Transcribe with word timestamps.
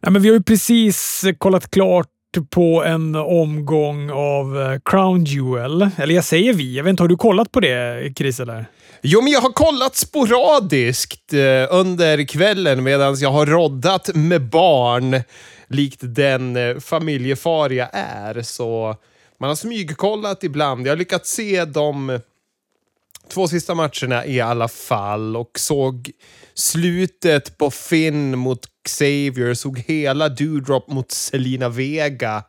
Nej, 0.00 0.12
men 0.12 0.22
vi 0.22 0.28
har 0.28 0.36
ju 0.36 0.42
precis 0.42 1.24
kollat 1.38 1.70
klart 1.70 2.08
på 2.50 2.84
en 2.84 3.14
omgång 3.14 4.10
av 4.10 4.62
eh, 4.62 4.78
Crown 4.84 5.24
Jewel. 5.24 5.88
Eller 5.96 6.14
jag 6.14 6.24
säger 6.24 6.52
vi. 6.52 6.76
Jag 6.76 6.84
vet 6.84 6.90
inte, 6.90 7.02
har 7.02 7.08
du 7.08 7.16
kollat 7.16 7.52
på 7.52 7.60
det, 7.60 8.12
Chris? 8.16 8.40
Eller? 8.40 8.66
Jo, 9.02 9.22
men 9.22 9.32
jag 9.32 9.40
har 9.40 9.52
kollat 9.52 9.96
sporadiskt 9.96 11.32
eh, 11.32 11.40
under 11.70 12.24
kvällen 12.24 12.82
medan 12.82 13.16
jag 13.18 13.30
har 13.30 13.46
roddat 13.46 14.10
med 14.14 14.42
barn, 14.42 15.22
likt 15.68 16.00
den 16.02 16.56
eh, 16.56 16.78
familjefar 16.78 17.70
jag 17.70 17.88
är. 17.92 18.42
Så 18.42 18.96
man 19.40 19.48
har 19.48 19.56
smygkollat 19.56 20.44
ibland. 20.44 20.86
Jag 20.86 20.92
har 20.92 20.96
lyckats 20.96 21.30
se 21.30 21.64
de 21.64 22.20
två 23.34 23.48
sista 23.48 23.74
matcherna 23.74 24.26
i 24.26 24.40
alla 24.40 24.68
fall 24.68 25.36
och 25.36 25.50
såg 25.58 26.10
slutet 26.56 27.58
på 27.58 27.70
Finn 27.70 28.38
mot 28.38 28.60
Xavier, 28.84 29.54
såg 29.54 29.78
hela 29.78 30.28
Dewdrop 30.28 30.88
mot 30.88 31.12
Selina 31.12 31.68
Vega 31.68 32.44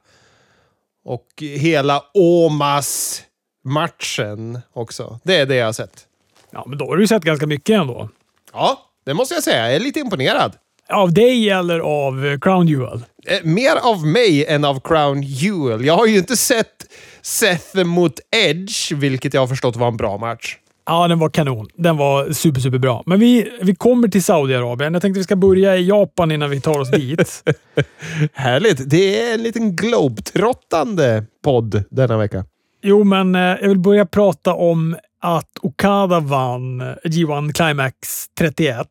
och 1.05 1.27
hela 1.39 2.03
Omas-matchen 2.13 4.59
också. 4.73 5.19
Det 5.23 5.35
är 5.35 5.45
det 5.45 5.55
jag 5.55 5.65
har 5.65 5.73
sett. 5.73 6.05
Ja, 6.51 6.65
men 6.67 6.77
då 6.77 6.85
har 6.85 6.97
du 6.97 7.07
sett 7.07 7.23
ganska 7.23 7.47
mycket 7.47 7.79
ändå. 7.79 8.09
Ja, 8.53 8.91
det 9.05 9.13
måste 9.13 9.33
jag 9.33 9.43
säga. 9.43 9.65
Jag 9.65 9.75
är 9.75 9.79
lite 9.79 9.99
imponerad. 9.99 10.55
Av 10.89 11.13
dig 11.13 11.49
eller 11.49 11.79
av 11.79 12.25
eh, 12.25 12.39
Crown 12.39 12.67
Jewel? 12.67 13.01
Eh, 13.25 13.43
mer 13.43 13.75
av 13.75 14.05
mig 14.05 14.45
än 14.45 14.65
av 14.65 14.79
Crown 14.79 15.23
Jewel. 15.23 15.85
Jag 15.85 15.97
har 15.97 16.05
ju 16.05 16.17
inte 16.17 16.37
sett 16.37 16.85
Seth 17.21 17.83
mot 17.83 18.19
Edge, 18.31 18.91
vilket 18.91 19.33
jag 19.33 19.41
har 19.41 19.47
förstått 19.47 19.75
var 19.75 19.87
en 19.87 19.97
bra 19.97 20.17
match. 20.17 20.57
Ja, 20.89 21.07
den 21.07 21.19
var 21.19 21.29
kanon. 21.29 21.67
Den 21.75 21.97
var 21.97 22.31
super, 22.31 22.61
super 22.61 22.77
bra. 22.77 23.03
Men 23.05 23.19
vi, 23.19 23.51
vi 23.61 23.75
kommer 23.75 24.07
till 24.07 24.23
Saudiarabien. 24.23 24.93
Jag 24.93 25.01
tänkte 25.01 25.19
vi 25.19 25.23
ska 25.23 25.35
börja 25.35 25.77
i 25.77 25.87
Japan 25.87 26.31
innan 26.31 26.49
vi 26.49 26.61
tar 26.61 26.79
oss 26.79 26.91
dit. 26.91 27.43
Härligt. 28.33 28.89
Det 28.89 29.21
är 29.21 29.33
en 29.33 29.43
liten 29.43 29.75
globetrottande 29.75 31.25
podd 31.43 31.83
denna 31.89 32.17
vecka. 32.17 32.45
Jo, 32.83 33.03
men 33.03 33.35
eh, 33.35 33.41
jag 33.41 33.67
vill 33.69 33.79
börja 33.79 34.05
prata 34.05 34.53
om 34.53 34.95
att 35.21 35.51
Okada 35.61 36.19
vann 36.19 36.81
G1 36.81 37.53
Climax 37.53 38.25
31 38.37 38.87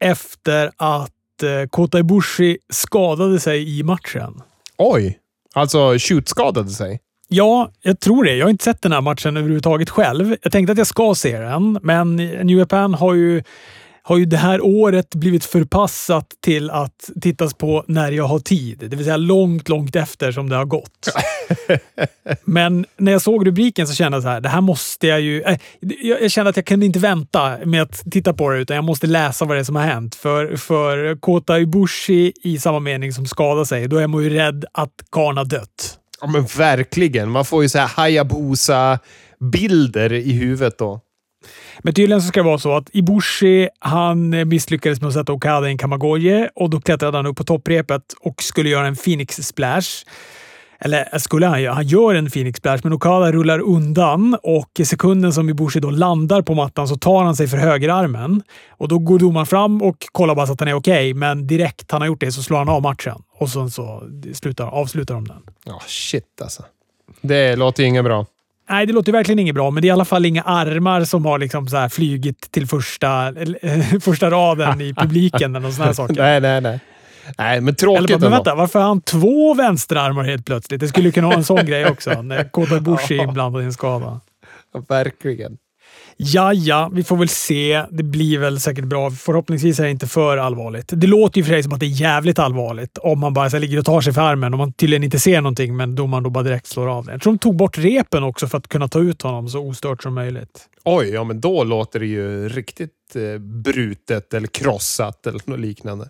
efter 0.00 0.70
att 0.76 1.42
eh, 1.42 1.68
Kota 1.70 1.98
Ibushi 1.98 2.58
skadade 2.72 3.40
sig 3.40 3.78
i 3.78 3.82
matchen. 3.82 4.42
Oj! 4.78 5.18
Alltså 5.54 5.98
shoot-skadade 5.98 6.68
sig? 6.68 7.00
Ja, 7.32 7.70
jag 7.82 8.00
tror 8.00 8.24
det. 8.24 8.36
Jag 8.36 8.46
har 8.46 8.50
inte 8.50 8.64
sett 8.64 8.82
den 8.82 8.92
här 8.92 9.00
matchen 9.00 9.36
överhuvudtaget 9.36 9.90
själv. 9.90 10.36
Jag 10.42 10.52
tänkte 10.52 10.72
att 10.72 10.78
jag 10.78 10.86
ska 10.86 11.14
se 11.14 11.38
den, 11.38 11.78
men 11.82 12.16
New 12.16 12.58
Japan 12.58 12.94
har 12.94 13.14
ju 13.14 13.42
har 14.02 14.18
ju 14.18 14.24
det 14.24 14.36
här 14.36 14.64
året 14.64 15.14
blivit 15.14 15.44
förpassat 15.44 16.26
till 16.40 16.70
att 16.70 17.10
tittas 17.20 17.54
på 17.54 17.84
när 17.88 18.12
jag 18.12 18.24
har 18.24 18.38
tid. 18.38 18.78
Det 18.78 18.96
vill 18.96 19.04
säga 19.04 19.16
långt, 19.16 19.68
långt 19.68 19.96
efter 19.96 20.32
som 20.32 20.48
det 20.48 20.56
har 20.56 20.64
gått. 20.64 21.08
Men 22.44 22.86
när 22.96 23.12
jag 23.12 23.22
såg 23.22 23.46
rubriken 23.46 23.86
så 23.86 23.94
kände 23.94 24.16
jag 24.16 24.22
så 24.22 24.28
här, 24.28 24.40
det 24.40 24.48
här 24.48 24.60
måste 24.60 25.06
jag 25.06 25.20
ju... 25.20 25.42
Äh, 25.42 25.58
jag, 26.02 26.30
kände 26.30 26.50
att 26.50 26.56
jag 26.56 26.66
kunde 26.66 26.86
inte 26.86 26.98
vänta 26.98 27.58
med 27.64 27.82
att 27.82 28.10
titta 28.10 28.32
på 28.32 28.50
det, 28.50 28.58
utan 28.58 28.74
jag 28.74 28.84
måste 28.84 29.06
läsa 29.06 29.44
vad 29.44 29.56
det 29.56 29.60
är 29.60 29.64
som 29.64 29.76
har 29.76 29.82
hänt. 29.82 30.14
För, 30.14 30.56
för 30.56 31.20
Kota 31.20 31.60
Ibushi 31.60 32.32
i 32.42 32.58
samma 32.58 32.80
mening 32.80 33.12
som 33.12 33.26
skadar 33.26 33.64
sig, 33.64 33.88
då 33.88 33.96
är 33.96 34.06
man 34.06 34.22
ju 34.22 34.30
rädd 34.30 34.64
att 34.72 34.94
karln 35.10 35.38
har 35.38 35.44
dött. 35.44 35.99
Ja, 36.20 36.26
men 36.26 36.44
verkligen. 36.44 37.30
Man 37.30 37.44
får 37.44 37.62
ju 37.62 37.68
så 37.68 37.78
här 37.78 37.86
Hayabusa-bilder 37.86 40.12
i 40.12 40.32
huvudet 40.32 40.78
då. 40.78 41.00
Men 41.78 41.94
tydligen 41.94 42.22
så 42.22 42.28
ska 42.28 42.40
det 42.40 42.46
vara 42.46 42.58
så 42.58 42.76
att 42.76 42.90
Ibushi 42.92 43.68
han 43.78 44.48
misslyckades 44.48 45.00
med 45.00 45.08
att 45.08 45.14
sätta 45.14 45.32
Okada 45.32 45.68
i 45.68 45.70
en 45.70 45.78
Kamagoye 45.78 46.50
och 46.54 46.70
då 46.70 46.80
klättrade 46.80 47.18
han 47.18 47.26
upp 47.26 47.36
på 47.36 47.44
topprepet 47.44 48.02
och 48.20 48.42
skulle 48.42 48.68
göra 48.68 48.86
en 48.86 48.96
Phoenix 48.96 49.36
Splash. 49.36 50.04
Eller 50.80 51.18
skulle 51.18 51.46
han 51.46 51.62
göra? 51.62 51.74
Han 51.74 51.86
gör 51.86 52.14
en 52.14 52.30
Phoenix 52.30 52.58
Splash, 52.58 52.80
men 52.82 52.92
Okada 52.92 53.32
rullar 53.32 53.58
undan 53.58 54.36
och 54.42 54.70
i 54.78 54.84
sekunden 54.84 55.32
som 55.32 55.48
Ibushi 55.48 55.80
då 55.80 55.90
landar 55.90 56.42
på 56.42 56.54
mattan 56.54 56.88
så 56.88 56.96
tar 56.96 57.24
han 57.24 57.36
sig 57.36 57.48
för 57.48 57.56
högerarmen. 57.56 58.42
Och 58.70 58.88
då 58.88 58.98
går 58.98 59.18
domaren 59.18 59.46
fram 59.46 59.82
och 59.82 60.06
kollar 60.12 60.34
bara 60.34 60.46
så 60.46 60.52
att 60.52 60.60
han 60.60 60.68
är 60.68 60.74
okej, 60.74 61.10
okay, 61.10 61.14
men 61.14 61.46
direkt 61.46 61.90
han 61.90 62.00
har 62.00 62.06
gjort 62.06 62.20
det 62.20 62.32
så 62.32 62.42
slår 62.42 62.58
han 62.58 62.68
av 62.68 62.82
matchen 62.82 63.22
och 63.38 63.48
sen 63.48 63.70
så 63.70 64.02
slutar, 64.32 64.66
avslutar 64.66 65.14
de 65.14 65.28
den. 65.28 65.42
Ja, 65.64 65.72
oh, 65.72 65.82
shit 65.86 66.42
alltså. 66.42 66.62
Det 67.20 67.56
låter 67.56 67.82
inget 67.84 68.04
bra. 68.04 68.26
Nej, 68.70 68.86
det 68.86 68.92
låter 68.92 69.12
verkligen 69.12 69.38
inget 69.38 69.54
bra, 69.54 69.70
men 69.70 69.82
det 69.82 69.86
är 69.86 69.88
i 69.88 69.92
alla 69.92 70.04
fall 70.04 70.26
inga 70.26 70.42
armar 70.42 71.04
som 71.04 71.24
har 71.24 71.38
liksom 71.38 71.68
så 71.68 71.76
här 71.76 71.88
flygit 71.88 72.50
till 72.50 72.66
första, 72.66 73.34
första 74.00 74.30
raden 74.30 74.80
i 74.80 74.94
publiken 74.94 75.56
eller 75.56 75.70
sådana 75.70 75.94
saker. 75.94 76.14
nej, 76.18 76.40
nej, 76.40 76.60
nej. 76.60 76.80
Nej, 77.38 77.60
men 77.60 77.74
tråkigt 77.74 78.10
Eller, 78.10 78.18
men 78.18 78.30
vänta, 78.30 78.54
varför 78.54 78.78
har 78.78 78.86
han 78.86 79.00
två 79.00 79.54
vänsterarmar 79.54 80.24
helt 80.24 80.46
plötsligt? 80.46 80.80
Det 80.80 80.88
skulle 80.88 81.10
kunna 81.10 81.26
vara 81.26 81.36
en 81.36 81.44
sån 81.44 81.56
grej 81.66 81.86
också, 81.86 82.22
när 82.22 82.50
Kota 82.50 82.80
Bushi 82.80 83.18
är 83.18 83.22
inblandad 83.24 83.62
i 83.62 83.64
en 83.64 83.72
skada. 83.72 84.20
Ja, 84.74 84.82
verkligen. 84.88 85.58
Ja, 86.22 86.52
ja, 86.52 86.90
vi 86.92 87.04
får 87.04 87.16
väl 87.16 87.28
se. 87.28 87.84
Det 87.90 88.02
blir 88.02 88.38
väl 88.38 88.60
säkert 88.60 88.84
bra. 88.84 89.10
Förhoppningsvis 89.10 89.80
är 89.80 89.84
det 89.84 89.90
inte 89.90 90.06
för 90.06 90.36
allvarligt. 90.36 90.90
Det 90.92 91.06
låter 91.06 91.38
ju 91.38 91.44
för 91.44 91.52
sig 91.52 91.62
som 91.62 91.72
att 91.72 91.80
det 91.80 91.86
är 91.86 92.00
jävligt 92.00 92.38
allvarligt 92.38 92.98
om 92.98 93.20
man 93.20 93.34
bara 93.34 93.50
så 93.50 93.58
ligger 93.58 93.78
och 93.78 93.84
tar 93.84 94.00
sig 94.00 94.12
för 94.12 94.20
armen 94.20 94.54
och 94.54 94.58
man 94.58 94.72
tydligen 94.72 95.04
inte 95.04 95.18
ser 95.18 95.40
någonting, 95.40 95.76
men 95.76 95.94
domaren 95.94 96.24
då 96.24 96.30
bara 96.30 96.44
direkt 96.44 96.66
slår 96.66 96.88
av 96.88 97.04
det. 97.04 97.12
Jag 97.12 97.22
tror 97.22 97.32
de 97.32 97.38
tog 97.38 97.56
bort 97.56 97.78
repen 97.78 98.22
också 98.22 98.48
för 98.48 98.58
att 98.58 98.68
kunna 98.68 98.88
ta 98.88 99.00
ut 99.00 99.22
honom 99.22 99.48
så 99.48 99.60
ostört 99.60 100.02
som 100.02 100.14
möjligt. 100.14 100.68
Oj, 100.84 101.08
ja 101.08 101.24
men 101.24 101.40
då 101.40 101.64
låter 101.64 102.00
det 102.00 102.06
ju 102.06 102.48
riktigt 102.48 102.90
eh, 103.14 103.38
brutet 103.38 104.34
eller 104.34 104.48
krossat 104.48 105.26
eller 105.26 105.40
något 105.44 105.60
liknande. 105.60 106.08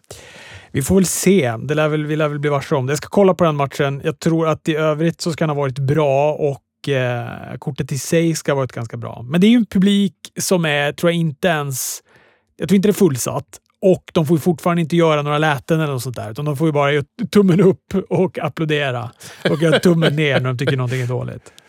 Vi 0.72 0.82
får 0.82 0.94
väl 0.94 1.06
se. 1.06 1.56
Det 1.62 1.74
lär 1.74 1.88
väl, 1.88 2.06
vi 2.06 2.16
lär 2.16 2.28
väl 2.28 2.38
bli 2.38 2.50
varse 2.50 2.74
om 2.74 2.86
det. 2.86 2.90
Jag 2.90 2.98
ska 2.98 3.08
kolla 3.08 3.34
på 3.34 3.44
den 3.44 3.56
matchen. 3.56 4.00
Jag 4.04 4.18
tror 4.18 4.48
att 4.48 4.68
i 4.68 4.74
övrigt 4.74 5.20
så 5.20 5.32
ska 5.32 5.44
den 5.46 5.56
ha 5.56 5.62
varit 5.62 5.78
bra 5.78 6.32
och 6.32 6.88
eh, 6.88 7.56
kortet 7.58 7.92
i 7.92 7.98
sig 7.98 8.34
ska 8.34 8.52
ha 8.52 8.56
varit 8.56 8.72
ganska 8.72 8.96
bra. 8.96 9.22
Men 9.28 9.40
det 9.40 9.46
är 9.46 9.48
ju 9.48 9.56
en 9.56 9.66
publik 9.66 10.14
som 10.38 10.64
är, 10.64 10.92
tror 10.92 11.12
jag 11.12 11.16
inte 11.20 11.48
ens... 11.48 12.02
Jag 12.56 12.68
tror 12.68 12.76
inte 12.76 12.88
det 12.88 12.92
är 12.92 12.94
fullsatt. 12.94 13.60
Och 13.82 14.04
de 14.12 14.26
får 14.26 14.36
fortfarande 14.36 14.82
inte 14.82 14.96
göra 14.96 15.22
några 15.22 15.38
läten 15.38 15.80
eller 15.80 15.92
något 15.92 16.02
sånt 16.02 16.16
där, 16.16 16.30
utan 16.30 16.44
de 16.44 16.56
får 16.56 16.66
ju 16.68 16.72
bara 16.72 16.92
göra 16.92 17.04
tummen 17.32 17.60
upp 17.60 17.94
och 18.08 18.38
applådera 18.38 19.10
och 19.50 19.62
göra 19.62 19.78
tummen 19.78 20.16
ner 20.16 20.40
när 20.40 20.48
de 20.48 20.58
tycker 20.58 20.76
någonting 20.76 21.00
är 21.00 21.06
dåligt. 21.06 21.52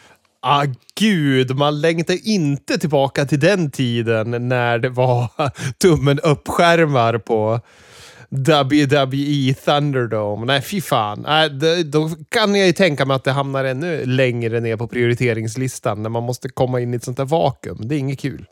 Ah, 0.43 0.65
gud, 0.99 1.55
man 1.55 1.81
längtar 1.81 2.27
inte 2.27 2.77
tillbaka 2.77 3.25
till 3.25 3.39
den 3.39 3.71
tiden 3.71 4.47
när 4.47 4.79
det 4.79 4.89
var 4.89 5.29
tummen 5.81 6.19
upp-skärmar 6.19 7.17
på 7.17 7.59
WWE 8.31 9.53
Thunderdome. 9.65 10.45
Nej, 10.45 10.61
fy 10.61 10.81
fan. 10.81 11.25
Då 11.85 12.09
kan 12.29 12.55
jag 12.55 12.67
ju 12.67 12.73
tänka 12.73 13.05
mig 13.05 13.15
att 13.15 13.23
det 13.23 13.31
hamnar 13.31 13.63
ännu 13.65 14.05
längre 14.05 14.59
ner 14.59 14.77
på 14.77 14.87
prioriteringslistan 14.87 16.03
när 16.03 16.09
man 16.09 16.23
måste 16.23 16.49
komma 16.49 16.79
in 16.81 16.93
i 16.93 16.97
ett 16.97 17.03
sånt 17.03 17.17
där 17.17 17.25
vakuum. 17.25 17.77
Det 17.87 17.95
är 17.95 17.99
inget 17.99 18.19
kul. 18.19 18.45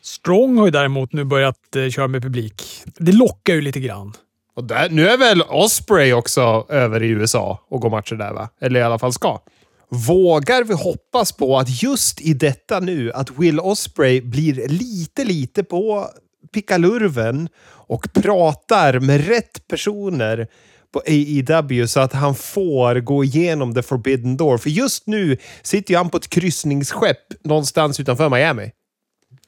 Strong 0.00 0.58
har 0.58 0.66
ju 0.66 0.70
däremot 0.70 1.12
nu 1.12 1.24
börjat 1.24 1.76
eh, 1.76 1.88
köra 1.88 2.08
med 2.08 2.22
publik. 2.22 2.62
Det 2.98 3.12
lockar 3.12 3.54
ju 3.54 3.60
lite 3.60 3.80
grann. 3.80 4.12
Och 4.56 4.64
där, 4.64 4.90
nu 4.90 5.08
är 5.08 5.18
väl 5.18 5.42
Osprey 5.42 6.12
också 6.12 6.66
över 6.68 7.02
i 7.02 7.08
USA 7.08 7.60
och 7.68 7.80
går 7.80 7.90
matcher 7.90 8.14
där, 8.14 8.32
va? 8.32 8.48
Eller 8.60 8.80
i 8.80 8.82
alla 8.82 8.98
fall 8.98 9.12
ska. 9.12 9.40
Vågar 9.88 10.64
vi 10.64 10.74
hoppas 10.74 11.32
på 11.32 11.58
att 11.58 11.82
just 11.82 12.20
i 12.20 12.34
detta 12.34 12.80
nu, 12.80 13.12
att 13.12 13.38
Will 13.38 13.60
Osprey 13.60 14.20
blir 14.20 14.68
lite, 14.68 15.24
lite 15.24 15.64
på 15.64 16.06
pickalurven 16.52 17.48
och 17.68 18.12
pratar 18.12 19.00
med 19.00 19.26
rätt 19.26 19.68
personer 19.68 20.48
på 20.92 21.02
AEW 21.06 21.86
så 21.86 22.00
att 22.00 22.12
han 22.12 22.34
får 22.34 22.94
gå 22.94 23.24
igenom 23.24 23.74
the 23.74 23.82
forbidden 23.82 24.36
door. 24.36 24.58
För 24.58 24.70
just 24.70 25.06
nu 25.06 25.36
sitter 25.62 25.94
ju 25.94 25.98
han 25.98 26.10
på 26.10 26.16
ett 26.16 26.28
kryssningsskepp 26.28 27.44
någonstans 27.44 28.00
utanför 28.00 28.28
Miami. 28.28 28.70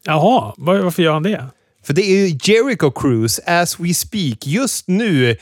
Jaha, 0.04 0.54
varför 0.56 1.02
gör 1.02 1.12
han 1.12 1.22
det? 1.22 1.44
För 1.84 1.94
det 1.94 2.02
är 2.02 2.26
ju 2.26 2.38
Jericho 2.42 2.90
Cruise 2.90 3.42
as 3.46 3.80
we 3.80 3.94
speak. 3.94 4.46
Just 4.46 4.88
nu 4.88 5.36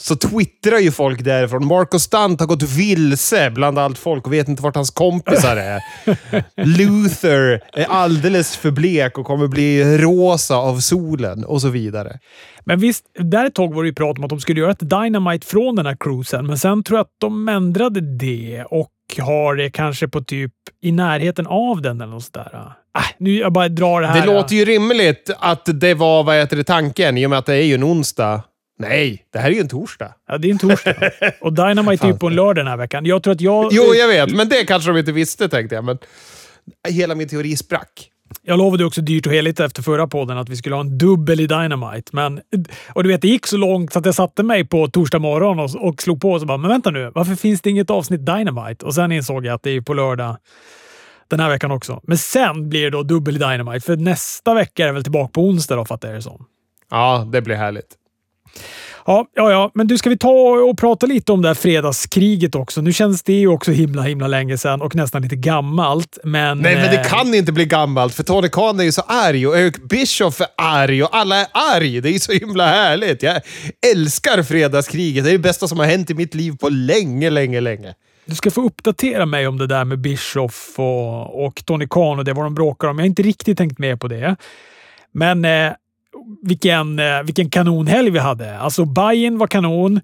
så 0.00 0.16
twittrar 0.16 0.78
ju 0.78 0.90
folk 0.90 1.24
därifrån. 1.24 1.66
Marco 1.66 1.98
Stunt 1.98 2.40
har 2.40 2.46
gått 2.46 2.62
vilse 2.62 3.50
bland 3.50 3.78
allt 3.78 3.98
folk 3.98 4.26
och 4.26 4.32
vet 4.32 4.48
inte 4.48 4.62
vart 4.62 4.74
hans 4.74 4.90
kompisar 4.90 5.56
är. 5.56 5.80
Luther 6.78 7.60
är 7.72 7.84
alldeles 7.84 8.56
för 8.56 8.70
blek 8.70 9.18
och 9.18 9.26
kommer 9.26 9.46
bli 9.46 9.98
rosa 9.98 10.56
av 10.56 10.80
solen 10.80 11.44
och 11.44 11.60
så 11.60 11.68
vidare. 11.68 12.18
Men 12.64 12.80
visst, 12.80 13.04
där 13.18 13.46
ett 13.46 13.54
tag 13.54 13.74
var 13.74 13.82
det 13.82 13.88
ju 13.88 13.94
prat 13.94 14.18
om 14.18 14.24
att 14.24 14.30
de 14.30 14.40
skulle 14.40 14.60
göra 14.60 14.70
ett 14.70 14.90
Dynamite 14.90 15.46
från 15.46 15.76
den 15.76 15.86
här 15.86 15.96
cruisen, 16.00 16.46
men 16.46 16.58
sen 16.58 16.82
tror 16.82 16.98
jag 16.98 17.04
att 17.04 17.16
de 17.20 17.48
ändrade 17.48 18.00
det 18.00 18.64
och 18.70 18.90
har 19.18 19.56
det 19.56 19.70
kanske 19.70 20.08
på 20.08 20.20
typ 20.20 20.52
i 20.82 20.92
närheten 20.92 21.46
av 21.46 21.82
den 21.82 22.00
eller 22.00 22.12
något 22.12 22.24
sådär. 22.24 22.50
Äh, 22.96 23.02
nu 23.18 23.34
jag 23.34 23.52
bara 23.52 23.68
drar 23.68 24.00
det 24.00 24.06
här. 24.06 24.20
Det 24.20 24.26
låter 24.26 24.56
ju 24.56 24.64
rimligt 24.64 25.30
att 25.38 25.80
det 25.80 25.94
var 25.94 26.22
vad 26.22 26.36
heter 26.36 26.56
det, 26.56 26.64
tanken 26.64 27.18
i 27.18 27.26
och 27.26 27.30
med 27.30 27.38
att 27.38 27.46
det 27.46 27.54
är 27.54 27.62
ju 27.62 27.74
en 27.74 27.84
onsdag. 27.84 28.42
Nej, 28.80 29.26
det 29.32 29.38
här 29.38 29.50
är 29.50 29.54
ju 29.54 29.60
en 29.60 29.68
torsdag. 29.68 30.14
Ja, 30.28 30.38
det 30.38 30.48
är 30.48 30.52
en 30.52 30.58
torsdag. 30.58 30.94
Och 31.40 31.52
Dynamite 31.52 32.06
är 32.06 32.12
ju 32.12 32.18
på 32.18 32.26
en 32.26 32.34
lördag 32.34 32.56
den 32.56 32.66
här 32.66 32.76
veckan. 32.76 33.04
Jag 33.04 33.22
tror 33.22 33.34
att 33.34 33.40
jag... 33.40 33.72
Jo, 33.72 33.94
jag 33.94 34.08
vet, 34.08 34.36
men 34.36 34.48
det 34.48 34.64
kanske 34.64 34.90
de 34.90 34.98
inte 34.98 35.12
visste 35.12 35.48
tänkte 35.48 35.74
jag. 35.74 35.84
Men 35.84 35.98
hela 36.88 37.14
min 37.14 37.28
teori 37.28 37.56
sprack. 37.56 38.10
Jag 38.42 38.58
lovade 38.58 38.84
också 38.84 39.00
dyrt 39.00 39.26
och 39.26 39.32
heligt 39.32 39.60
efter 39.60 39.82
förra 39.82 40.06
podden 40.06 40.38
att 40.38 40.48
vi 40.48 40.56
skulle 40.56 40.74
ha 40.74 40.80
en 40.80 40.98
dubbel 40.98 41.40
i 41.40 41.46
Dynamite. 41.46 42.10
Men, 42.12 42.40
och 42.92 43.02
du 43.02 43.08
vet, 43.08 43.22
det 43.22 43.28
gick 43.28 43.46
så 43.46 43.56
långt 43.56 43.92
så 43.92 43.98
att 43.98 44.06
jag 44.06 44.14
satte 44.14 44.42
mig 44.42 44.64
på 44.64 44.88
torsdag 44.88 45.18
morgon 45.18 45.58
och, 45.58 45.88
och 45.88 46.02
slog 46.02 46.20
på 46.20 46.32
och 46.32 46.40
så 46.40 46.46
bara, 46.46 46.58
men 46.58 46.70
vänta 46.70 46.90
nu, 46.90 47.12
varför 47.14 47.34
finns 47.34 47.60
det 47.60 47.70
inget 47.70 47.90
avsnitt 47.90 48.26
Dynamite? 48.26 48.86
Och 48.86 48.94
sen 48.94 49.12
insåg 49.12 49.46
jag 49.46 49.54
att 49.54 49.62
det 49.62 49.70
är 49.70 49.80
på 49.80 49.94
lördag 49.94 50.36
den 51.28 51.40
här 51.40 51.48
veckan 51.48 51.70
också. 51.70 52.00
Men 52.02 52.18
sen 52.18 52.68
blir 52.68 52.82
det 52.82 52.90
då 52.90 53.02
dubbel 53.02 53.36
i 53.36 53.38
Dynamite, 53.38 53.86
för 53.86 53.96
nästa 53.96 54.54
vecka 54.54 54.82
är 54.82 54.86
det 54.86 54.92
väl 54.92 55.02
tillbaka 55.02 55.30
på 55.32 55.42
onsdag 55.42 55.76
då, 55.76 55.84
fattar 55.84 56.08
jag 56.08 56.18
det 56.18 56.22
som. 56.22 56.46
Ja, 56.90 57.28
det 57.32 57.42
blir 57.42 57.56
härligt. 57.56 57.96
Ja, 59.06 59.26
ja, 59.34 59.50
ja, 59.50 59.70
men 59.74 59.86
du, 59.86 59.98
ska 59.98 60.10
vi 60.10 60.18
ta 60.18 60.30
och 60.30 60.78
prata 60.78 61.06
lite 61.06 61.32
om 61.32 61.42
det 61.42 61.48
här 61.48 61.54
fredagskriget 61.54 62.54
också? 62.54 62.80
Nu 62.80 62.92
känns 62.92 63.22
det 63.22 63.32
ju 63.32 63.48
också 63.48 63.70
himla, 63.70 64.02
himla 64.02 64.26
länge 64.26 64.58
sedan 64.58 64.82
och 64.82 64.94
nästan 64.94 65.22
lite 65.22 65.36
gammalt, 65.36 66.18
men... 66.24 66.58
Nej, 66.58 66.74
men 66.74 66.90
det 66.90 67.00
eh, 67.00 67.08
kan 67.08 67.34
inte 67.34 67.52
bli 67.52 67.64
gammalt, 67.64 68.14
för 68.14 68.22
Tony 68.22 68.48
Khan 68.48 68.80
är 68.80 68.84
ju 68.84 68.92
så 68.92 69.02
arg 69.06 69.46
och 69.46 69.58
Eric 69.58 69.76
Bischoff 69.88 70.40
är 70.40 70.46
arg 70.56 71.02
och 71.02 71.16
alla 71.16 71.36
är 71.36 71.46
arg. 71.52 72.00
Det 72.00 72.08
är 72.08 72.12
ju 72.12 72.18
så 72.18 72.32
himla 72.32 72.66
härligt. 72.66 73.22
Jag 73.22 73.40
älskar 73.92 74.42
fredagskriget. 74.42 75.24
Det 75.24 75.30
är 75.30 75.32
det 75.32 75.38
bästa 75.38 75.68
som 75.68 75.78
har 75.78 75.86
hänt 75.86 76.10
i 76.10 76.14
mitt 76.14 76.34
liv 76.34 76.56
på 76.60 76.68
länge, 76.68 77.30
länge, 77.30 77.60
länge. 77.60 77.94
Du 78.24 78.34
ska 78.34 78.50
få 78.50 78.62
uppdatera 78.62 79.26
mig 79.26 79.46
om 79.46 79.58
det 79.58 79.66
där 79.66 79.84
med 79.84 79.98
Bischoff 79.98 80.74
och, 80.76 81.46
och 81.46 81.64
Tony 81.64 81.86
Khan 81.90 82.18
och 82.18 82.24
det, 82.24 82.32
vad 82.32 82.44
de 82.44 82.54
bråkar 82.54 82.88
om. 82.88 82.98
Jag 82.98 83.02
har 83.02 83.06
inte 83.06 83.22
riktigt 83.22 83.58
tänkt 83.58 83.78
med 83.78 84.00
på 84.00 84.08
det. 84.08 84.36
Men 85.12 85.44
eh, 85.44 85.72
vilken, 86.42 86.98
eh, 86.98 87.22
vilken 87.22 87.50
kanonhelg 87.50 88.10
vi 88.10 88.18
hade. 88.18 88.58
Alltså, 88.58 88.84
Bayern 88.84 89.38
var 89.38 89.46
kanon, 89.46 90.00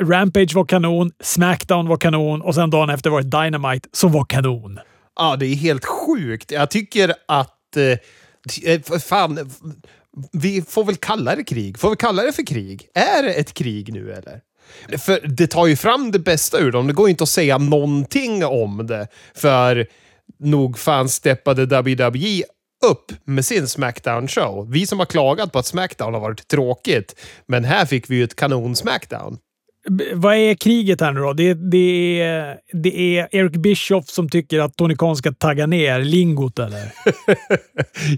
Rampage 0.00 0.54
var 0.54 0.64
kanon, 0.64 1.12
Smackdown 1.22 1.88
var 1.88 1.96
kanon 1.96 2.42
och 2.42 2.54
sen 2.54 2.70
dagen 2.70 2.90
efter 2.90 3.10
var 3.10 3.22
det 3.22 3.42
Dynamite 3.42 3.88
som 3.92 4.12
var 4.12 4.24
kanon. 4.24 4.78
Ja, 5.16 5.36
det 5.36 5.46
är 5.46 5.54
helt 5.54 5.84
sjukt. 5.84 6.50
Jag 6.50 6.70
tycker 6.70 7.14
att... 7.28 7.76
Eh, 7.76 8.72
eh, 8.72 8.80
fan, 9.00 9.50
vi 10.32 10.62
får 10.62 10.84
väl 10.84 10.96
kalla 10.96 11.36
det 11.36 11.44
krig. 11.44 11.78
Får 11.78 11.90
vi 11.90 11.96
kalla 11.96 12.22
det 12.22 12.32
för 12.32 12.46
krig? 12.46 12.88
Är 12.94 13.22
det 13.22 13.32
ett 13.32 13.54
krig 13.54 13.92
nu 13.92 14.12
eller? 14.12 14.40
För 14.98 15.20
det 15.28 15.46
tar 15.46 15.66
ju 15.66 15.76
fram 15.76 16.10
det 16.10 16.18
bästa 16.18 16.58
ur 16.58 16.72
dem. 16.72 16.86
Det 16.86 16.92
går 16.92 17.08
inte 17.08 17.22
att 17.22 17.28
säga 17.28 17.58
någonting 17.58 18.44
om 18.44 18.86
det. 18.86 19.08
För 19.34 19.86
nog 20.38 20.78
fan 20.78 21.08
steppade 21.08 21.66
WWE 21.66 22.42
upp 22.86 23.12
med 23.24 23.44
sin 23.44 23.66
Smackdown-show. 23.66 24.72
Vi 24.72 24.86
som 24.86 24.98
har 24.98 25.06
klagat 25.06 25.52
på 25.52 25.58
att 25.58 25.66
Smackdown 25.66 26.14
har 26.14 26.20
varit 26.20 26.48
tråkigt. 26.48 27.14
Men 27.46 27.64
här 27.64 27.86
fick 27.86 28.10
vi 28.10 28.16
ju 28.16 28.24
ett 28.24 28.36
kanon-Smackdown. 28.36 29.38
Vad 30.12 30.34
är 30.34 30.54
kriget 30.54 31.00
här 31.00 31.12
nu 31.12 31.20
då? 31.20 31.32
Det, 31.32 31.54
det, 31.54 32.20
är, 32.20 32.56
det 32.72 33.18
är 33.18 33.28
Eric 33.32 33.52
Bischoff 33.52 34.08
som 34.08 34.28
tycker 34.28 34.60
att 34.60 34.76
Tony 34.76 34.96
Khan 34.96 35.16
ska 35.16 35.32
tagga 35.32 35.66
ner 35.66 36.00
lingot, 36.00 36.58
eller? 36.58 36.92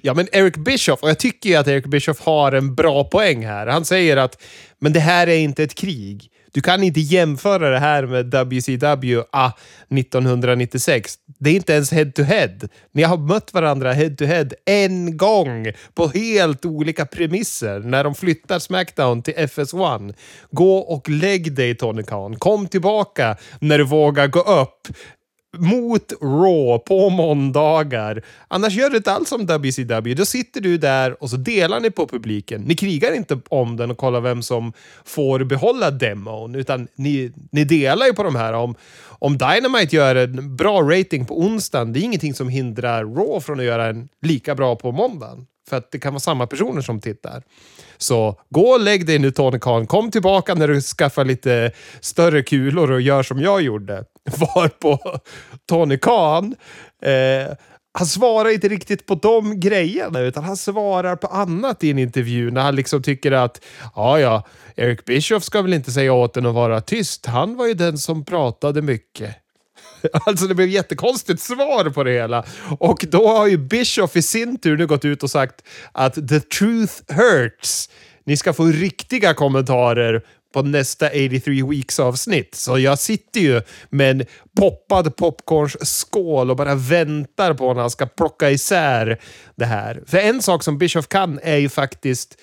Ja, 0.02 0.14
men 0.14 0.28
Eric 0.32 0.56
Bischoff, 0.56 1.02
och 1.02 1.08
jag 1.08 1.18
tycker 1.18 1.50
ju 1.50 1.56
att 1.56 1.68
Eric 1.68 1.86
Bischoff 1.86 2.20
har 2.20 2.52
en 2.52 2.74
bra 2.74 3.04
poäng 3.04 3.46
här. 3.46 3.66
Han 3.66 3.84
säger 3.84 4.16
att 4.16 4.42
men 4.78 4.92
det 4.92 5.00
här 5.00 5.26
är 5.26 5.36
inte 5.36 5.62
ett 5.62 5.74
krig. 5.74 6.31
Du 6.54 6.60
kan 6.60 6.82
inte 6.82 7.00
jämföra 7.00 7.70
det 7.70 7.78
här 7.78 8.06
med 8.06 8.34
WCW 8.34 9.22
ah, 9.30 9.50
1996. 9.90 11.14
Det 11.38 11.50
är 11.50 11.54
inte 11.54 11.72
ens 11.72 11.92
head-to-head. 11.92 12.68
Ni 12.92 13.02
har 13.02 13.16
mött 13.16 13.54
varandra 13.54 13.92
head-to-head 13.92 14.52
en 14.64 15.16
gång 15.16 15.66
på 15.94 16.08
helt 16.08 16.64
olika 16.64 17.06
premisser 17.06 17.80
när 17.80 18.04
de 18.04 18.14
flyttar 18.14 18.58
Smackdown 18.58 19.22
till 19.22 19.34
FS1. 19.34 20.14
Gå 20.50 20.76
och 20.76 21.08
lägg 21.08 21.54
dig 21.54 21.76
Tony 21.76 22.02
Khan. 22.02 22.36
Kom 22.36 22.66
tillbaka 22.66 23.36
när 23.60 23.78
du 23.78 23.84
vågar 23.84 24.26
gå 24.26 24.40
upp 24.40 24.88
mot 25.58 26.12
Raw 26.20 26.78
på 26.78 27.10
måndagar. 27.10 28.22
Annars 28.48 28.74
gör 28.74 28.90
du 28.90 28.96
inte 28.96 29.12
alls 29.12 29.28
som 29.28 29.46
WCW. 29.46 30.14
Då 30.14 30.24
sitter 30.24 30.60
du 30.60 30.78
där 30.78 31.22
och 31.22 31.30
så 31.30 31.36
delar 31.36 31.80
ni 31.80 31.90
på 31.90 32.06
publiken. 32.06 32.60
Ni 32.60 32.74
krigar 32.74 33.14
inte 33.14 33.40
om 33.48 33.76
den 33.76 33.90
och 33.90 33.98
kollar 33.98 34.20
vem 34.20 34.42
som 34.42 34.72
får 35.04 35.44
behålla 35.44 35.90
demon, 35.90 36.54
utan 36.54 36.88
ni, 36.94 37.32
ni 37.50 37.64
delar 37.64 38.06
ju 38.06 38.12
på 38.12 38.22
de 38.22 38.36
här. 38.36 38.52
Om, 38.52 38.74
om 39.04 39.38
Dynamite 39.38 39.96
gör 39.96 40.16
en 40.16 40.56
bra 40.56 40.82
rating 40.82 41.26
på 41.26 41.40
onsdagen, 41.40 41.92
det 41.92 42.00
är 42.00 42.02
ingenting 42.02 42.34
som 42.34 42.48
hindrar 42.48 43.04
Raw 43.04 43.40
från 43.40 43.60
att 43.60 43.66
göra 43.66 43.86
en 43.86 44.08
lika 44.22 44.54
bra 44.54 44.76
på 44.76 44.92
måndagen. 44.92 45.46
För 45.68 45.76
att 45.76 45.90
det 45.90 45.98
kan 45.98 46.12
vara 46.12 46.20
samma 46.20 46.46
personer 46.46 46.80
som 46.80 47.00
tittar. 47.00 47.42
Så 47.98 48.40
gå 48.50 48.68
och 48.68 48.80
lägg 48.80 49.06
dig 49.06 49.18
nu 49.18 49.30
Tony 49.30 49.58
Khan. 49.58 49.86
Kom 49.86 50.10
tillbaka 50.10 50.54
när 50.54 50.68
du 50.68 50.80
skaffar 50.80 51.24
lite 51.24 51.72
större 52.00 52.42
kulor 52.42 52.90
och 52.90 53.00
gör 53.00 53.22
som 53.22 53.40
jag 53.40 53.62
gjorde. 53.62 54.04
Var 54.38 54.68
på 54.68 55.20
Tony 55.68 55.98
Khan. 55.98 56.54
Eh, 57.02 57.54
han 57.94 58.06
svarar 58.06 58.50
inte 58.50 58.68
riktigt 58.68 59.06
på 59.06 59.14
de 59.14 59.60
grejerna, 59.60 60.20
utan 60.20 60.44
han 60.44 60.56
svarar 60.56 61.16
på 61.16 61.26
annat 61.26 61.84
i 61.84 61.90
en 61.90 61.98
intervju 61.98 62.50
när 62.50 62.60
han 62.60 62.76
liksom 62.76 63.02
tycker 63.02 63.32
att 63.32 63.64
ja, 63.94 64.20
ja, 64.20 64.46
Eric 64.76 65.04
Bischoff 65.04 65.44
ska 65.44 65.62
väl 65.62 65.72
inte 65.72 65.92
säga 65.92 66.12
åt 66.12 66.36
en 66.36 66.46
att 66.46 66.54
vara 66.54 66.80
tyst. 66.80 67.26
Han 67.26 67.56
var 67.56 67.66
ju 67.66 67.74
den 67.74 67.98
som 67.98 68.24
pratade 68.24 68.82
mycket. 68.82 69.41
Alltså 70.26 70.46
det 70.46 70.54
blev 70.54 70.68
ett 70.68 70.74
jättekonstigt 70.74 71.40
svar 71.40 71.90
på 71.90 72.04
det 72.04 72.12
hela. 72.12 72.44
Och 72.78 73.04
då 73.08 73.28
har 73.28 73.46
ju 73.46 73.56
Bischoff 73.56 74.16
i 74.16 74.22
sin 74.22 74.58
tur 74.58 74.76
nu 74.76 74.86
gått 74.86 75.04
ut 75.04 75.22
och 75.22 75.30
sagt 75.30 75.64
att 75.92 76.14
the 76.14 76.40
truth 76.40 76.92
hurts. 77.08 77.88
Ni 78.24 78.36
ska 78.36 78.52
få 78.52 78.64
riktiga 78.64 79.34
kommentarer 79.34 80.22
på 80.52 80.62
nästa 80.62 81.06
83 81.06 81.62
Weeks 81.62 82.00
avsnitt. 82.00 82.54
Så 82.54 82.78
jag 82.78 82.98
sitter 82.98 83.40
ju 83.40 83.62
med 83.90 84.10
en 84.10 84.26
poppad 84.56 85.16
popcornsskål 85.16 86.50
och 86.50 86.56
bara 86.56 86.74
väntar 86.74 87.54
på 87.54 87.74
när 87.74 87.80
han 87.80 87.90
ska 87.90 88.06
plocka 88.06 88.50
isär 88.50 89.20
det 89.56 89.64
här. 89.64 90.02
För 90.06 90.18
en 90.18 90.42
sak 90.42 90.62
som 90.62 90.78
Bischoff 90.78 91.08
kan 91.08 91.40
är 91.42 91.56
ju 91.56 91.68
faktiskt 91.68 92.38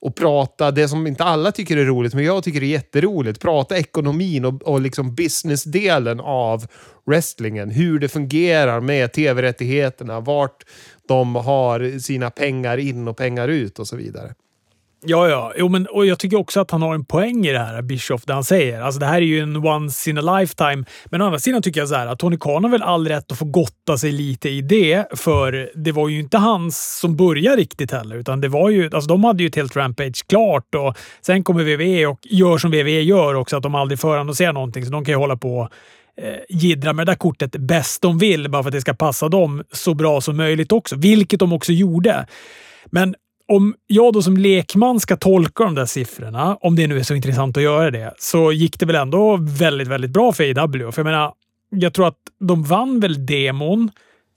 och 0.00 0.14
prata 0.14 0.70
det 0.70 0.88
som 0.88 1.06
inte 1.06 1.24
alla 1.24 1.52
tycker 1.52 1.76
är 1.76 1.84
roligt, 1.84 2.14
men 2.14 2.24
jag 2.24 2.44
tycker 2.44 2.60
det 2.60 2.66
är 2.66 2.68
jätteroligt. 2.68 3.40
Prata 3.40 3.78
ekonomin 3.78 4.44
och, 4.44 4.62
och 4.62 4.80
liksom 4.80 5.14
businessdelen 5.14 6.20
av 6.20 6.66
wrestlingen. 7.04 7.70
Hur 7.70 7.98
det 7.98 8.08
fungerar 8.08 8.80
med 8.80 9.12
tv-rättigheterna, 9.12 10.20
vart 10.20 10.64
de 11.08 11.34
har 11.34 11.98
sina 11.98 12.30
pengar 12.30 12.78
in 12.78 13.08
och 13.08 13.16
pengar 13.16 13.48
ut 13.48 13.78
och 13.78 13.88
så 13.88 13.96
vidare. 13.96 14.34
Ja, 15.02 15.28
ja. 15.28 15.52
Jo, 15.56 15.68
men, 15.68 15.86
och 15.86 16.06
jag 16.06 16.18
tycker 16.18 16.36
också 16.36 16.60
att 16.60 16.70
han 16.70 16.82
har 16.82 16.94
en 16.94 17.04
poäng 17.04 17.46
i 17.46 17.52
det 17.52 17.58
här, 17.58 17.82
Bischoff, 17.82 18.24
det 18.24 18.32
han 18.32 18.44
säger. 18.44 18.80
Alltså, 18.80 19.00
det 19.00 19.06
här 19.06 19.16
är 19.16 19.26
ju 19.26 19.40
en 19.40 19.56
once 19.56 20.10
in 20.10 20.18
a 20.18 20.38
lifetime. 20.38 20.84
Men 21.04 21.22
å 21.22 21.24
andra 21.24 21.38
sidan 21.38 21.62
tycker 21.62 21.80
jag 21.80 21.88
så 21.88 21.94
här 21.94 22.06
att 22.06 22.18
Tony 22.18 22.38
Khan 22.38 22.64
har 22.64 22.70
väl 22.70 22.82
all 22.82 23.08
rätt 23.08 23.32
att 23.32 23.38
få 23.38 23.44
gotta 23.44 23.98
sig 23.98 24.12
lite 24.12 24.48
i 24.48 24.62
det, 24.62 25.06
för 25.18 25.70
det 25.74 25.92
var 25.92 26.08
ju 26.08 26.20
inte 26.20 26.38
hans 26.38 26.98
som 27.00 27.16
började 27.16 27.56
riktigt 27.56 27.90
heller, 27.90 28.16
utan 28.16 28.40
det 28.40 28.48
var 28.48 28.70
ju, 28.70 28.84
alltså 28.84 29.08
de 29.08 29.24
hade 29.24 29.42
ju 29.42 29.48
ett 29.48 29.56
helt 29.56 29.76
rampage 29.76 30.26
klart 30.28 30.74
och 30.74 30.96
sen 31.20 31.44
kommer 31.44 31.64
WWE 31.64 32.06
och 32.06 32.18
gör 32.22 32.58
som 32.58 32.70
WWE 32.70 33.00
gör 33.00 33.34
också, 33.34 33.56
att 33.56 33.62
de 33.62 33.74
aldrig 33.74 34.00
förannonserar 34.00 34.52
någonting, 34.52 34.84
så 34.84 34.92
de 34.92 35.04
kan 35.04 35.12
ju 35.12 35.18
hålla 35.18 35.36
på 35.36 35.68
eh, 36.16 36.34
jiddra 36.48 36.92
med 36.92 37.06
det 37.06 37.12
där 37.12 37.16
kortet 37.16 37.50
bäst 37.56 38.02
de 38.02 38.18
vill, 38.18 38.50
bara 38.50 38.62
för 38.62 38.68
att 38.68 38.74
det 38.74 38.80
ska 38.80 38.94
passa 38.94 39.28
dem 39.28 39.64
så 39.72 39.94
bra 39.94 40.20
som 40.20 40.36
möjligt 40.36 40.72
också, 40.72 40.96
vilket 40.96 41.40
de 41.40 41.52
också 41.52 41.72
gjorde. 41.72 42.26
Men 42.86 43.14
om 43.50 43.74
jag 43.86 44.12
då 44.12 44.22
som 44.22 44.36
lekman 44.36 45.00
ska 45.00 45.16
tolka 45.16 45.64
de 45.64 45.74
där 45.74 45.86
siffrorna, 45.86 46.56
om 46.60 46.76
det 46.76 46.86
nu 46.86 46.98
är 46.98 47.02
så 47.02 47.14
intressant 47.14 47.56
att 47.56 47.62
göra 47.62 47.90
det, 47.90 48.14
så 48.18 48.52
gick 48.52 48.80
det 48.80 48.86
väl 48.86 48.96
ändå 48.96 49.38
väldigt, 49.40 49.88
väldigt 49.88 50.10
bra 50.10 50.32
för 50.32 50.58
AW. 50.58 50.92
För 50.92 51.02
jag 51.02 51.04
menar, 51.04 51.32
jag 51.70 51.94
tror 51.94 52.08
att 52.08 52.18
de 52.40 52.62
vann 52.62 53.00
väl 53.00 53.26
demon 53.26 53.90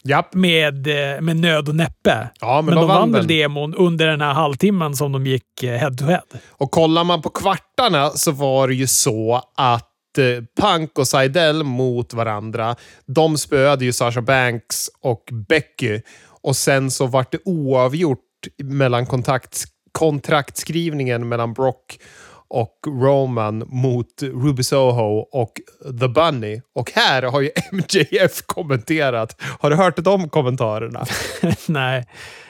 Japp. 0.03 0.33
med, 0.33 0.87
eh, 0.87 1.21
med 1.21 1.37
nöd 1.37 1.69
och 1.69 1.75
näppe. 1.75 2.29
Ja, 2.41 2.55
men 2.55 2.65
men 2.65 2.75
de 2.75 2.81
de 2.81 2.87
vann 2.87 3.11
väl 3.11 3.27
demon 3.27 3.75
under 3.75 4.07
den 4.07 4.21
här 4.21 4.33
halvtimmen 4.33 4.95
som 4.95 5.11
de 5.11 5.27
gick 5.27 5.63
head 5.63 5.91
to 5.91 6.05
head. 6.05 6.23
Och 6.49 6.71
kollar 6.71 7.03
man 7.03 7.21
på 7.21 7.29
kvartarna 7.29 8.09
så 8.09 8.31
var 8.31 8.67
det 8.67 8.75
ju 8.75 8.87
så 8.87 9.41
att 9.57 10.17
eh, 10.17 10.43
Punk 10.61 10.99
och 10.99 11.07
Seidel 11.07 11.63
mot 11.63 12.13
varandra. 12.13 12.75
De 13.05 13.37
spöade 13.37 13.85
ju 13.85 13.93
Sasha 13.93 14.21
Banks 14.21 14.89
och 15.01 15.23
Becky. 15.47 16.01
Och 16.41 16.55
sen 16.55 16.91
så 16.91 17.07
vart 17.07 17.31
det 17.31 17.39
oavgjort 17.45 18.19
mellan 18.63 19.05
kontakt, 19.05 19.65
kontraktskrivningen 19.91 21.29
mellan 21.29 21.53
Brock 21.53 21.99
och 22.47 22.79
Roman 22.87 23.63
mot 23.67 24.23
Ruby 24.23 24.63
Soho 24.63 25.19
och 25.31 25.51
The 25.99 26.07
Bunny. 26.07 26.61
Och 26.75 26.91
här 26.91 27.21
har 27.21 27.41
ju 27.41 27.51
MJF 27.71 28.41
kommenterat. 28.45 29.41
Har 29.59 29.69
du 29.69 29.75
hört 29.75 29.97
de 29.97 30.29
kommentarerna? 30.29 31.05
Nej, 31.67 32.05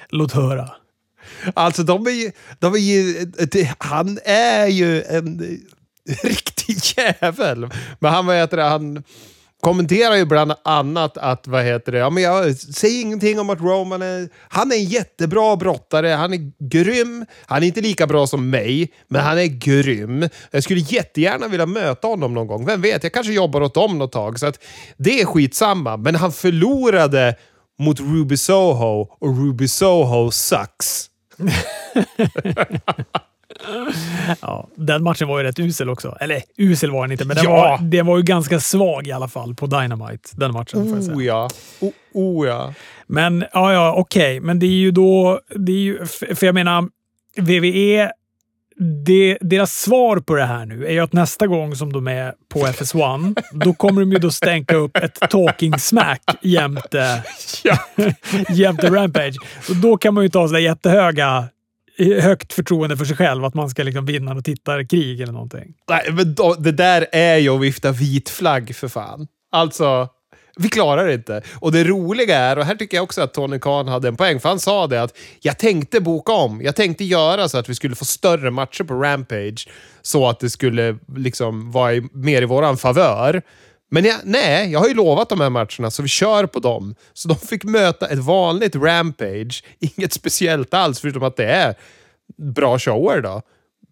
låt 0.10 0.32
höra. 0.32 0.70
Alltså 1.54 1.84
de 1.84 2.08
är 2.08 2.12
ju... 2.12 2.32
De 2.60 2.74
är 2.74 2.78
ju 2.78 3.26
det, 3.26 3.74
han 3.78 4.20
är 4.26 4.68
ju 4.68 5.04
en 5.04 5.60
riktig 6.24 6.78
jävel. 6.98 7.70
Men 8.00 8.12
han, 8.12 8.26
vad 8.26 8.36
heter 8.36 8.58
det, 8.58 8.64
han 8.64 9.04
kommenterar 9.64 10.16
ju 10.16 10.26
bland 10.26 10.54
annat 10.64 11.18
att, 11.18 11.48
vad 11.48 11.64
heter 11.64 11.92
det, 11.92 11.98
ja 11.98 12.10
men 12.10 12.24
jag 12.24 12.56
säger 12.56 13.02
ingenting 13.02 13.40
om 13.40 13.50
att 13.50 13.62
Roman 13.62 14.02
är... 14.02 14.30
Han 14.50 14.72
är 14.72 14.76
en 14.76 14.84
jättebra 14.84 15.56
brottare, 15.56 16.08
han 16.08 16.34
är 16.34 16.52
grym. 16.70 17.26
Han 17.46 17.64
är 17.64 17.68
inte 17.68 17.82
lika 17.82 18.08
bra 18.08 18.28
som 18.28 18.50
mig, 18.50 18.94
men 19.08 19.22
han 19.22 19.40
är 19.40 19.46
grym. 19.46 20.30
Jag 20.52 20.64
skulle 20.64 20.80
jättegärna 20.80 21.48
vilja 21.48 21.66
möta 21.66 22.08
honom 22.08 22.34
någon 22.34 22.48
gång. 22.48 22.66
Vem 22.66 22.82
vet, 22.82 23.04
jag 23.04 23.14
kanske 23.14 23.34
jobbar 23.34 23.62
åt 23.62 23.74
dem 23.74 23.98
något 23.98 24.12
tag. 24.12 24.40
Så 24.40 24.46
att 24.46 24.60
det 24.98 25.22
är 25.22 25.26
skitsamma. 25.26 25.98
Men 25.98 26.16
han 26.16 26.32
förlorade 26.32 27.36
mot 27.80 28.00
Ruby 28.00 28.38
Soho 28.38 29.08
och 29.20 29.38
Ruby 29.38 29.68
Soho 29.68 30.32
sucks. 30.32 31.10
Ja, 34.42 34.68
den 34.76 35.04
matchen 35.04 35.28
var 35.28 35.40
ju 35.40 35.44
rätt 35.44 35.60
usel 35.60 35.90
också. 35.90 36.18
Eller 36.20 36.42
usel 36.58 36.92
var 36.92 37.02
den 37.04 37.12
inte, 37.12 37.26
men 37.26 37.36
den, 37.36 37.46
Ja. 37.46 37.52
var, 37.52 37.78
den 37.82 38.06
var 38.06 38.18
ju 38.18 38.24
ganska 38.24 38.60
svag 38.60 39.08
i 39.08 39.12
alla 39.12 39.28
fall 39.28 39.56
på 39.56 39.66
Dynamite. 39.68 40.30
Den 40.34 40.54
matchen, 40.54 40.88
får 40.88 40.98
jag 40.98 41.04
säga. 41.04 41.18
Oh 41.18 41.24
ja. 41.26 41.50
Oh, 41.80 41.92
oh 42.14 42.48
ja. 42.48 42.74
Men 43.08 43.46
ja, 43.54 43.74
ja, 43.74 43.94
okej. 43.98 44.40
Men 44.40 44.60
det 44.60 44.66
är 44.66 44.70
ju 44.70 44.92
då... 44.92 45.40
Det 45.56 45.72
är 45.72 45.78
ju, 45.78 46.06
för 46.06 46.46
jag 46.46 46.56
menar, 46.56 46.90
VVE, 47.38 48.12
det, 49.06 49.38
deras 49.42 49.74
svar 49.74 50.18
på 50.18 50.36
det 50.36 50.46
här 50.46 50.66
nu 50.66 50.86
är 50.86 50.92
ju 50.92 51.00
att 51.00 51.14
nästa 51.14 51.48
gång 51.48 51.76
som 51.76 51.94
de 51.94 52.08
är 52.08 52.34
på 52.50 52.60
FS1, 52.60 53.36
då 53.54 53.74
kommer 53.74 54.02
de 54.02 54.12
ju 54.12 54.18
då 54.20 54.32
stänka 54.32 54.76
upp 54.76 54.98
ett 54.98 55.20
talking 55.30 55.80
smack 55.80 56.22
jämte, 56.42 57.24
ja. 57.64 57.78
jämte 58.50 58.90
Rampage. 58.90 59.36
Och 59.70 59.76
då 59.76 59.98
kan 59.98 60.14
man 60.14 60.24
ju 60.24 60.30
ta 60.30 60.48
sådär 60.48 60.60
jättehöga 60.60 61.48
högt 61.98 62.54
förtroende 62.54 62.98
för 62.98 63.06
sig 63.06 63.16
själv, 63.16 63.46
att 63.46 63.54
man 63.54 63.70
ska 63.70 63.84
liksom 63.84 64.06
vinna 64.06 64.34
och 64.34 64.46
tittarkrig 64.46 65.22
eller 65.22 65.34
någonting. 65.34 65.74
Nej, 65.90 66.06
men 66.12 66.34
då, 66.36 66.54
det 66.54 66.72
där 66.72 67.06
är 67.12 67.38
ju 67.38 67.50
att 67.50 67.62
vifta 67.62 67.92
vit 67.92 68.30
flagg 68.30 68.76
för 68.76 68.88
fan. 68.88 69.28
Alltså, 69.52 70.10
vi 70.56 70.70
klarar 70.70 71.08
det 71.08 71.14
inte. 71.14 71.42
Och 71.56 71.72
det 71.72 71.84
roliga 71.84 72.38
är, 72.38 72.58
och 72.58 72.66
här 72.66 72.76
tycker 72.76 72.98
jag 72.98 73.04
också 73.04 73.22
att 73.22 73.34
Tony 73.34 73.60
Khan 73.60 73.88
hade 73.88 74.08
en 74.08 74.16
poäng, 74.16 74.40
för 74.40 74.50
han 74.50 74.60
sa 74.60 74.88
det 74.88 75.02
att 75.02 75.18
jag 75.42 75.60
tänkte 75.60 76.02
boka 76.02 76.32
om. 76.32 76.62
Jag 76.62 76.76
tänkte 76.76 77.04
göra 77.04 77.50
så 77.50 77.58
att 77.58 77.70
vi 77.70 77.76
skulle 77.76 77.96
få 77.96 78.06
större 78.06 78.52
matcher 78.52 78.84
på 78.84 78.94
Rampage, 78.94 79.68
så 80.02 80.30
att 80.30 80.40
det 80.40 80.50
skulle 80.50 80.98
liksom 81.16 81.72
vara 81.72 81.94
i, 81.94 82.02
mer 82.14 82.42
i 82.42 82.46
våran 82.46 82.78
favör. 82.78 83.42
Men 83.94 84.06
jag, 84.06 84.20
nej, 84.24 84.72
jag 84.72 84.80
har 84.80 84.88
ju 84.88 84.94
lovat 84.94 85.30
de 85.30 85.42
här 85.42 85.50
matcherna, 85.50 85.92
så 85.92 86.02
vi 86.02 86.10
kör 86.10 86.46
på 86.46 86.60
dem. 86.60 86.96
Så 87.14 87.28
de 87.28 87.38
fick 87.38 87.64
möta 87.64 88.08
ett 88.08 88.20
vanligt 88.20 88.76
Rampage, 88.76 89.64
inget 89.80 90.14
speciellt 90.14 90.74
alls, 90.74 91.00
förutom 91.00 91.24
att 91.24 91.36
det 91.36 91.46
är 91.46 91.76
bra 92.38 92.80
shower 92.80 93.22
då. 93.22 93.42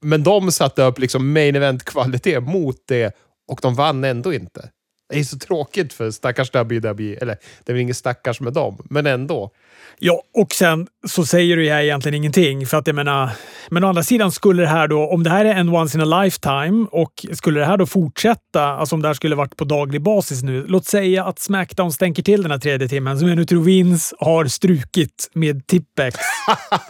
Men 0.02 0.24
de 0.24 0.52
satte 0.52 0.84
upp 0.84 1.00
liksom 1.00 1.34
main 1.34 1.56
event-kvalitet 1.56 2.40
mot 2.40 2.76
det 2.88 3.16
och 3.48 3.60
de 3.62 3.76
vann 3.76 4.04
ändå 4.04 4.34
inte. 4.34 4.70
Det 5.10 5.20
är 5.20 5.24
så 5.24 5.38
tråkigt 5.38 5.94
för 5.94 6.12
stackars 6.12 6.56
WWE. 6.56 7.18
Eller, 7.22 7.38
det 7.64 7.72
är 7.72 7.74
väl 7.74 7.82
ingen 7.82 7.96
stackars 7.96 8.40
med 8.42 8.54
dem, 8.54 8.86
men 8.90 9.06
ändå. 9.06 9.52
Ja, 10.00 10.22
och 10.34 10.54
sen 10.54 10.88
så 11.08 11.26
säger 11.26 11.58
du 11.58 11.70
här 11.70 11.82
egentligen 11.82 12.16
ingenting. 12.16 12.66
För 12.68 12.78
att 12.78 12.88
jag 12.88 12.96
menar, 12.96 13.30
men 13.70 13.84
å 13.84 13.88
andra 13.88 14.04
sidan 14.04 14.32
skulle 14.32 14.62
det 14.62 14.68
här 14.68 14.88
då, 14.88 15.08
om 15.08 15.24
det 15.24 15.30
här 15.30 15.46
är 15.46 15.56
en 15.56 15.70
once 15.70 15.98
in 15.98 16.14
a 16.14 16.24
lifetime 16.24 16.88
och 16.92 17.26
skulle 17.32 17.60
det 17.60 17.66
här 17.66 17.78
då 17.78 17.86
fortsätta, 17.86 18.64
alltså 18.64 18.96
om 18.96 19.02
det 19.02 19.08
här 19.08 19.14
skulle 19.14 19.36
varit 19.36 19.58
på 19.58 19.64
daglig 19.64 20.02
basis 20.02 20.44
nu. 20.44 20.66
Låt 20.68 20.86
säga 20.86 21.26
att 21.26 21.40
Smackdown 21.40 21.92
stänker 21.92 22.24
till 22.24 22.42
den 22.42 22.52
här 22.52 22.58
tredje 22.58 22.88
timmen, 22.88 23.20
som 23.20 23.28
jag 23.28 23.38
nu 23.38 23.46
tror 23.46 23.64
Vince 23.64 24.16
har 24.20 24.46
strukit 24.46 25.30
med 25.34 25.68
Tippex. 25.68 26.18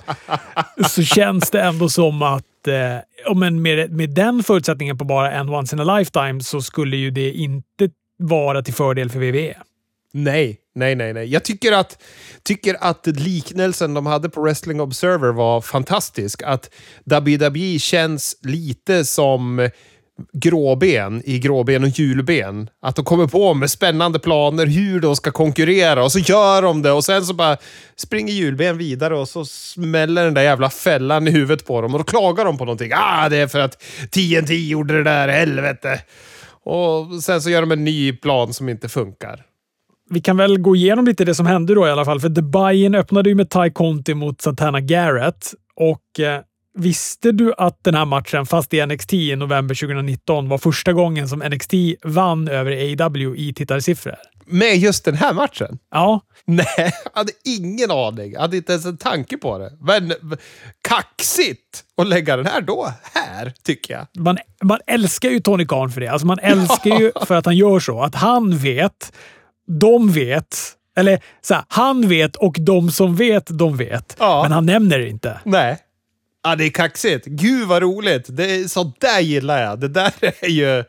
så 0.89 1.03
känns 1.03 1.51
det 1.51 1.61
ändå 1.61 1.89
som 1.89 2.21
att 2.21 2.67
eh, 2.67 3.35
men 3.35 3.61
med, 3.61 3.91
med 3.91 4.09
den 4.09 4.43
förutsättningen 4.43 4.97
på 4.97 5.05
bara 5.05 5.31
en 5.31 5.49
once 5.49 5.75
in 5.75 5.79
a 5.79 5.97
lifetime 5.97 6.41
så 6.41 6.61
skulle 6.61 6.97
ju 6.97 7.11
det 7.11 7.31
inte 7.31 7.89
vara 8.19 8.61
till 8.61 8.73
fördel 8.73 9.09
för. 9.09 9.19
WWE. 9.19 9.53
Nej, 10.13 10.57
nej, 10.75 10.95
nej, 10.95 11.13
nej. 11.13 11.27
Jag 11.27 11.43
tycker 11.43 11.71
att, 11.71 12.03
tycker 12.43 12.77
att 12.79 13.07
liknelsen 13.07 13.93
de 13.93 14.05
hade 14.05 14.29
på 14.29 14.41
Wrestling 14.41 14.81
Observer 14.81 15.31
var 15.31 15.61
fantastisk. 15.61 16.41
Att 16.43 16.69
WWE 17.05 17.79
känns 17.79 18.35
lite 18.41 19.05
som 19.05 19.69
gråben 20.33 21.21
i 21.25 21.39
gråben 21.39 21.83
och 21.83 21.89
julben. 21.89 22.69
Att 22.81 22.95
de 22.95 23.05
kommer 23.05 23.27
på 23.27 23.53
med 23.53 23.71
spännande 23.71 24.19
planer 24.19 24.65
hur 24.65 24.99
de 24.99 25.15
ska 25.15 25.31
konkurrera 25.31 26.03
och 26.03 26.11
så 26.11 26.19
gör 26.19 26.61
de 26.61 26.81
det 26.81 26.91
och 26.91 27.05
sen 27.05 27.25
så 27.25 27.33
bara 27.33 27.57
springer 27.95 28.33
julben 28.33 28.77
vidare 28.77 29.17
och 29.17 29.29
så 29.29 29.45
smäller 29.45 30.25
den 30.25 30.33
där 30.33 30.41
jävla 30.41 30.69
fällan 30.69 31.27
i 31.27 31.31
huvudet 31.31 31.65
på 31.65 31.81
dem 31.81 31.93
och 31.93 31.99
då 31.99 32.03
klagar 32.03 32.45
de 32.45 32.57
på 32.57 32.65
någonting. 32.65 32.91
Ah, 32.95 33.29
det 33.29 33.37
är 33.37 33.47
för 33.47 33.59
att 33.59 33.83
TNT 34.09 34.53
gjorde 34.53 34.97
det 34.97 35.03
där, 35.03 35.27
helvete. 35.27 36.01
Och 36.63 37.23
sen 37.23 37.41
så 37.41 37.49
gör 37.49 37.61
de 37.61 37.71
en 37.71 37.83
ny 37.83 38.13
plan 38.13 38.53
som 38.53 38.69
inte 38.69 38.89
funkar. 38.89 39.45
Vi 40.13 40.21
kan 40.21 40.37
väl 40.37 40.59
gå 40.59 40.75
igenom 40.75 41.05
lite 41.05 41.25
det 41.25 41.35
som 41.35 41.45
hände 41.45 41.75
då 41.75 41.87
i 41.87 41.91
alla 41.91 42.05
fall. 42.05 42.19
För 42.19 42.29
The 42.29 42.41
Buy-In 42.41 42.95
öppnade 42.95 43.29
ju 43.29 43.35
med 43.35 43.49
Ty 43.49 43.69
Conti 43.69 44.13
mot 44.13 44.41
Santana 44.41 44.79
Garrett. 44.79 45.53
Och 45.75 46.19
eh, 46.19 46.41
visste 46.77 47.31
du 47.31 47.53
att 47.57 47.83
den 47.83 47.95
här 47.95 48.05
matchen, 48.05 48.45
fast 48.45 48.73
i 48.73 48.85
NXT 48.85 49.13
i 49.13 49.35
november 49.35 49.75
2019, 49.75 50.49
var 50.49 50.57
första 50.57 50.93
gången 50.93 51.29
som 51.29 51.39
NXT 51.39 51.73
vann 52.03 52.47
över 52.47 52.71
AEW 52.71 53.35
i 53.35 53.53
tittarsiffror? 53.53 54.15
Med 54.45 54.77
just 54.77 55.05
den 55.05 55.15
här 55.15 55.33
matchen? 55.33 55.79
Ja, 55.91 56.21
Nej, 56.45 56.65
jag 56.77 57.11
hade 57.13 57.31
ingen 57.45 57.91
aning. 57.91 58.31
Jag 58.31 58.41
hade 58.41 58.57
inte 58.57 58.71
ens 58.71 58.85
en 58.85 58.97
tanke 58.97 59.37
på 59.37 59.57
det. 59.57 59.71
Men 59.79 60.13
kaxigt 60.81 61.83
att 61.97 62.07
lägga 62.07 62.37
den 62.37 62.45
här 62.45 62.61
då, 62.61 62.93
här, 63.13 63.53
tycker 63.63 63.93
jag. 63.93 64.23
man, 64.23 64.37
man 64.63 64.79
älskar 64.87 65.29
ju 65.29 65.39
Tony 65.39 65.65
Khan 65.65 65.91
för 65.91 66.01
det. 66.01 66.07
Alltså 66.07 66.27
man 66.27 66.39
älskar 66.39 66.99
ju 66.99 67.11
för 67.25 67.35
att 67.35 67.45
han 67.45 67.57
gör 67.57 67.79
så. 67.79 68.01
Att 68.01 68.15
han 68.15 68.57
vet, 68.57 69.13
de 69.67 70.11
vet, 70.11 70.57
eller 70.97 71.19
så 71.41 71.53
här, 71.53 71.63
han 71.67 72.07
vet 72.07 72.35
och 72.35 72.55
de 72.59 72.91
som 72.91 73.15
vet, 73.15 73.47
de 73.57 73.77
vet. 73.77 74.15
Ja. 74.19 74.43
Men 74.43 74.51
han 74.51 74.65
nämner 74.65 74.99
det 74.99 75.09
inte. 75.09 75.39
Nej. 75.43 75.77
Ja, 76.43 76.55
det 76.55 76.65
är 76.65 76.69
kaxigt. 76.69 77.25
Gud 77.25 77.67
vad 77.67 77.81
roligt. 77.81 78.25
Det 78.29 78.51
är, 78.55 78.67
så 78.67 78.93
där 78.99 79.19
gillar 79.19 79.61
jag. 79.61 79.79
Det 79.79 79.87
där 79.87 80.13
är 80.39 80.49
ju... 80.49 80.83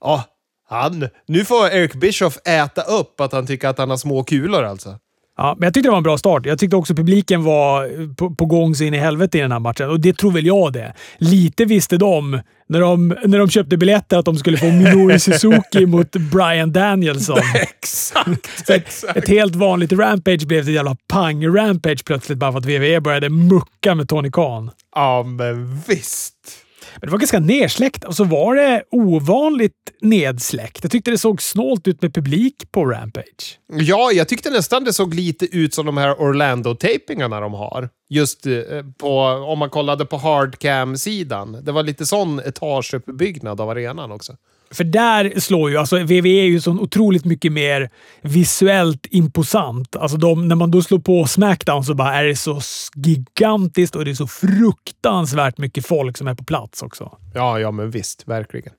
Ja, 0.00 0.24
han... 0.68 1.08
Nu 1.26 1.44
får 1.44 1.66
Eric 1.66 1.94
Bischoff 1.94 2.38
äta 2.44 2.82
upp 2.82 3.20
att 3.20 3.32
han 3.32 3.46
tycker 3.46 3.68
att 3.68 3.78
han 3.78 3.90
har 3.90 3.96
små 3.96 4.24
kulor 4.24 4.64
alltså. 4.64 4.98
Ja, 5.36 5.56
men 5.58 5.66
jag 5.66 5.74
tyckte 5.74 5.86
det 5.86 5.90
var 5.90 5.96
en 5.96 6.02
bra 6.02 6.18
start. 6.18 6.46
Jag 6.46 6.58
tyckte 6.58 6.76
också 6.76 6.94
publiken 6.94 7.44
var 7.44 8.14
på, 8.14 8.34
på 8.34 8.46
gång 8.46 8.74
så 8.74 8.84
in 8.84 8.94
i 8.94 8.98
helvete 8.98 9.38
i 9.38 9.40
den 9.40 9.52
här 9.52 9.58
matchen. 9.58 9.90
Och 9.90 10.00
det 10.00 10.16
tror 10.16 10.32
väl 10.32 10.46
jag 10.46 10.72
det. 10.72 10.92
Lite 11.18 11.64
visste 11.64 11.96
de 11.96 12.40
när 12.68 12.80
de, 12.80 13.16
när 13.24 13.38
de 13.38 13.50
köpte 13.50 13.76
biljetter 13.76 14.18
att 14.18 14.24
de 14.24 14.36
skulle 14.36 14.58
få 14.58 14.66
Minoru 14.66 15.18
Suzuki 15.18 15.86
mot 15.86 16.12
Brian 16.12 16.72
Danielson. 16.72 17.38
Exakt, 17.54 18.70
exakt. 18.70 19.16
ett 19.16 19.28
helt 19.28 19.54
vanligt 19.54 19.92
Rampage 19.92 20.46
blev 20.46 20.60
ett 20.60 20.74
jävla 20.74 20.96
pang-Rampage 21.12 22.04
plötsligt 22.04 22.38
bara 22.38 22.52
för 22.52 22.58
att 22.58 22.64
WWE 22.64 23.00
började 23.00 23.28
mucka 23.28 23.94
med 23.94 24.08
Tony 24.08 24.30
Khan. 24.30 24.70
Ja, 24.94 25.22
men 25.22 25.80
visst. 25.86 26.61
Men 26.96 27.06
det 27.06 27.10
var 27.10 27.18
ganska 27.18 27.40
nersläckt 27.40 28.04
och 28.04 28.16
så 28.16 28.24
var 28.24 28.54
det 28.54 28.82
ovanligt 28.90 29.72
nedsläckt. 30.00 30.78
Jag 30.82 30.90
tyckte 30.90 31.10
det 31.10 31.18
såg 31.18 31.42
snålt 31.42 31.88
ut 31.88 32.02
med 32.02 32.14
publik 32.14 32.72
på 32.72 32.84
Rampage. 32.84 33.58
Ja, 33.72 34.10
jag 34.12 34.28
tyckte 34.28 34.50
nästan 34.50 34.84
det 34.84 34.92
såg 34.92 35.14
lite 35.14 35.56
ut 35.56 35.74
som 35.74 35.86
de 35.86 35.96
här 35.96 36.20
Orlando-tapingarna 36.20 37.40
de 37.40 37.52
har. 37.52 37.88
Just 38.10 38.46
eh, 38.46 38.52
på, 38.98 39.18
om 39.20 39.58
man 39.58 39.70
kollade 39.70 40.06
på 40.06 40.16
hardcam-sidan. 40.16 41.64
Det 41.64 41.72
var 41.72 41.82
lite 41.82 42.06
sån 42.06 42.40
etageuppbyggnad 42.40 43.60
av 43.60 43.70
arenan 43.70 44.12
också. 44.12 44.36
För 44.72 44.84
där 44.84 45.40
slår 45.40 45.70
ju, 45.70 45.76
alltså 45.76 45.98
WWE 45.98 46.28
är 46.28 46.46
ju 46.46 46.60
så 46.60 46.70
otroligt 46.70 47.24
mycket 47.24 47.52
mer 47.52 47.90
visuellt 48.22 49.06
imposant. 49.10 49.96
Alltså 49.96 50.16
de, 50.16 50.48
när 50.48 50.56
man 50.56 50.70
då 50.70 50.82
slår 50.82 50.98
på 50.98 51.26
Smackdown 51.26 51.84
så 51.84 51.94
bara 51.94 52.14
är 52.14 52.24
det 52.24 52.36
så 52.36 52.60
gigantiskt 52.94 53.96
och 53.96 54.04
det 54.04 54.10
är 54.10 54.14
så 54.14 54.26
fruktansvärt 54.26 55.58
mycket 55.58 55.86
folk 55.86 56.16
som 56.16 56.28
är 56.28 56.34
på 56.34 56.44
plats 56.44 56.82
också. 56.82 57.18
Ja, 57.34 57.60
ja, 57.60 57.70
men 57.70 57.90
visst. 57.90 58.28
Verkligen. 58.28 58.72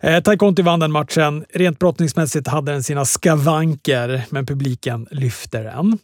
Eh, 0.00 0.36
Conti 0.36 0.62
vann 0.62 0.80
den 0.80 0.92
matchen. 0.92 1.44
Rent 1.54 1.78
brottningsmässigt 1.78 2.48
hade 2.48 2.72
den 2.72 2.82
sina 2.82 3.04
skavanker, 3.04 4.22
men 4.30 4.46
publiken 4.46 5.06
lyfte 5.10 5.62
den. 5.62 5.98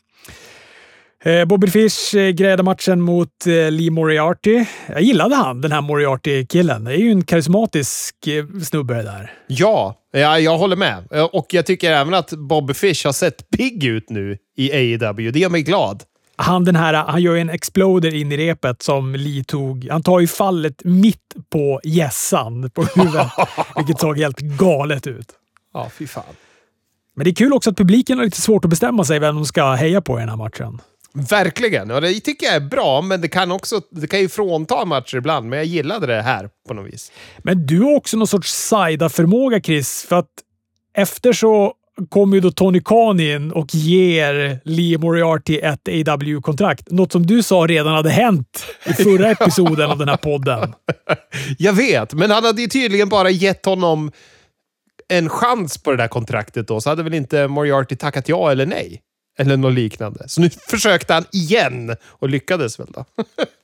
Eh, 1.25 1.44
Bobby 1.44 1.66
Fish 1.70 2.14
eh, 2.14 2.30
grejade 2.30 2.62
matchen 2.62 3.00
mot 3.00 3.46
eh, 3.46 3.70
Lee 3.70 3.90
Moriarty. 3.90 4.64
Jag 4.88 5.02
gillade 5.02 5.35
han, 5.35 5.61
den 5.61 5.73
här 5.73 5.80
Moriarty-killen. 5.80 6.85
Det 6.85 6.92
är 6.92 6.99
ju 6.99 7.11
en 7.11 7.25
karismatisk 7.25 8.14
snubbe 8.62 8.94
det 8.94 9.02
där. 9.02 9.32
Ja, 9.46 9.94
ja, 10.12 10.38
jag 10.38 10.58
håller 10.58 10.76
med. 10.76 11.06
Och 11.32 11.46
jag 11.50 11.66
tycker 11.66 11.90
även 11.90 12.14
att 12.14 12.30
Bobby 12.30 12.75
Fish 12.75 13.04
har 13.04 13.12
sett 13.12 13.50
pigg 13.50 13.85
ut 13.85 14.11
nu 14.11 14.38
i 14.56 14.73
AEW. 14.73 15.30
Det 15.30 15.38
gör 15.38 15.49
mig 15.49 15.62
glad. 15.62 16.02
Han, 16.37 16.64
den 16.64 16.76
här, 16.76 16.94
han 16.94 17.23
gör 17.23 17.35
ju 17.35 17.40
en 17.40 17.50
exploder 17.50 18.14
in 18.14 18.32
i 18.32 18.37
repet 18.37 18.82
som 18.82 19.14
Lee 19.14 19.44
tog. 19.44 19.88
Han 19.90 20.02
tar 20.02 20.20
ju 20.20 20.26
fallet 20.26 20.85
mitt 20.85 21.35
på 21.50 21.80
gässan 21.85 22.70
på 22.70 22.82
huvudet, 22.82 23.26
vilket 23.76 24.00
såg 24.00 24.18
helt 24.18 24.38
galet 24.38 25.06
ut. 25.06 25.28
Ja, 25.75 25.90
fy 25.99 26.06
fan. 26.06 26.25
Men 27.14 27.25
det 27.25 27.30
är 27.30 27.35
kul 27.35 27.52
också 27.52 27.70
att 27.70 27.76
publiken 27.76 28.18
har 28.18 28.25
lite 28.25 28.40
svårt 28.40 28.64
att 28.64 28.70
bestämma 28.70 29.04
sig 29.04 29.18
vem 29.18 29.35
de 29.35 29.44
ska 29.44 29.73
heja 29.73 30.00
på 30.00 30.18
i 30.18 30.20
den 30.20 30.28
här 30.28 30.37
matchen. 30.37 30.80
Verkligen. 31.16 31.90
Och 31.90 32.00
det 32.00 32.20
tycker 32.20 32.46
jag 32.46 32.54
är 32.54 32.61
bra, 32.61 33.02
men 33.02 33.20
det 33.20 33.28
kan 33.28 33.52
också 33.52 33.80
det 33.90 34.06
kan 34.06 34.20
ju 34.20 34.28
frånta 34.28 34.85
matcher 34.85 35.16
ibland. 35.16 35.49
Men 35.49 35.56
jag 35.58 35.66
gillade 35.66 36.06
det 36.06 36.23
här 36.23 36.50
på 36.68 36.75
något 36.75 36.92
vis. 36.92 37.12
Men 37.38 37.66
du 37.66 37.80
har 37.80 37.96
också 37.96 38.16
någon 38.16 38.26
sorts 38.26 38.52
sajda-förmåga, 38.52 39.61
Chris. 39.61 40.06
För 40.08 40.16
att 40.16 40.30
efter 40.96 41.32
så 41.32 41.75
kommer 42.08 42.37
ju 42.37 42.40
då 42.40 42.50
Tony 42.50 42.80
Khan 42.80 43.20
in 43.20 43.52
och 43.52 43.75
ger 43.75 44.61
Lee 44.64 44.99
Moriarty 44.99 45.58
ett 45.58 45.88
AW-kontrakt. 45.88 46.90
Något 46.90 47.12
som 47.12 47.26
du 47.26 47.42
sa 47.42 47.56
redan 47.56 47.94
hade 47.94 48.11
hänt 48.11 48.64
i 48.85 48.92
förra 48.92 49.30
episoden 49.30 49.90
av 49.90 49.99
den 49.99 50.08
här 50.08 50.16
podden. 50.16 50.73
Jag 51.58 51.73
vet, 51.73 52.12
men 52.12 52.30
han 52.30 52.44
hade 52.44 52.62
ju 52.62 52.68
tydligen 52.68 53.08
bara 53.08 53.30
gett 53.30 53.66
honom 53.66 54.12
en 55.08 55.28
chans 55.28 55.78
på 55.78 55.90
det 55.90 55.96
där 55.96 56.08
kontraktet 56.08 56.68
då, 56.68 56.80
så 56.80 56.90
hade 56.90 57.02
väl 57.02 57.14
inte 57.14 57.49
Moriarty 57.49 57.96
tackat 57.96 58.28
ja 58.28 58.50
eller 58.50 58.66
nej? 58.66 59.02
Eller 59.36 59.56
något 59.56 59.74
liknande. 59.74 60.28
Så 60.28 60.40
nu 60.40 60.50
försökte 60.68 61.14
han 61.14 61.24
igen 61.32 61.96
och 62.04 62.28
lyckades 62.28 62.80
väl 62.80 62.88
då. 62.90 63.04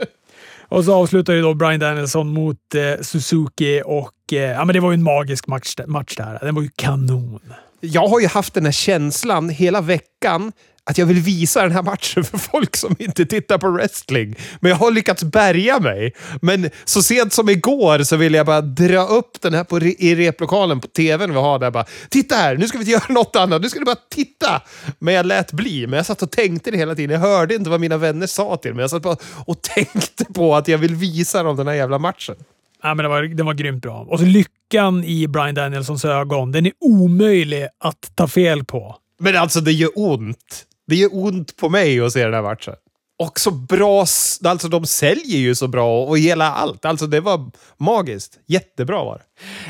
och 0.69 0.85
så 0.85 0.95
avslutar 0.95 1.33
ju 1.33 1.43
då 1.43 1.55
Brian 1.55 1.81
Danielson 1.81 2.29
mot 2.29 2.75
eh, 2.75 3.03
Suzuki 3.03 3.83
och 3.85 4.33
eh, 4.33 4.39
ja, 4.39 4.65
men 4.65 4.75
det 4.75 4.81
var 4.81 4.91
ju 4.91 4.95
en 4.95 5.03
magisk 5.03 5.47
match, 5.47 5.75
match 5.87 6.17
där. 6.17 6.39
Den 6.43 6.55
var 6.55 6.63
ju 6.63 6.71
kanon. 6.77 7.41
Jag 7.81 8.09
har 8.09 8.21
ju 8.21 8.27
haft 8.27 8.55
den 8.55 8.65
här 8.65 8.73
känslan 8.73 9.49
hela 9.49 9.81
veckan 9.81 10.53
att 10.91 10.99
jag 10.99 11.07
vill 11.07 11.21
visa 11.21 11.63
den 11.63 11.73
här 11.73 11.83
matchen 11.83 12.25
för 12.25 12.39
folk 12.39 12.77
som 12.77 12.97
inte 12.99 13.27
tittar 13.27 13.59
på 13.59 13.71
wrestling. 13.71 14.37
Men 14.61 14.71
jag 14.71 14.77
har 14.77 14.91
lyckats 14.91 15.25
bärga 15.25 15.81
mig. 15.81 16.13
Men 16.41 16.71
så 16.85 17.03
sent 17.03 17.33
som 17.33 17.49
igår 17.49 18.03
så 18.03 18.17
ville 18.17 18.37
jag 18.37 18.47
bara 18.47 18.61
dra 18.61 19.07
upp 19.07 19.41
den 19.41 19.55
här 19.55 19.65
på, 19.65 19.81
i 19.81 20.15
replokalen 20.15 20.81
på 20.81 20.89
tvn 20.89 21.33
vi 21.33 21.39
har 21.39 21.59
där. 21.59 21.71
Bara, 21.71 21.85
titta 22.09 22.35
här, 22.35 22.57
nu 22.57 22.69
ska 22.69 22.79
vi 22.79 22.83
inte 22.83 22.93
göra 23.09 23.13
något 23.13 23.37
annat. 23.37 23.63
Nu 23.63 23.69
ska 23.69 23.79
du 23.79 23.85
bara 23.85 23.97
titta! 24.11 24.63
Men 24.99 25.15
jag 25.15 25.27
lät 25.27 25.53
bli. 25.53 25.87
Men 25.87 25.97
jag 25.97 26.07
satt 26.07 26.23
och 26.23 26.31
tänkte 26.31 26.71
det 26.71 26.77
hela 26.77 26.95
tiden. 26.95 27.11
Jag 27.21 27.29
hörde 27.29 27.55
inte 27.55 27.71
vad 27.71 27.81
mina 27.81 27.97
vänner 27.97 28.27
sa 28.27 28.57
till 28.57 28.75
mig. 28.75 28.83
Jag 28.83 28.91
satt 28.91 29.03
bara 29.03 29.17
och 29.47 29.63
tänkte 29.75 30.25
på 30.25 30.57
att 30.57 30.69
jag 30.69 30.79
vill 30.79 30.95
visa 30.95 31.43
dem 31.43 31.57
den 31.57 31.67
här 31.67 31.75
jävla 31.75 31.99
matchen. 31.99 32.37
Ja, 32.83 32.95
men 32.95 33.03
det 33.03 33.09
var, 33.09 33.23
den 33.23 33.47
var 33.47 33.55
grymt 33.55 33.83
bra. 33.83 34.07
Och 34.09 34.19
så 34.19 34.25
lyckan 34.25 35.05
i 35.05 35.29
Brian 35.29 35.55
Danielsons 35.55 36.05
ögon. 36.05 36.53
Den 36.53 36.67
är 36.67 36.73
omöjlig 36.81 37.69
att 37.85 38.13
ta 38.15 38.29
fel 38.29 38.65
på. 38.65 38.97
Men 39.21 39.37
alltså, 39.37 39.61
det 39.61 39.73
gör 39.73 39.91
ont. 39.95 40.67
Det 40.87 40.97
gör 40.97 41.09
ont 41.13 41.57
på 41.57 41.69
mig 41.69 42.01
att 42.01 42.13
se 42.13 42.25
den 42.25 42.35
här 42.35 42.43
matchen. 42.43 42.75
Och 43.19 43.41
så 43.41 43.51
bra, 43.51 44.01
alltså 44.45 44.69
de 44.69 44.87
säljer 44.87 45.39
ju 45.39 45.55
så 45.55 45.69
bra 45.69 46.05
och 46.05 46.19
hela 46.19 46.53
allt. 46.53 46.85
Alltså 46.85 47.07
det 47.07 47.21
var 47.21 47.51
magiskt. 47.79 48.39
Jättebra 48.47 49.05
var 49.05 49.19
det. 49.19 49.25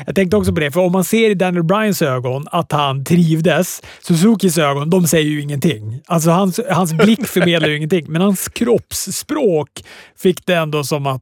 Jag 0.05 0.15
tänkte 0.15 0.37
också 0.37 0.53
på 0.53 0.59
det, 0.59 0.71
för 0.71 0.81
om 0.81 0.91
man 0.91 1.03
ser 1.03 1.29
i 1.29 1.33
Daniel 1.33 1.63
Bryans 1.63 2.01
ögon 2.01 2.47
att 2.51 2.71
han 2.71 3.05
trivdes, 3.05 3.81
Suzukis 4.01 4.57
ögon, 4.57 4.89
de 4.89 5.07
säger 5.07 5.29
ju 5.29 5.41
ingenting. 5.41 6.01
Alltså 6.05 6.29
hans, 6.29 6.59
hans 6.69 6.93
blick 6.93 7.27
förmedlar 7.27 7.69
ju 7.69 7.77
ingenting, 7.77 8.05
men 8.09 8.21
hans 8.21 8.47
kroppsspråk 8.47 9.69
fick 10.17 10.45
det 10.45 10.55
ändå 10.55 10.83
som 10.83 11.07
att... 11.07 11.21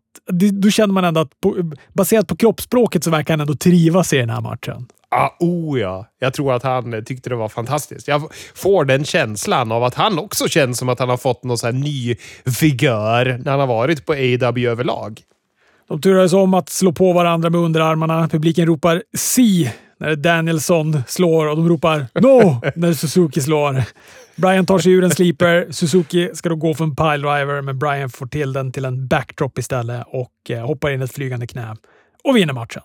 Då 0.51 0.69
känner 0.69 0.93
man 0.93 1.03
ändå 1.03 1.21
att 1.21 1.39
på, 1.41 1.71
baserat 1.93 2.27
på 2.27 2.35
kroppsspråket 2.35 3.03
så 3.03 3.09
verkar 3.09 3.33
han 3.33 3.41
ändå 3.41 3.55
trivas 3.55 4.13
i 4.13 4.17
den 4.17 4.29
här 4.29 4.41
matchen. 4.41 4.87
Ah, 5.15 5.29
oh 5.39 5.79
ja. 5.79 6.05
Jag 6.19 6.33
tror 6.33 6.53
att 6.53 6.63
han 6.63 7.05
tyckte 7.05 7.29
det 7.29 7.35
var 7.35 7.49
fantastiskt. 7.49 8.07
Jag 8.07 8.31
får 8.55 8.85
den 8.85 9.05
känslan 9.05 9.71
av 9.71 9.83
att 9.83 9.93
han 9.93 10.19
också 10.19 10.47
känns 10.47 10.77
som 10.77 10.89
att 10.89 10.99
han 10.99 11.09
har 11.09 11.17
fått 11.17 11.43
någon 11.43 11.57
så 11.57 11.65
här 11.65 11.73
ny 11.73 12.15
vigör 12.61 13.39
när 13.43 13.51
han 13.51 13.59
har 13.59 13.67
varit 13.67 14.05
på 14.05 14.13
AW 14.13 14.67
överlag. 14.67 15.21
De 15.87 16.01
turades 16.01 16.33
om 16.33 16.53
att 16.53 16.69
slå 16.69 16.91
på 16.91 17.13
varandra 17.13 17.49
med 17.49 17.61
underarmarna. 17.61 18.27
Publiken 18.27 18.65
ropar 18.65 19.03
“Si” 19.17 19.71
när 19.99 20.15
Danielsson 20.15 21.03
slår 21.07 21.47
och 21.47 21.55
de 21.57 21.69
ropar 21.69 22.07
“No” 22.13 22.61
när 22.75 22.93
Suzuki 22.93 23.41
slår. 23.41 23.83
Brian 24.35 24.65
tar 24.65 24.79
sig 24.79 24.91
ur 24.91 25.03
en 25.03 25.11
sleeper. 25.11 25.71
Suzuki 25.71 26.29
ska 26.33 26.49
då 26.49 26.55
gå 26.55 26.73
för 26.73 26.83
en 26.83 26.95
piledriver, 26.95 27.61
men 27.61 27.79
Brian 27.79 28.09
får 28.09 28.27
till 28.27 28.53
den 28.53 28.71
till 28.71 28.85
en 28.85 29.07
backdrop 29.07 29.57
istället 29.57 30.03
och 30.07 30.51
eh, 30.51 30.65
hoppar 30.65 30.91
in 30.91 31.01
ett 31.01 31.13
flygande 31.13 31.47
knä 31.47 31.75
och 32.23 32.37
vinner 32.37 32.53
matchen. 32.53 32.83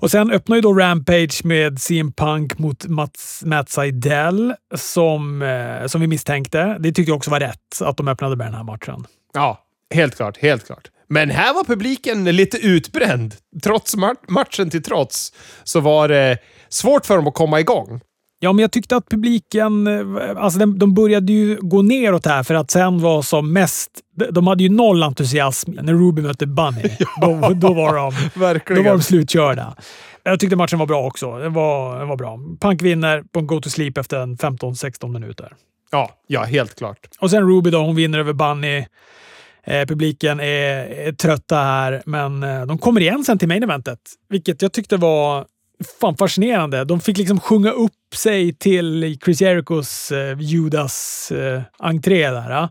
Och 0.00 0.10
sen 0.10 0.30
öppnar 0.30 0.56
ju 0.56 0.62
då 0.62 0.74
Rampage 0.74 1.44
med 1.44 1.80
CM 1.80 2.12
Punk 2.12 2.58
mot 2.58 2.86
Mats, 2.86 3.42
Matt 3.46 3.68
Seidel 3.68 4.54
som, 4.74 5.42
eh, 5.42 5.86
som 5.86 6.00
vi 6.00 6.06
misstänkte. 6.06 6.76
Det 6.80 6.92
tyckte 6.92 7.10
jag 7.10 7.16
också 7.16 7.30
var 7.30 7.40
rätt, 7.40 7.80
att 7.80 7.96
de 7.96 8.08
öppnade 8.08 8.36
med 8.36 8.46
den 8.46 8.54
här 8.54 8.64
matchen. 8.64 9.06
Ja, 9.34 9.64
helt 9.94 10.16
klart. 10.16 10.38
Helt 10.38 10.66
klart. 10.66 10.88
Men 11.08 11.30
här 11.30 11.54
var 11.54 11.64
publiken 11.64 12.24
lite 12.24 12.58
utbränd. 12.58 13.34
Trots 13.62 13.96
matchen 14.28 14.70
till 14.70 14.82
trots 14.82 15.32
så 15.64 15.80
var 15.80 16.08
det 16.08 16.38
svårt 16.68 17.06
för 17.06 17.16
dem 17.16 17.26
att 17.26 17.34
komma 17.34 17.60
igång. 17.60 18.00
Ja, 18.44 18.52
men 18.52 18.62
jag 18.62 18.72
tyckte 18.72 18.96
att 18.96 19.08
publiken... 19.08 19.88
Alltså 20.36 20.66
de 20.66 20.94
började 20.94 21.32
ju 21.32 21.58
gå 21.60 21.82
neråt 21.82 22.26
här 22.26 22.42
för 22.42 22.54
att 22.54 22.70
sen 22.70 23.00
var 23.00 23.22
som 23.22 23.52
mest... 23.52 23.90
De 24.30 24.46
hade 24.46 24.62
ju 24.62 24.68
noll 24.68 25.02
entusiasm 25.02 25.70
när 25.70 25.92
Ruby 25.92 26.22
mötte 26.22 26.46
Bunny. 26.46 26.82
ja, 26.98 27.08
då, 27.20 27.54
då, 27.54 27.74
var 27.74 27.96
de, 27.96 28.14
verkligen. 28.40 28.82
då 28.82 28.90
var 28.90 28.96
de 28.96 29.02
slutkörda. 29.02 29.74
Jag 30.22 30.40
tyckte 30.40 30.56
matchen 30.56 30.78
var 30.78 30.86
bra 30.86 31.06
också. 31.06 31.38
Den 31.38 31.52
var, 31.52 31.98
den 31.98 32.08
var 32.08 32.16
bra. 32.16 32.38
Punk 32.60 32.82
vinner 32.82 33.22
på 33.32 33.38
en 33.38 33.46
go 33.46 33.60
to 33.60 33.70
sleep 33.70 33.98
efter 33.98 34.26
15-16 34.26 35.08
minuter. 35.08 35.52
Ja, 35.90 36.10
ja, 36.26 36.42
helt 36.42 36.74
klart. 36.74 36.98
Och 37.20 37.30
sen 37.30 37.48
Ruby 37.48 37.70
då, 37.70 37.78
hon 37.78 37.96
vinner 37.96 38.18
över 38.18 38.32
Bunny. 38.32 38.86
Eh, 39.64 39.86
publiken 39.86 40.40
är, 40.40 40.44
är, 40.44 41.12
trötta 41.12 41.56
här, 41.56 42.02
men 42.06 42.42
eh, 42.42 42.66
de 42.66 42.78
kommer 42.78 43.00
igen 43.00 43.24
sen 43.24 43.38
till 43.38 43.48
main 43.48 43.62
eventet, 43.62 44.00
vilket 44.28 44.62
jag 44.62 44.72
tyckte 44.72 44.96
var 44.96 45.46
fan 46.00 46.16
fascinerande. 46.16 46.84
De 46.84 47.00
fick 47.00 47.18
liksom 47.18 47.40
sjunga 47.40 47.70
upp 47.70 47.92
sig 48.14 48.54
till 48.54 49.18
Chris 49.24 49.40
Jericos 49.40 50.12
eh, 50.12 50.40
Judas 50.40 51.30
eh, 51.32 51.62
entré 51.78 52.30
där. 52.30 52.62
Eh. 52.62 52.68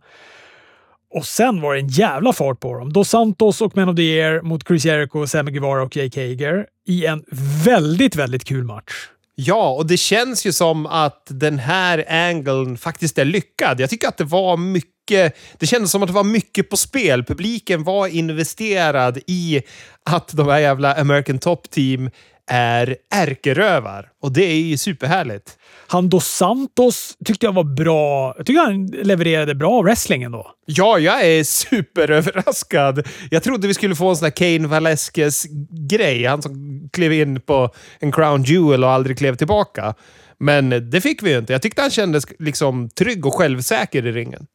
Och 1.13 1.25
sen 1.25 1.61
var 1.61 1.73
det 1.73 1.79
en 1.79 1.87
jävla 1.87 2.33
fart 2.33 2.59
på 2.59 2.77
dem. 2.77 2.93
Dos 2.93 3.09
Santos 3.09 3.61
och 3.61 3.75
Men 3.75 3.89
of 3.89 3.95
the 3.95 4.01
Year 4.01 4.41
mot 4.41 4.67
Chris 4.67 4.85
Jericho, 4.85 5.27
Sammy 5.27 5.51
Guevara 5.51 5.83
och 5.83 5.95
Jake 5.95 6.21
Hager 6.21 6.65
i 6.87 7.05
en 7.05 7.23
väldigt, 7.65 8.15
väldigt 8.15 8.45
kul 8.45 8.63
match. 8.63 8.93
Ja, 9.35 9.69
och 9.69 9.85
det 9.85 9.97
känns 9.97 10.45
ju 10.45 10.51
som 10.53 10.85
att 10.85 11.27
den 11.29 11.59
här 11.59 12.05
angeln 12.09 12.77
faktiskt 12.77 13.17
är 13.17 13.25
lyckad. 13.25 13.79
Jag 13.79 13.89
tycker 13.89 14.07
att 14.07 14.17
det 14.17 14.23
var 14.23 14.57
mycket... 14.57 15.37
Det 15.57 15.65
kändes 15.65 15.91
som 15.91 16.03
att 16.03 16.07
det 16.07 16.13
var 16.13 16.23
mycket 16.23 16.69
på 16.69 16.77
spel. 16.77 17.23
Publiken 17.23 17.83
var 17.83 18.07
investerad 18.07 19.19
i 19.27 19.61
att 20.05 20.27
de 20.33 20.47
här 20.47 20.59
jävla 20.59 20.93
American 20.95 21.39
Top 21.39 21.69
Team 21.69 22.09
är 22.53 22.95
ärkerövar. 23.13 24.07
Och 24.21 24.31
det 24.31 24.43
är 24.43 24.55
ju 24.55 24.77
superhärligt. 24.77 25.57
Han 25.87 26.09
Dos 26.09 26.27
Santos 26.27 27.17
tyckte 27.25 27.45
jag 27.45 27.53
var 27.53 27.63
bra. 27.63 28.33
Jag 28.37 28.45
tycker 28.45 28.61
han 28.61 28.85
levererade 28.85 29.55
bra 29.55 29.81
wrestling 29.81 30.23
ändå. 30.23 30.51
Ja, 30.65 30.99
jag 30.99 31.25
är 31.25 31.43
superöverraskad. 31.43 33.07
Jag 33.29 33.43
trodde 33.43 33.67
vi 33.67 33.73
skulle 33.73 33.95
få 33.95 34.09
en 34.09 34.15
sån 34.15 34.23
där 34.23 34.31
Kane 34.57 34.67
Velasquez-grej. 34.67 36.25
Han 36.25 36.41
som 36.41 36.81
klev 36.93 37.13
in 37.13 37.41
på 37.41 37.69
en 37.99 38.11
Crown 38.11 38.43
Jewel 38.43 38.83
och 38.83 38.89
aldrig 38.89 39.17
klev 39.17 39.35
tillbaka. 39.35 39.93
Men 40.39 40.89
det 40.89 41.01
fick 41.01 41.23
vi 41.23 41.31
ju 41.31 41.37
inte. 41.37 41.53
Jag 41.53 41.61
tyckte 41.61 41.81
han 41.81 41.91
kändes 41.91 42.23
liksom 42.39 42.89
trygg 42.89 43.25
och 43.25 43.33
självsäker 43.33 44.05
i 44.05 44.11
ringen. 44.11 44.47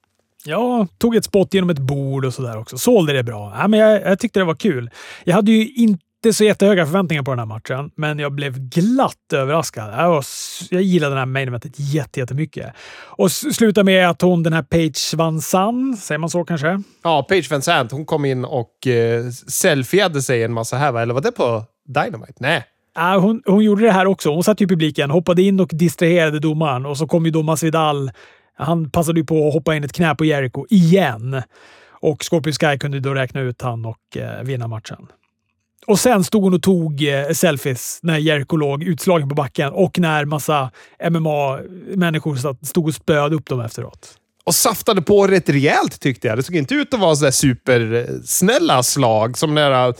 Ja, 0.44 0.86
tog 0.98 1.16
ett 1.16 1.24
spott 1.24 1.54
genom 1.54 1.70
ett 1.70 1.78
bord 1.78 2.24
och 2.24 2.34
sådär 2.34 2.58
också. 2.58 2.78
Sålde 2.78 3.12
det 3.12 3.22
bra. 3.22 3.56
Ja, 3.58 3.68
men 3.68 3.80
jag, 3.80 4.02
jag, 4.02 4.18
tyckte 4.18 4.40
det 4.40 4.44
var 4.44 4.54
kul. 4.54 4.90
Jag 5.24 5.34
hade 5.34 5.52
ju 5.52 5.72
inte 5.74 6.05
inte 6.24 6.36
så 6.36 6.44
jättehöga 6.44 6.86
förväntningar 6.86 7.22
på 7.22 7.30
den 7.30 7.38
här 7.38 7.46
matchen, 7.46 7.90
men 7.96 8.18
jag 8.18 8.32
blev 8.32 8.58
glatt 8.58 9.32
överraskad. 9.32 9.94
Jag, 9.96 10.10
var, 10.10 10.24
jag 10.70 10.82
gillade 10.82 11.10
den 11.10 11.18
här 11.18 11.26
main 11.26 11.48
eventet 11.48 11.72
jättemycket. 11.76 12.72
Och 13.04 13.32
slutar 13.32 13.84
med 13.84 14.08
att 14.08 14.22
hon, 14.22 14.42
den 14.42 14.52
här 14.52 14.62
Paige 14.62 15.14
Van 15.16 15.40
Zandt, 15.40 16.00
säger 16.00 16.18
man 16.18 16.30
så 16.30 16.44
kanske? 16.44 16.82
Ja, 17.02 17.22
Paige 17.22 17.50
Van 17.50 17.62
Zandt. 17.62 17.92
Hon 17.92 18.06
kom 18.06 18.24
in 18.24 18.44
och 18.44 18.86
eh, 18.86 19.30
selfieade 19.30 20.22
sig 20.22 20.42
en 20.42 20.52
massa 20.52 20.76
här, 20.76 20.92
va? 20.92 21.02
eller 21.02 21.14
var 21.14 21.20
det 21.20 21.32
på 21.32 21.64
Dynamite? 21.88 22.34
Nej. 22.38 22.64
Uh, 22.98 23.20
hon, 23.20 23.42
hon 23.46 23.64
gjorde 23.64 23.82
det 23.82 23.92
här 23.92 24.06
också. 24.06 24.30
Hon 24.34 24.44
satt 24.44 24.60
i 24.60 24.66
publiken, 24.66 25.10
hoppade 25.10 25.42
in 25.42 25.60
och 25.60 25.70
distraherade 25.72 26.38
domaren 26.38 26.86
och 26.86 26.98
så 26.98 27.06
kom 27.06 27.24
ju 27.24 27.30
då 27.30 27.42
Masvidal. 27.42 28.10
Han 28.58 28.90
passade 28.90 29.20
ju 29.20 29.26
på 29.26 29.48
att 29.48 29.54
hoppa 29.54 29.76
in 29.76 29.84
ett 29.84 29.92
knä 29.92 30.14
på 30.14 30.24
Jericho 30.24 30.66
igen. 30.70 31.42
Och 31.90 32.24
Scorpio 32.24 32.52
Sky 32.52 32.78
kunde 32.78 33.00
då 33.00 33.14
räkna 33.14 33.40
ut 33.40 33.62
han 33.62 33.84
och 33.84 34.16
eh, 34.16 34.42
vinna 34.42 34.68
matchen. 34.68 35.06
Och 35.86 35.98
sen 35.98 36.24
stod 36.24 36.42
hon 36.42 36.54
och 36.54 36.62
tog 36.62 37.08
eh, 37.08 37.30
selfies 37.30 37.98
när 38.02 38.18
Jerko 38.18 38.56
låg 38.56 38.82
utslagen 38.82 39.28
på 39.28 39.34
backen 39.34 39.72
och 39.72 39.98
när 39.98 40.24
massa 40.24 40.70
MMA-människor 41.10 42.64
stod 42.66 42.86
och 42.86 42.94
spöade 42.94 43.36
upp 43.36 43.48
dem 43.48 43.60
efteråt. 43.60 44.18
Och 44.44 44.54
saftade 44.54 45.02
på 45.02 45.26
rätt 45.26 45.48
rejält 45.48 46.00
tyckte 46.00 46.28
jag. 46.28 46.38
Det 46.38 46.42
såg 46.42 46.56
inte 46.56 46.74
ut 46.74 46.94
att 46.94 47.00
vara 47.00 47.16
så 47.16 47.32
supersnälla 47.32 48.82
slag 48.82 49.38
som 49.38 49.54
den 49.54 49.72
där 49.72 49.94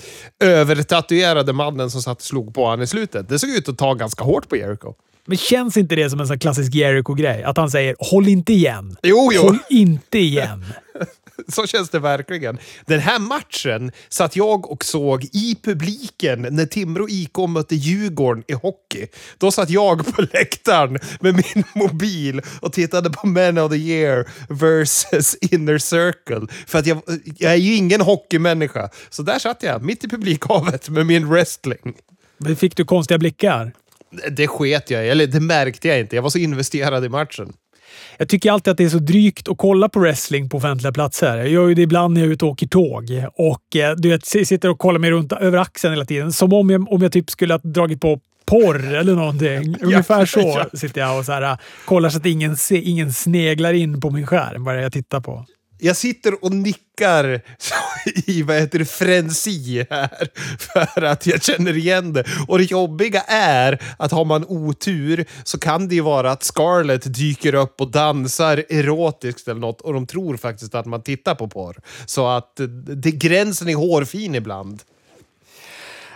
övertatuerade 0.44 1.52
mannen 1.52 1.90
som 1.90 2.02
satt 2.02 2.16
och 2.16 2.22
slog 2.22 2.54
på 2.54 2.64
honom 2.64 2.82
i 2.82 2.86
slutet. 2.86 3.28
Det 3.28 3.38
såg 3.38 3.50
ut 3.50 3.68
att 3.68 3.78
ta 3.78 3.94
ganska 3.94 4.24
hårt 4.24 4.48
på 4.48 4.56
Jericho. 4.56 4.94
Men 5.26 5.38
känns 5.38 5.76
inte 5.76 5.96
det 5.96 6.10
som 6.10 6.20
en 6.20 6.26
sån 6.26 6.38
klassisk 6.38 6.74
Jericho-grej? 6.74 7.42
Att 7.42 7.56
han 7.56 7.70
säger 7.70 7.96
“Håll 7.98 8.28
inte 8.28 8.52
igen”. 8.52 8.96
Jo, 9.02 9.30
jo. 9.32 9.42
Håll 9.42 9.58
inte 9.70 10.18
igen. 10.18 10.64
så 11.48 11.66
känns 11.66 11.90
det 11.90 11.98
verkligen. 11.98 12.58
Den 12.86 13.00
här 13.00 13.18
matchen 13.18 13.92
satt 14.08 14.36
jag 14.36 14.70
och 14.70 14.84
såg 14.84 15.24
i 15.24 15.56
publiken 15.62 16.46
när 16.50 16.66
Timrå 16.66 17.08
IK 17.08 17.38
mötte 17.48 17.76
Djurgården 17.76 18.44
i 18.48 18.52
hockey. 18.52 19.06
Då 19.38 19.50
satt 19.50 19.70
jag 19.70 20.14
på 20.14 20.22
läktaren 20.32 20.98
med 21.20 21.34
min 21.34 21.64
mobil 21.74 22.42
och 22.60 22.72
tittade 22.72 23.10
på 23.10 23.26
Men 23.26 23.58
of 23.58 23.70
the 23.70 23.76
Year 23.76 24.28
versus 24.48 25.34
Inner 25.40 25.78
Circle. 25.78 26.46
För 26.66 26.78
att 26.78 26.86
jag, 26.86 27.02
jag 27.38 27.52
är 27.52 27.56
ju 27.56 27.74
ingen 27.74 28.00
hockeymänniska. 28.00 28.90
Så 29.10 29.22
där 29.22 29.38
satt 29.38 29.62
jag, 29.62 29.82
mitt 29.82 30.04
i 30.04 30.08
publikhavet 30.08 30.88
med 30.88 31.06
min 31.06 31.28
wrestling. 31.28 31.94
Fick 32.58 32.76
du 32.76 32.84
konstiga 32.84 33.18
blickar? 33.18 33.72
Det 34.30 34.48
sket 34.48 34.90
jag 34.90 35.06
i, 35.06 35.08
eller 35.08 35.26
det 35.26 35.40
märkte 35.40 35.88
jag 35.88 36.00
inte. 36.00 36.16
Jag 36.16 36.22
var 36.22 36.30
så 36.30 36.38
investerad 36.38 37.04
i 37.04 37.08
matchen. 37.08 37.52
Jag 38.18 38.28
tycker 38.28 38.52
alltid 38.52 38.70
att 38.70 38.76
det 38.78 38.84
är 38.84 38.88
så 38.88 38.98
drygt 38.98 39.48
att 39.48 39.58
kolla 39.58 39.88
på 39.88 40.00
wrestling 40.00 40.48
på 40.48 40.56
offentliga 40.56 40.92
platser. 40.92 41.36
Jag 41.36 41.48
gör 41.48 41.68
ju 41.68 41.74
det 41.74 41.82
ibland 41.82 42.14
när 42.14 42.20
jag 42.20 42.28
är 42.28 42.32
ute 42.32 42.44
och 42.44 42.50
åker 42.50 42.66
tåg 42.66 43.24
och 43.36 43.76
eh, 43.76 43.96
du 43.96 44.08
vet, 44.08 44.26
sitter 44.26 44.68
och 44.68 44.78
kollar 44.78 44.98
mig 44.98 45.10
runt 45.10 45.32
över 45.32 45.58
axeln 45.58 45.94
hela 45.94 46.04
tiden. 46.04 46.32
Som 46.32 46.52
om 46.52 46.70
jag, 46.70 46.92
om 46.92 47.02
jag 47.02 47.12
typ 47.12 47.30
skulle 47.30 47.54
ha 47.54 47.58
dragit 47.58 48.00
på 48.00 48.20
porr 48.46 48.94
eller 48.94 49.14
någonting. 49.14 49.76
Ungefär 49.82 50.26
så 50.26 50.64
sitter 50.76 51.00
jag 51.00 51.18
och 51.18 51.24
så 51.24 51.32
här, 51.32 51.58
kollar 51.84 52.08
så 52.08 52.18
att 52.18 52.26
ingen, 52.26 52.56
se, 52.56 52.80
ingen 52.80 53.12
sneglar 53.12 53.72
in 53.72 54.00
på 54.00 54.10
min 54.10 54.26
skärm 54.26 54.64
vad 54.64 54.82
jag 54.82 54.92
tittar 54.92 55.20
på 55.20 55.46
jag 55.78 55.96
sitter 55.96 56.44
och 56.44 56.52
nickar 56.52 57.42
i 58.26 58.42
vad 58.42 58.56
heter 58.56 58.78
det, 58.78 58.84
frenesi 58.84 59.86
här 59.90 60.28
för 60.58 61.02
att 61.02 61.26
jag 61.26 61.42
känner 61.42 61.76
igen 61.76 62.12
det. 62.12 62.24
Och 62.48 62.58
det 62.58 62.64
jobbiga 62.64 63.20
är 63.28 63.82
att 63.96 64.12
har 64.12 64.24
man 64.24 64.44
otur 64.44 65.24
så 65.44 65.58
kan 65.58 65.88
det 65.88 65.94
ju 65.94 66.00
vara 66.00 66.30
att 66.30 66.44
Scarlett 66.44 67.14
dyker 67.14 67.54
upp 67.54 67.80
och 67.80 67.90
dansar 67.90 68.64
erotiskt 68.68 69.48
eller 69.48 69.60
något 69.60 69.80
och 69.80 69.92
de 69.92 70.06
tror 70.06 70.36
faktiskt 70.36 70.74
att 70.74 70.86
man 70.86 71.02
tittar 71.02 71.34
på 71.34 71.48
porr. 71.48 71.76
Så 72.06 72.28
att 72.28 72.60
det, 72.86 73.10
gränsen 73.10 73.68
är 73.68 73.74
hårfin 73.74 74.34
ibland. 74.34 74.82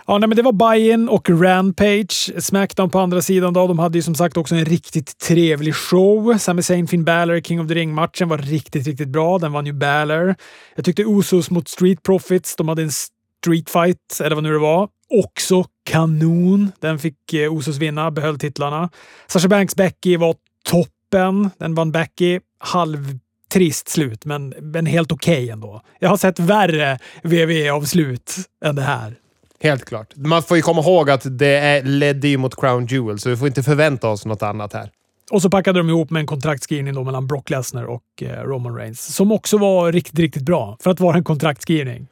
Ja, 0.07 0.17
nej, 0.17 0.29
men 0.29 0.35
det 0.35 0.41
var 0.41 0.51
Bayern 0.51 1.09
och 1.09 1.29
Rampage. 1.29 2.43
Smackdown 2.43 2.89
på 2.89 2.99
andra 2.99 3.21
sidan 3.21 3.53
då, 3.53 3.67
de 3.67 3.79
hade 3.79 3.97
ju 3.97 4.01
som 4.01 4.15
sagt 4.15 4.37
också 4.37 4.55
en 4.55 4.65
riktigt 4.65 5.17
trevlig 5.17 5.75
show. 5.75 6.37
Sami 6.37 6.63
Zayn, 6.63 6.87
Finn 6.87 7.03
Balor, 7.03 7.41
King 7.41 7.61
of 7.61 7.67
the 7.67 7.73
Ring-matchen 7.73 8.29
var 8.29 8.37
riktigt, 8.37 8.87
riktigt 8.87 9.09
bra. 9.09 9.37
Den 9.37 9.51
vann 9.51 9.65
ju 9.65 9.73
Balor. 9.73 10.35
Jag 10.75 10.85
tyckte 10.85 11.01
Usos 11.01 11.49
mot 11.49 11.67
Street 11.67 12.03
Profits, 12.03 12.55
de 12.55 12.69
hade 12.69 12.81
en 12.81 12.91
Street 12.91 13.69
Fight, 13.69 14.21
eller 14.23 14.35
vad 14.35 14.43
nu 14.43 14.51
det 14.51 14.59
var. 14.59 14.89
Också 15.09 15.65
kanon. 15.83 16.71
Den 16.79 16.99
fick 16.99 17.33
eh, 17.33 17.57
Usos 17.57 17.77
vinna, 17.77 18.11
behöll 18.11 18.39
titlarna. 18.39 18.89
Sasha 19.27 19.47
Banks 19.47 19.75
Becky 19.75 20.17
var 20.17 20.35
toppen. 20.63 21.49
Den 21.57 21.75
vann 21.75 21.91
Becky. 21.91 22.39
Halv 22.59 23.19
trist 23.51 23.89
slut, 23.89 24.25
men, 24.25 24.53
men 24.61 24.85
helt 24.85 25.11
okej 25.11 25.33
okay 25.33 25.49
ändå. 25.49 25.81
Jag 25.99 26.09
har 26.09 26.17
sett 26.17 26.39
värre 26.39 26.99
WWE-avslut 27.23 28.35
än 28.65 28.75
det 28.75 28.81
här. 28.81 29.15
Helt 29.61 29.85
klart. 29.85 30.15
Man 30.15 30.43
får 30.43 30.57
ju 30.57 30.63
komma 30.63 30.81
ihåg 30.81 31.09
att 31.09 31.37
det 31.39 31.81
ledde 31.85 32.27
ju 32.27 32.37
mot 32.37 32.55
Crown 32.55 32.85
Jewel, 32.85 33.19
så 33.19 33.29
vi 33.29 33.37
får 33.37 33.47
inte 33.47 33.63
förvänta 33.63 34.09
oss 34.09 34.25
något 34.25 34.43
annat 34.43 34.73
här. 34.73 34.89
Och 35.31 35.41
så 35.41 35.49
packade 35.49 35.79
de 35.79 35.89
ihop 35.89 36.09
med 36.09 36.19
en 36.19 36.25
kontraktskrivning 36.25 36.93
då 36.93 37.03
mellan 37.03 37.27
Brock 37.27 37.49
Lesnar 37.49 37.83
och 37.83 38.03
eh, 38.21 38.43
Roman 38.43 38.75
Reigns, 38.75 39.15
som 39.15 39.31
också 39.31 39.57
var 39.57 39.91
riktigt, 39.91 40.19
riktigt 40.19 40.43
bra 40.43 40.77
för 40.79 40.91
att 40.91 40.99
vara 40.99 41.17
en 41.17 41.23
kontraktskrivning. 41.23 42.07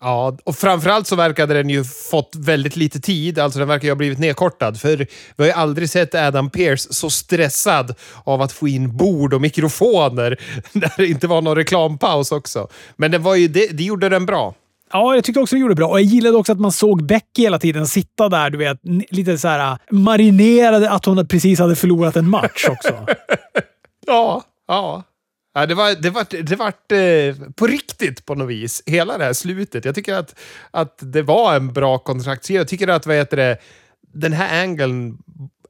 Ja, 0.00 0.38
och 0.44 0.56
framförallt 0.56 1.06
så 1.06 1.16
verkade 1.16 1.54
den 1.54 1.70
ju 1.70 1.84
fått 1.84 2.32
väldigt 2.36 2.76
lite 2.76 3.00
tid. 3.00 3.38
Alltså 3.38 3.58
den 3.58 3.68
verkar 3.68 3.84
ju 3.84 3.90
ha 3.90 3.96
blivit 3.96 4.18
nedkortad. 4.18 4.80
För 4.80 4.96
vi 4.96 5.06
har 5.36 5.44
ju 5.44 5.52
aldrig 5.52 5.90
sett 5.90 6.14
Adam 6.14 6.50
Pearce 6.50 6.94
så 6.94 7.10
stressad 7.10 7.94
av 8.24 8.42
att 8.42 8.52
få 8.52 8.68
in 8.68 8.96
bord 8.96 9.34
och 9.34 9.40
mikrofoner 9.40 10.40
när 10.72 10.92
det 10.96 11.06
inte 11.06 11.26
var 11.26 11.42
någon 11.42 11.56
reklampaus 11.56 12.32
också. 12.32 12.68
Men 12.96 13.10
det, 13.10 13.18
var 13.18 13.34
ju, 13.34 13.48
det, 13.48 13.66
det 13.66 13.84
gjorde 13.84 14.08
den 14.08 14.26
bra. 14.26 14.54
Ja, 14.92 15.14
jag 15.14 15.24
tyckte 15.24 15.40
också 15.40 15.56
det 15.56 15.60
gjorde 15.60 15.74
bra. 15.74 15.88
Och 15.88 16.00
jag 16.00 16.04
gillade 16.04 16.36
också 16.36 16.52
att 16.52 16.60
man 16.60 16.72
såg 16.72 17.06
Becky 17.06 17.42
hela 17.42 17.58
tiden 17.58 17.86
sitta 17.86 18.28
där, 18.28 18.50
du 18.50 18.58
vet, 18.58 18.78
lite 19.10 19.38
så 19.38 19.48
här 19.48 19.72
äh, 19.72 19.78
marinerade 19.90 20.90
att 20.90 21.04
hon 21.04 21.28
precis 21.28 21.58
hade 21.58 21.76
förlorat 21.76 22.16
en 22.16 22.30
match 22.30 22.68
också. 22.68 23.06
ja, 24.06 24.42
ja. 24.68 25.02
Ja, 25.54 25.66
det 25.66 25.74
var, 25.74 26.02
det 26.02 26.10
var, 26.10 26.42
det 26.42 26.56
var 26.56 26.98
eh, 26.98 27.52
på 27.56 27.66
riktigt 27.66 28.26
på 28.26 28.34
något 28.34 28.48
vis, 28.48 28.82
hela 28.86 29.18
det 29.18 29.24
här 29.24 29.32
slutet. 29.32 29.84
Jag 29.84 29.94
tycker 29.94 30.14
att, 30.14 30.34
att 30.70 30.98
det 31.00 31.22
var 31.22 31.56
en 31.56 31.72
bra 31.72 31.98
kontraktsgivare. 31.98 32.60
Jag 32.60 32.68
tycker 32.68 32.88
att 32.88 33.06
vad 33.06 33.16
heter 33.16 33.36
det, 33.36 33.58
den 34.14 34.32
här 34.32 34.62
angeln 34.62 35.18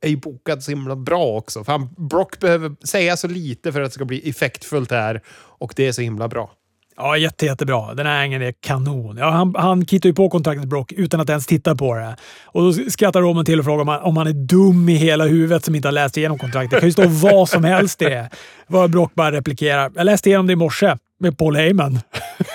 är 0.01 0.09
ju 0.09 0.17
bokad 0.17 0.63
så 0.63 0.71
himla 0.71 0.97
bra 0.97 1.25
också. 1.25 1.65
För 1.65 1.73
han, 1.73 1.89
Brock 1.97 2.39
behöver 2.39 2.87
säga 2.87 3.17
så 3.17 3.29
lite 3.29 3.73
för 3.73 3.81
att 3.81 3.91
det 3.91 3.95
ska 3.95 4.05
bli 4.05 4.31
effektfullt 4.31 4.91
här 4.91 5.23
och 5.31 5.73
det 5.77 5.87
är 5.87 5.93
så 5.93 6.03
himla 6.03 6.29
bra. 6.29 6.53
Ja, 6.99 7.17
jätte, 7.17 7.47
jättebra. 7.47 7.95
Den 7.95 8.07
här 8.07 8.23
ängen 8.23 8.43
är 8.43 8.53
kanon. 8.61 9.17
Ja, 9.17 9.31
han, 9.31 9.55
han 9.59 9.87
kittar 9.87 10.09
ju 10.09 10.15
på 10.15 10.31
kontraktet 10.31 10.69
Brock 10.69 10.93
utan 10.93 11.21
att 11.21 11.31
ens 11.31 11.47
titta 11.47 11.75
på 11.75 11.95
det. 11.95 12.17
Och 12.45 12.63
då 12.63 12.73
skrattar 12.73 13.23
Roman 13.23 13.45
till 13.45 13.59
och 13.59 13.65
frågar 13.65 13.83
om 13.83 13.89
han, 13.89 14.01
om 14.01 14.17
han 14.17 14.27
är 14.27 14.33
dum 14.33 14.89
i 14.89 14.95
hela 14.95 15.25
huvudet 15.25 15.65
som 15.65 15.75
inte 15.75 15.89
har 15.89 15.93
läst 15.93 16.17
igenom 16.17 16.39
kontraktet. 16.39 16.71
Det 16.71 16.81
kan 16.81 16.89
ju 16.89 16.93
stå 16.93 17.07
vad 17.07 17.49
som 17.49 17.65
helst 17.65 18.03
i 18.03 18.05
det. 18.05 18.31
Vad 18.69 18.91
Brock 18.91 19.15
bara 19.15 19.33
replikerar. 19.33 19.91
Jag 19.95 20.05
läste 20.05 20.29
igenom 20.29 20.47
det 20.47 20.53
i 20.53 20.57
morse 20.57 20.97
med 21.21 21.39
Paul 21.39 21.57
Heyman. 21.57 22.01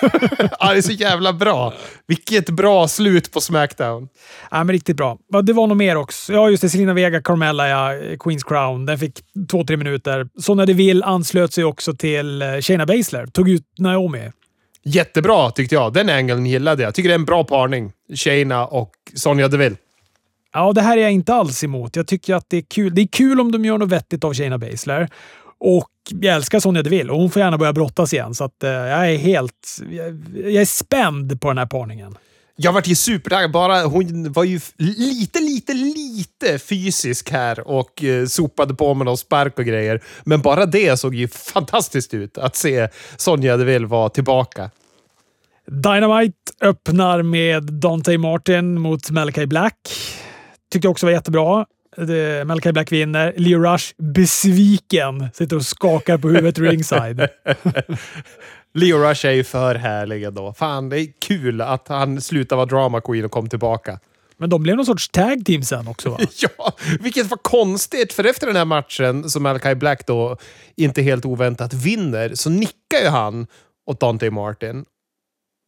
ja, 0.60 0.72
det 0.72 0.78
är 0.78 0.82
så 0.82 0.92
jävla 0.92 1.32
bra. 1.32 1.72
Vilket 2.06 2.50
bra 2.50 2.88
slut 2.88 3.32
på 3.32 3.40
Smackdown. 3.40 4.08
Ja, 4.50 4.64
men 4.64 4.72
riktigt 4.72 4.96
bra. 4.96 5.18
Det 5.42 5.52
var 5.52 5.66
nog 5.66 5.76
mer 5.76 5.96
också. 5.96 6.32
Ja, 6.32 6.50
just 6.50 6.62
det. 6.62 6.68
Selina 6.68 6.94
Vega, 6.94 7.22
Carmella, 7.22 7.68
ja, 7.68 7.90
Queens 8.20 8.44
Crown. 8.44 8.86
Den 8.86 8.98
fick 8.98 9.14
två, 9.50 9.64
tre 9.64 9.76
minuter. 9.76 10.28
Sonja 10.40 10.66
Deville 10.66 11.04
anslöt 11.04 11.52
sig 11.52 11.64
också 11.64 11.94
till 11.94 12.42
eh, 12.42 12.48
Shayna 12.60 12.86
Baszler. 12.86 13.26
Tog 13.26 13.48
ut 13.48 13.64
Naomi. 13.78 14.30
Jättebra 14.84 15.50
tyckte 15.50 15.74
jag. 15.74 15.92
Den 15.92 16.08
angeln 16.08 16.46
gillade 16.46 16.82
jag. 16.82 16.94
Tycker 16.94 17.08
det 17.08 17.14
är 17.14 17.18
en 17.18 17.24
bra 17.24 17.44
parning. 17.44 17.92
Shayna 18.14 18.66
och 18.66 18.92
Sonja 19.14 19.48
Deville. 19.48 19.76
Ja, 20.52 20.72
det 20.72 20.80
här 20.80 20.96
är 20.96 21.02
jag 21.02 21.12
inte 21.12 21.34
alls 21.34 21.64
emot. 21.64 21.96
Jag 21.96 22.06
tycker 22.06 22.34
att 22.34 22.50
det 22.50 22.56
är 22.56 22.64
kul. 22.68 22.94
Det 22.94 23.02
är 23.02 23.06
kul 23.06 23.40
om 23.40 23.52
de 23.52 23.64
gör 23.64 23.78
något 23.78 23.88
vettigt 23.88 24.24
av 24.24 24.34
Shayna 24.34 24.58
Baszler. 24.58 25.08
Och 25.58 25.90
jag 26.10 26.34
älskar 26.34 26.60
Sonja 26.60 26.82
Deville 26.82 27.12
och 27.12 27.18
hon 27.18 27.30
får 27.30 27.42
gärna 27.42 27.58
börja 27.58 27.72
brottas 27.72 28.12
igen. 28.12 28.34
Så 28.34 28.44
att, 28.44 28.64
uh, 28.64 28.70
jag 28.70 29.10
är 29.10 29.18
helt... 29.18 29.80
Jag, 29.90 30.24
jag, 30.34 30.62
är 30.62 30.64
spänd 30.64 31.40
på 31.40 31.48
den 31.48 31.58
här 31.58 31.66
parningen. 31.66 32.16
Jag 32.56 32.72
vart 32.72 32.86
ju 32.86 32.94
supertaggad. 32.94 33.50
Bara 33.52 33.84
hon 33.84 34.32
var 34.32 34.44
ju 34.44 34.60
lite, 34.78 35.40
lite, 35.40 35.72
lite 35.74 36.58
fysisk 36.58 37.30
här 37.30 37.68
och 37.68 38.02
uh, 38.02 38.26
sopade 38.26 38.74
på 38.74 38.94
med 38.94 39.04
någon 39.04 39.18
spark 39.18 39.58
och 39.58 39.64
grejer. 39.64 40.02
Men 40.24 40.40
bara 40.42 40.66
det 40.66 40.96
såg 40.96 41.14
ju 41.14 41.28
fantastiskt 41.28 42.14
ut 42.14 42.38
att 42.38 42.56
se 42.56 42.88
Sonja 43.16 43.56
Deville 43.56 43.86
vara 43.86 44.08
tillbaka. 44.08 44.70
Dynamite 45.66 46.52
öppnar 46.60 47.22
med 47.22 47.62
Dante 47.62 48.18
Martin 48.18 48.80
mot 48.80 49.10
Malachi 49.10 49.46
Black. 49.46 49.76
Tyckte 50.72 50.86
jag 50.86 50.90
också 50.90 51.06
var 51.06 51.12
jättebra. 51.12 51.66
Malachi 52.44 52.72
Black 52.72 52.92
vinner. 52.92 53.34
Leo 53.36 53.58
Rush 53.58 53.94
besviken. 53.98 55.28
Sitter 55.34 55.56
och 55.56 55.66
skakar 55.66 56.18
på 56.18 56.28
huvudet 56.28 56.58
ringside. 56.58 57.28
Leo 58.74 58.98
Rush 58.98 59.26
är 59.26 59.30
ju 59.30 59.44
för 59.44 59.74
härlig 59.74 60.24
ändå. 60.24 60.52
Fan, 60.52 60.88
det 60.88 61.00
är 61.00 61.08
kul 61.20 61.60
att 61.60 61.88
han 61.88 62.20
slutade 62.20 62.56
vara 62.56 62.66
drama 62.66 63.00
queen 63.00 63.24
och 63.24 63.30
kom 63.30 63.48
tillbaka. 63.48 63.98
Men 64.36 64.50
de 64.50 64.62
blev 64.62 64.76
någon 64.76 64.86
sorts 64.86 65.08
tag 65.08 65.44
team 65.44 65.62
sen 65.62 65.88
också 65.88 66.10
va? 66.10 66.18
ja, 66.40 66.72
vilket 67.00 67.30
var 67.30 67.38
konstigt. 67.42 68.12
För 68.12 68.24
efter 68.24 68.46
den 68.46 68.56
här 68.56 68.64
matchen, 68.64 69.30
som 69.30 69.42
Malachi 69.42 69.74
Black 69.74 70.06
då 70.06 70.36
inte 70.76 71.02
helt 71.02 71.24
oväntat 71.24 71.74
vinner, 71.74 72.34
så 72.34 72.50
nickar 72.50 72.98
ju 73.02 73.08
han 73.08 73.46
åt 73.86 74.00
Dante 74.00 74.30
Martin. 74.30 74.84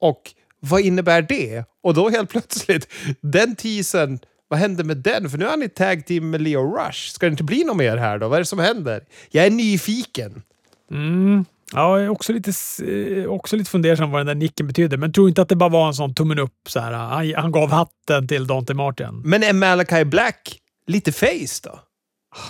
Och 0.00 0.22
vad 0.60 0.80
innebär 0.80 1.22
det? 1.22 1.64
Och 1.82 1.94
då 1.94 2.08
helt 2.08 2.30
plötsligt, 2.30 2.92
den 3.20 3.56
teasern 3.56 4.18
vad 4.48 4.58
hände 4.58 4.84
med 4.84 4.96
den? 4.96 5.30
För 5.30 5.38
nu 5.38 5.44
är 5.44 5.50
han 5.50 5.62
i 5.62 5.68
tag 5.68 6.06
team 6.06 6.30
med 6.30 6.42
Leo 6.42 6.76
Rush. 6.76 7.12
Ska 7.12 7.26
det 7.26 7.30
inte 7.30 7.44
bli 7.44 7.64
något 7.64 7.76
mer 7.76 7.96
här 7.96 8.18
då? 8.18 8.28
Vad 8.28 8.36
är 8.36 8.40
det 8.40 8.46
som 8.46 8.58
händer? 8.58 9.00
Jag 9.30 9.46
är 9.46 9.50
nyfiken. 9.50 10.42
Mm. 10.90 11.44
Ja, 11.72 11.98
jag 11.98 12.04
är 12.04 12.08
också 12.08 12.32
lite, 12.32 12.52
eh, 12.84 13.26
också 13.26 13.56
lite 13.56 13.70
fundersam 13.70 14.10
vad 14.10 14.20
den 14.20 14.26
där 14.26 14.34
nicken 14.34 14.66
betyder, 14.66 14.96
men 14.96 15.12
tror 15.12 15.28
inte 15.28 15.42
att 15.42 15.48
det 15.48 15.56
bara 15.56 15.68
var 15.68 15.86
en 15.86 15.94
sån 15.94 16.14
tummen 16.14 16.38
upp. 16.38 16.52
Så 16.68 16.80
här. 16.80 16.92
Han, 16.92 17.34
han 17.34 17.52
gav 17.52 17.70
hatten 17.70 18.28
till 18.28 18.46
Dante 18.46 18.74
Martin. 18.74 19.22
Men 19.24 19.42
är 19.42 19.52
Malachi 19.52 20.04
Black 20.04 20.58
lite 20.86 21.12
face 21.12 21.60
då? 21.62 21.80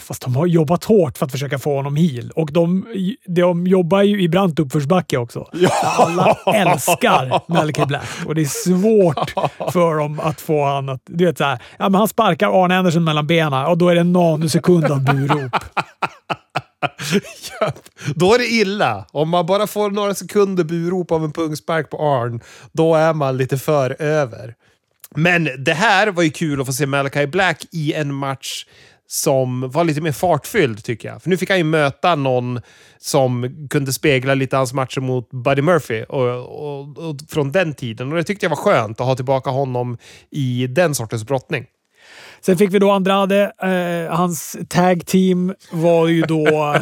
Fast 0.01 0.23
de 0.23 0.37
har 0.37 0.47
jobbat 0.47 0.85
hårt 0.85 1.19
för 1.19 1.27
att 1.27 1.33
försöka 1.33 1.59
få 1.59 1.77
honom 1.77 1.97
heel. 1.97 2.31
Och 2.31 2.53
de, 2.53 2.87
de 3.27 3.67
jobbar 3.67 4.03
ju 4.03 4.23
i 4.23 4.29
brant 4.29 4.59
uppförsbacke 4.59 5.17
också. 5.17 5.49
Ja. 5.59 5.71
Alla 5.99 6.37
älskar 6.55 7.53
Malachi 7.53 7.87
Black 7.87 8.09
och 8.27 8.35
det 8.35 8.41
är 8.41 8.65
svårt 8.65 9.31
för 9.73 9.99
dem 9.99 10.21
att 10.21 10.41
få 10.41 10.65
honom 10.65 10.95
att... 10.95 11.01
Du 11.07 11.25
vet 11.25 11.39
såhär, 11.39 11.63
ja, 11.79 11.89
men 11.89 11.95
han 11.95 12.09
sparkar 12.09 12.65
Arne 12.65 12.79
Anderson 12.79 13.05
mellan 13.05 13.27
benen 13.27 13.67
och 13.67 13.79
då 13.79 13.89
är 13.89 13.95
det 13.95 14.01
en 14.01 14.13
nanosekund 14.13 14.85
av 14.85 15.05
burop. 15.05 15.57
ja, 17.61 17.73
då 18.15 18.35
är 18.35 18.39
det 18.39 18.47
illa. 18.47 19.07
Om 19.13 19.29
man 19.29 19.47
bara 19.47 19.67
får 19.67 19.91
några 19.91 20.15
sekunder 20.15 20.65
burop 20.65 21.13
av 21.13 21.25
en 21.25 21.33
pungspark 21.33 21.91
på 21.91 21.97
Arn, 21.97 22.41
då 22.73 22.95
är 22.95 23.15
man 23.15 23.37
lite 23.37 23.59
för 23.59 24.03
över. 24.03 24.55
Men 25.15 25.49
det 25.65 25.75
här 25.75 26.07
var 26.09 26.23
ju 26.23 26.31
kul 26.31 26.61
att 26.61 26.67
få 26.67 26.73
se 26.73 26.87
Malachi 26.87 27.27
Black 27.27 27.65
i 27.73 27.93
en 27.93 28.15
match 28.15 28.67
som 29.07 29.71
var 29.71 29.85
lite 29.85 30.01
mer 30.01 30.13
fartfylld, 30.13 30.85
tycker 30.85 31.09
jag. 31.09 31.23
För 31.23 31.31
nu 31.31 31.37
fick 31.37 31.51
han 31.51 31.59
ju 31.59 31.65
möta 31.65 32.15
någon 32.15 32.61
som 32.99 33.67
kunde 33.71 33.93
spegla 33.93 34.35
lite 34.35 34.57
hans 34.57 34.73
matcher 34.73 35.01
mot 35.01 35.31
Buddy 35.31 35.63
Murphy 35.63 36.03
och, 36.03 36.29
och, 36.29 36.99
och, 36.99 37.17
från 37.29 37.53
den 37.53 37.75
tiden. 37.75 38.13
Och 38.13 38.17
det 38.17 38.25
tyckte 38.25 38.47
jag 38.47 38.51
var 38.51 38.57
skönt 38.57 39.01
att 39.01 39.07
ha 39.07 39.17
tillbaka 39.17 39.51
honom 39.51 39.99
i 40.31 40.67
den 40.67 40.95
sortens 40.95 41.25
brottning. 41.25 41.67
Sen 42.41 42.59
fick 42.59 42.75
vi 42.75 42.79
då 42.79 42.91
Andrade. 42.91 43.53
Eh, 43.63 44.17
hans 44.17 44.57
tag 44.69 45.07
team 45.07 45.55
var 45.71 46.07
ju 46.09 46.23
då... 46.23 46.47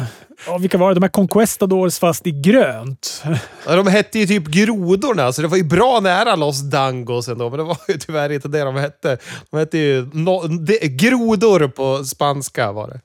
ja, 0.47 0.57
vilka 0.57 0.77
var 0.77 0.89
det? 0.89 0.93
De 0.93 1.03
här 1.03 1.09
Conquestadors 1.09 1.99
fast 1.99 2.27
i 2.27 2.31
grönt. 2.31 3.23
Ja, 3.67 3.75
de 3.75 3.87
hette 3.87 4.19
ju 4.19 4.27
typ 4.27 4.47
Grodorna, 4.47 5.31
så 5.31 5.41
det 5.41 5.47
var 5.47 5.57
ju 5.57 5.63
bra 5.63 5.99
nära 5.99 6.35
Los 6.35 6.61
Dangos 6.61 7.27
ändå. 7.27 7.49
Men 7.49 7.59
det 7.59 7.63
var 7.65 7.77
ju 7.87 7.97
tyvärr 7.97 8.31
inte 8.31 8.47
det 8.47 8.63
de 8.63 8.75
hette. 8.75 9.17
De 9.51 9.57
hette 9.57 9.77
ju 9.77 10.09
no, 10.13 10.47
de, 10.47 10.79
Grodor 10.87 11.67
på 11.67 12.03
spanska 12.03 12.71
var 12.71 12.87
det. 12.87 12.99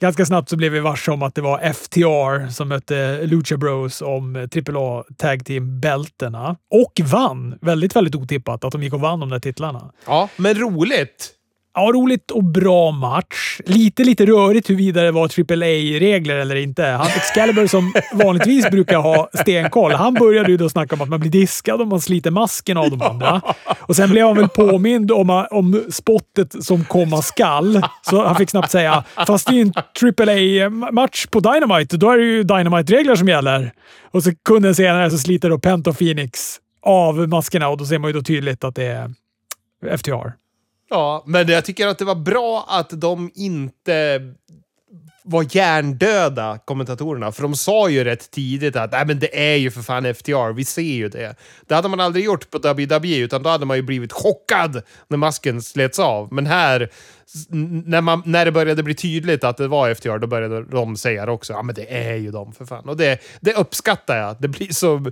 Ganska 0.00 0.26
snabbt 0.26 0.48
så 0.48 0.56
blev 0.56 0.72
vi 0.72 0.80
varse 0.80 1.10
om 1.10 1.22
att 1.22 1.34
det 1.34 1.40
var 1.42 1.72
FTR 1.72 2.50
som 2.50 2.68
mötte 2.68 3.20
Lucha 3.26 3.56
Bros 3.56 4.02
om 4.02 4.36
AAA 4.36 5.04
Tag 5.18 5.44
Team-bältena. 5.44 6.56
Och 6.70 7.00
vann! 7.04 7.58
Väldigt, 7.60 7.96
väldigt 7.96 8.14
otippat 8.14 8.64
att 8.64 8.72
de 8.72 8.82
gick 8.82 8.92
och 8.92 9.00
vann 9.00 9.20
de 9.20 9.28
där 9.28 9.38
titlarna. 9.38 9.92
Ja, 10.06 10.28
men 10.36 10.54
roligt! 10.54 11.35
Ja, 11.78 11.90
roligt 11.94 12.30
och 12.30 12.44
bra 12.44 12.90
match. 12.90 13.60
Lite, 13.64 14.04
lite 14.04 14.26
rörigt 14.26 14.70
huruvida 14.70 15.02
det 15.02 15.12
var 15.12 15.22
AAA-regler 15.22 16.36
eller 16.36 16.56
inte. 16.56 16.84
Han 16.84 17.06
Excalibur 17.06 17.66
som 17.66 17.92
vanligtvis 18.12 18.70
brukar 18.70 18.98
ha 18.98 19.28
stenkoll, 19.34 19.92
han 19.92 20.14
började 20.14 20.50
ju 20.50 20.56
då 20.56 20.68
snacka 20.68 20.94
om 20.94 21.00
att 21.00 21.08
man 21.08 21.20
blir 21.20 21.30
diskad 21.30 21.80
om 21.80 21.88
man 21.88 22.00
sliter 22.00 22.30
masken 22.30 22.76
av 22.76 22.90
de 22.90 23.02
andra. 23.02 23.40
Och 23.80 23.96
sen 23.96 24.10
blev 24.10 24.26
han 24.26 24.36
väl 24.36 24.48
påmind 24.48 25.12
om, 25.12 25.46
om 25.50 25.84
spottet 25.90 26.64
som 26.64 26.84
komma 26.84 27.22
skall, 27.22 27.82
så 28.02 28.24
han 28.24 28.36
fick 28.36 28.50
snabbt 28.50 28.70
säga 28.70 29.04
“Fast 29.26 29.46
det 29.46 29.52
är 29.52 29.56
ju 29.56 30.60
en 30.60 30.68
AAA-match 30.82 31.26
på 31.26 31.40
Dynamite, 31.40 31.96
då 31.96 32.10
är 32.10 32.18
det 32.18 32.24
ju 32.24 32.42
Dynamite-regler 32.42 33.16
som 33.16 33.28
gäller”. 33.28 33.72
Och 34.10 34.22
sekunden 34.22 34.74
senare 34.74 35.10
så 35.10 35.18
sliter 35.18 35.50
då 35.50 35.58
Pent 35.58 35.86
och 35.86 35.98
Phoenix 35.98 36.56
av 36.82 37.28
maskerna 37.28 37.68
och 37.68 37.78
då 37.78 37.84
ser 37.84 37.98
man 37.98 38.08
ju 38.08 38.14
då 38.14 38.22
tydligt 38.22 38.64
att 38.64 38.74
det 38.74 38.84
är 38.84 39.10
FTR. 39.96 40.45
Ja, 40.90 41.24
men 41.26 41.48
jag 41.48 41.64
tycker 41.64 41.86
att 41.86 41.98
det 41.98 42.04
var 42.04 42.14
bra 42.14 42.66
att 42.68 42.90
de 42.90 43.30
inte 43.34 44.20
var 45.28 45.46
hjärndöda, 45.56 46.58
kommentatorerna. 46.64 47.32
För 47.32 47.42
de 47.42 47.54
sa 47.56 47.88
ju 47.88 48.04
rätt 48.04 48.30
tidigt 48.30 48.76
att 48.76 48.92
Nej, 48.92 49.06
men 49.06 49.18
det 49.18 49.52
är 49.52 49.56
ju 49.56 49.70
för 49.70 49.82
fan 49.82 50.14
FTR, 50.14 50.52
vi 50.52 50.64
ser 50.64 50.82
ju 50.82 51.08
det. 51.08 51.34
Det 51.66 51.74
hade 51.74 51.88
man 51.88 52.00
aldrig 52.00 52.24
gjort 52.24 52.50
på 52.50 52.58
WWE, 52.58 53.16
utan 53.16 53.42
då 53.42 53.50
hade 53.50 53.66
man 53.66 53.76
ju 53.76 53.82
blivit 53.82 54.12
chockad 54.12 54.82
när 55.08 55.16
masken 55.16 55.62
slets 55.62 55.98
av. 55.98 56.32
Men 56.32 56.46
här, 56.46 56.90
när, 57.48 58.00
man, 58.00 58.22
när 58.24 58.44
det 58.44 58.52
började 58.52 58.82
bli 58.82 58.94
tydligt 58.94 59.44
att 59.44 59.56
det 59.56 59.68
var 59.68 59.94
FTR, 59.94 60.18
då 60.18 60.26
började 60.26 60.64
de 60.64 60.96
säga 60.96 61.26
det 61.26 61.32
också. 61.32 61.52
Ja, 61.52 61.62
men 61.62 61.74
det 61.74 61.94
är 61.94 62.14
ju 62.14 62.30
de 62.30 62.52
för 62.52 62.64
fan. 62.64 62.88
Och 62.88 62.96
det, 62.96 63.18
det 63.40 63.54
uppskattar 63.54 64.16
jag. 64.16 64.36
Det 64.38 64.48
blir 64.48 64.72
så... 64.72 65.10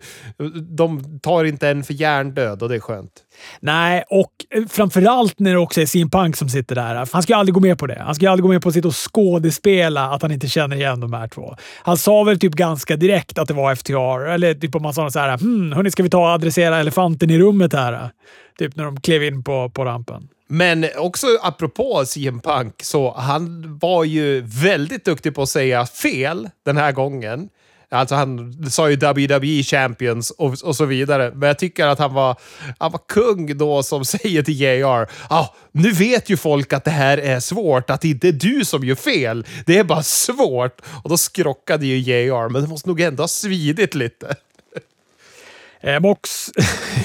De 0.62 1.18
tar 1.20 1.44
inte 1.44 1.68
en 1.68 1.84
för 1.84 1.94
hjärndöd 1.94 2.62
och 2.62 2.68
det 2.68 2.74
är 2.74 2.80
skönt. 2.80 3.12
Nej, 3.60 4.04
och 4.10 4.32
eh, 4.50 4.64
framförallt 4.66 5.38
när 5.38 5.52
det 5.52 5.58
också 5.58 5.80
är 5.80 5.86
Sim 5.86 6.10
Punk 6.10 6.36
som 6.36 6.48
sitter 6.48 6.74
där. 6.74 7.08
Han 7.12 7.22
ska 7.22 7.32
ju 7.32 7.38
aldrig 7.38 7.54
gå 7.54 7.60
med 7.60 7.78
på 7.78 7.86
det. 7.86 8.02
Han 8.06 8.14
ska 8.14 8.24
ju 8.24 8.30
aldrig 8.30 8.42
gå 8.42 8.48
med 8.48 8.62
på 8.62 8.68
att 8.68 8.74
sitta 8.74 8.88
och 8.88 9.12
skådespela 9.14 10.10
att 10.10 10.22
han 10.22 10.32
inte 10.32 10.48
känner 10.48 10.76
igen 10.76 11.00
de 11.00 11.12
här 11.12 11.28
två. 11.28 11.56
Han 11.82 11.96
sa 11.96 12.24
väl 12.24 12.38
typ 12.38 12.52
ganska 12.52 12.96
direkt 12.96 13.38
att 13.38 13.48
det 13.48 13.54
var 13.54 13.74
FTR, 13.74 14.26
eller 14.28 14.54
typ 14.54 14.74
om 14.74 14.82
man 14.82 14.94
sa 14.94 15.10
så 15.10 15.18
här 15.18 15.38
hmm, 15.38 15.72
hörni, 15.72 15.90
ska 15.90 16.02
vi 16.02 16.10
ta 16.10 16.18
och 16.18 16.34
adressera 16.34 16.80
elefanten 16.80 17.30
i 17.30 17.38
rummet 17.38 17.72
här? 17.72 18.10
Typ 18.58 18.76
när 18.76 18.84
de 18.84 19.00
klev 19.00 19.22
in 19.22 19.44
på, 19.44 19.70
på 19.70 19.84
rampen. 19.84 20.28
Men 20.48 20.86
också 20.96 21.26
apropå 21.42 22.04
CM 22.06 22.40
Punk, 22.40 22.82
så 22.82 23.14
han 23.16 23.78
var 23.78 24.04
ju 24.04 24.40
väldigt 24.40 25.04
duktig 25.04 25.34
på 25.34 25.42
att 25.42 25.48
säga 25.48 25.86
fel 25.86 26.50
den 26.64 26.76
här 26.76 26.92
gången. 26.92 27.48
Alltså 27.94 28.14
han 28.14 28.56
sa 28.70 28.90
ju 28.90 28.96
WWE 28.96 29.62
Champions 29.62 30.30
och, 30.30 30.62
och 30.62 30.76
så 30.76 30.84
vidare. 30.84 31.32
Men 31.34 31.46
jag 31.46 31.58
tycker 31.58 31.86
att 31.86 31.98
han 31.98 32.14
var, 32.14 32.36
han 32.78 32.92
var 32.92 33.00
kung 33.08 33.58
då 33.58 33.82
som 33.82 34.04
säger 34.04 34.42
till 34.42 34.60
JR, 34.60 35.08
ah, 35.28 35.46
nu 35.72 35.90
vet 35.90 36.30
ju 36.30 36.36
folk 36.36 36.72
att 36.72 36.84
det 36.84 36.90
här 36.90 37.18
är 37.18 37.40
svårt, 37.40 37.90
att 37.90 38.00
det 38.00 38.08
inte 38.08 38.28
är 38.28 38.32
du 38.32 38.64
som 38.64 38.84
gör 38.84 38.94
fel. 38.94 39.46
Det 39.66 39.78
är 39.78 39.84
bara 39.84 40.02
svårt. 40.02 40.80
Och 41.02 41.10
då 41.10 41.16
skrockade 41.16 41.86
ju 41.86 41.96
JR, 41.96 42.48
men 42.48 42.62
det 42.62 42.68
måste 42.68 42.88
nog 42.88 43.00
ändå 43.00 43.22
ha 43.22 43.28
svidit 43.28 43.94
lite. 43.94 44.36
Eh, 45.84 46.00
Mox 46.00 46.50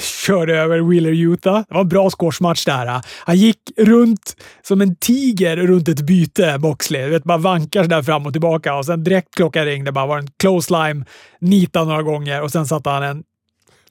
körde 0.26 0.56
över 0.56 0.80
Wheeler 0.80 1.10
Utah. 1.10 1.62
Det 1.68 1.74
var 1.74 1.80
en 1.80 1.88
bra 1.88 2.10
squashmatch 2.10 2.64
där. 2.64 3.02
Han 3.24 3.36
gick 3.36 3.58
runt 3.76 4.36
som 4.62 4.80
en 4.80 4.96
tiger 4.96 5.56
runt 5.56 5.88
ett 5.88 6.00
byte, 6.00 6.58
Moxley. 6.58 7.02
Du 7.04 7.10
vet, 7.10 7.24
bara 7.24 7.38
vankar 7.38 7.84
där 7.84 8.02
fram 8.02 8.26
och 8.26 8.32
tillbaka 8.32 8.74
och 8.74 8.86
sen 8.86 9.04
direkt 9.04 9.34
klockan 9.34 9.64
ringde 9.64 9.92
bara 9.92 10.06
var 10.06 10.18
en 10.18 10.28
close 10.36 10.72
line, 10.72 11.04
nita 11.40 11.84
några 11.84 12.02
gånger 12.02 12.42
och 12.42 12.52
sen 12.52 12.66
satte 12.66 12.90
han 12.90 13.02
en 13.02 13.22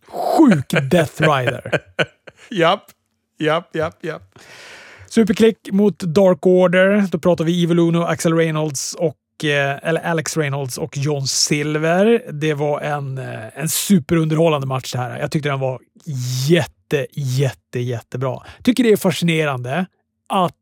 sjuk 0.08 0.70
Death 0.92 1.22
Rider. 1.22 1.82
japp, 2.52 2.84
japp, 3.40 3.76
japp, 3.76 4.04
japp. 4.04 4.40
Superklick 5.08 5.58
mot 5.72 6.00
Dark 6.00 6.46
Order. 6.46 7.06
Då 7.12 7.20
pratar 7.20 7.44
vi 7.44 7.64
Evil 7.64 7.80
Uno, 7.80 8.04
Axel 8.04 8.34
Reynolds 8.34 8.94
och 8.94 9.16
Eh, 9.44 9.88
eller 9.88 10.02
Alex 10.02 10.38
Reynolds 10.38 10.78
och 10.78 10.98
John 10.98 11.28
Silver. 11.28 12.32
Det 12.32 12.54
var 12.54 12.82
en, 12.82 13.18
eh, 13.18 13.60
en 13.60 13.70
superunderhållande 13.70 14.68
match 14.68 14.92
det 14.92 14.98
här. 14.98 15.20
Jag 15.20 15.32
tyckte 15.32 15.50
den 15.50 15.60
var 15.60 15.80
jätte, 16.50 17.08
jätte, 17.14 17.80
jättebra. 17.80 18.44
Tycker 18.64 18.84
det 18.84 18.92
är 18.92 18.98
fascinerande 18.98 19.86
att 20.30 20.56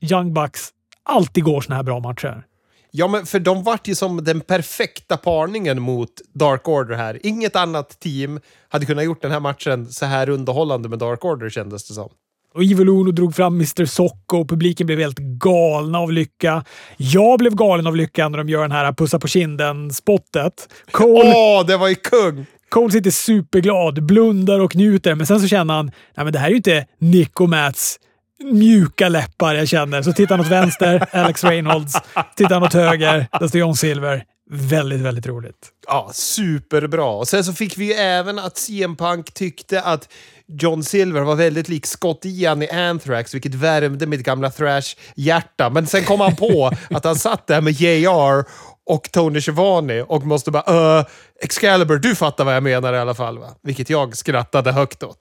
Young 0.00 0.34
Bucks 0.34 0.68
alltid 1.02 1.44
går 1.44 1.60
såna 1.60 1.76
här 1.76 1.82
bra 1.82 2.00
matcher. 2.00 2.44
Ja, 2.90 3.08
men 3.08 3.26
för 3.26 3.40
de 3.40 3.62
vart 3.62 3.88
ju 3.88 3.94
som 3.94 4.24
den 4.24 4.40
perfekta 4.40 5.16
parningen 5.16 5.82
mot 5.82 6.10
Dark 6.34 6.68
Order 6.68 6.96
här. 6.96 7.26
Inget 7.26 7.56
annat 7.56 8.00
team 8.00 8.40
hade 8.68 8.86
kunnat 8.86 9.04
gjort 9.04 9.22
den 9.22 9.30
här 9.30 9.40
matchen 9.40 9.92
så 9.92 10.06
här 10.06 10.28
underhållande 10.28 10.88
med 10.88 10.98
Dark 10.98 11.24
Order 11.24 11.50
kändes 11.50 11.88
det 11.88 11.94
som. 11.94 12.08
Och 12.54 12.62
Evil 12.62 12.88
Uno 12.88 13.10
drog 13.10 13.34
fram 13.34 13.54
Mr 13.54 13.84
Socko 13.84 14.36
och 14.36 14.48
publiken 14.48 14.86
blev 14.86 14.98
helt 14.98 15.18
galna 15.18 15.98
av 15.98 16.12
lycka. 16.12 16.64
Jag 16.96 17.38
blev 17.38 17.54
galen 17.54 17.86
av 17.86 17.96
lycka 17.96 18.28
när 18.28 18.38
de 18.38 18.48
gör 18.48 18.62
den 18.62 18.72
här 18.72 18.92
pussa 18.92 19.18
på 19.18 19.28
kinden-spottet. 19.28 20.68
Åh, 20.98 21.66
det 21.66 21.76
var 21.76 21.88
ju 21.88 21.94
kung! 21.94 22.46
Cole 22.68 22.92
sitter 22.92 23.10
superglad, 23.10 24.02
blundar 24.06 24.60
och 24.60 24.76
njuter, 24.76 25.14
men 25.14 25.26
sen 25.26 25.40
så 25.40 25.48
känner 25.48 25.74
han 25.74 25.86
Nej, 25.86 26.24
men 26.24 26.32
det 26.32 26.38
här 26.38 26.46
är 26.46 26.50
ju 26.50 26.56
inte 26.56 26.86
Nick 26.98 27.40
och 27.40 27.48
Mats 27.48 27.98
mjuka 28.44 29.08
läppar 29.08 29.54
jag 29.54 29.68
känner. 29.68 30.02
Så 30.02 30.12
tittar 30.12 30.36
han 30.36 30.46
åt 30.46 30.52
vänster, 30.52 31.06
Alex 31.16 31.44
Reynolds. 31.44 31.94
Tittar 32.36 32.54
han 32.54 32.62
åt 32.62 32.74
höger, 32.74 33.26
där 33.40 33.48
står 33.48 33.60
John 33.60 33.76
Silver. 33.76 34.24
Väldigt, 34.50 35.00
väldigt 35.00 35.26
roligt. 35.26 35.68
Ja, 35.86 36.10
superbra. 36.14 37.04
Och 37.04 37.28
sen 37.28 37.44
så 37.44 37.52
fick 37.52 37.78
vi 37.78 37.92
även 37.92 38.38
att 38.38 38.56
CM 38.56 38.96
Punk 38.96 39.34
tyckte 39.34 39.82
att 39.82 40.08
John 40.58 40.82
Silver 40.82 41.20
var 41.20 41.34
väldigt 41.34 41.68
lik 41.68 41.86
Scott 41.86 42.24
Ian 42.24 42.62
i 42.62 42.70
Anthrax, 42.70 43.34
vilket 43.34 43.54
värmde 43.54 44.06
mitt 44.06 44.24
gamla 44.24 44.50
thrash-hjärta. 44.50 45.70
Men 45.70 45.86
sen 45.86 46.04
kom 46.04 46.20
han 46.20 46.36
på 46.36 46.70
att 46.90 47.04
han 47.04 47.16
satt 47.16 47.46
där 47.46 47.60
med 47.60 47.72
JR 47.72 48.44
och 48.86 49.12
Tony 49.12 49.40
Schiavone 49.40 50.02
och 50.02 50.26
måste 50.26 50.50
bara 50.50 50.98
uh, 50.98 51.06
Excalibur, 51.40 51.98
du 51.98 52.14
fattar 52.14 52.44
vad 52.44 52.56
jag 52.56 52.62
menar 52.62 52.94
i 52.94 52.98
alla 52.98 53.14
fall 53.14 53.38
va? 53.38 53.48
Vilket 53.62 53.90
jag 53.90 54.16
skrattade 54.16 54.72
högt 54.72 55.02
åt. 55.02 55.18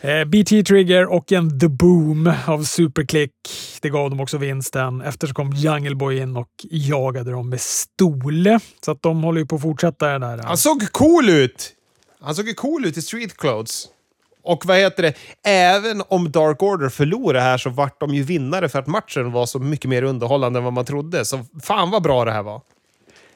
Eh, 0.00 0.24
BT 0.24 0.64
Trigger 0.64 1.12
och 1.12 1.32
en 1.32 1.60
The 1.60 1.68
Boom 1.68 2.32
av 2.46 2.64
Superclick. 2.64 3.32
Det 3.80 3.88
gav 3.88 4.10
dem 4.10 4.20
också 4.20 4.38
vinsten. 4.38 5.00
Efter 5.00 5.26
så 5.26 5.34
kom 5.34 5.52
Jungle 5.52 5.94
Boy 5.94 6.18
in 6.18 6.36
och 6.36 6.48
jagade 6.70 7.30
dem 7.30 7.48
med 7.48 7.60
stol. 7.60 8.58
Så 8.84 8.90
att 8.90 9.02
de 9.02 9.22
håller 9.22 9.40
ju 9.40 9.46
på 9.46 9.56
att 9.56 9.62
fortsätta 9.62 10.06
det 10.06 10.18
där. 10.18 10.42
Han 10.42 10.56
såg 10.56 10.92
cool 10.92 11.30
ut! 11.30 11.72
Han 12.20 12.34
såg 12.34 12.48
ju 12.48 12.54
cool 12.54 12.84
ut 12.86 12.96
i 12.96 13.02
street 13.02 13.36
clothes. 13.36 13.88
Och 14.44 14.66
vad 14.66 14.76
heter 14.76 15.02
det, 15.02 15.14
även 15.44 16.02
om 16.08 16.30
Dark 16.30 16.62
Order 16.62 16.88
förlorade 16.88 17.40
här 17.40 17.58
så 17.58 17.70
vart 17.70 18.00
de 18.00 18.14
ju 18.14 18.22
vinnare 18.22 18.68
för 18.68 18.78
att 18.78 18.86
matchen 18.86 19.32
var 19.32 19.46
så 19.46 19.58
mycket 19.58 19.90
mer 19.90 20.02
underhållande 20.02 20.58
än 20.58 20.64
vad 20.64 20.72
man 20.72 20.84
trodde. 20.84 21.24
Så 21.24 21.44
fan 21.62 21.90
vad 21.90 22.02
bra 22.02 22.24
det 22.24 22.32
här 22.32 22.42
var. 22.42 22.60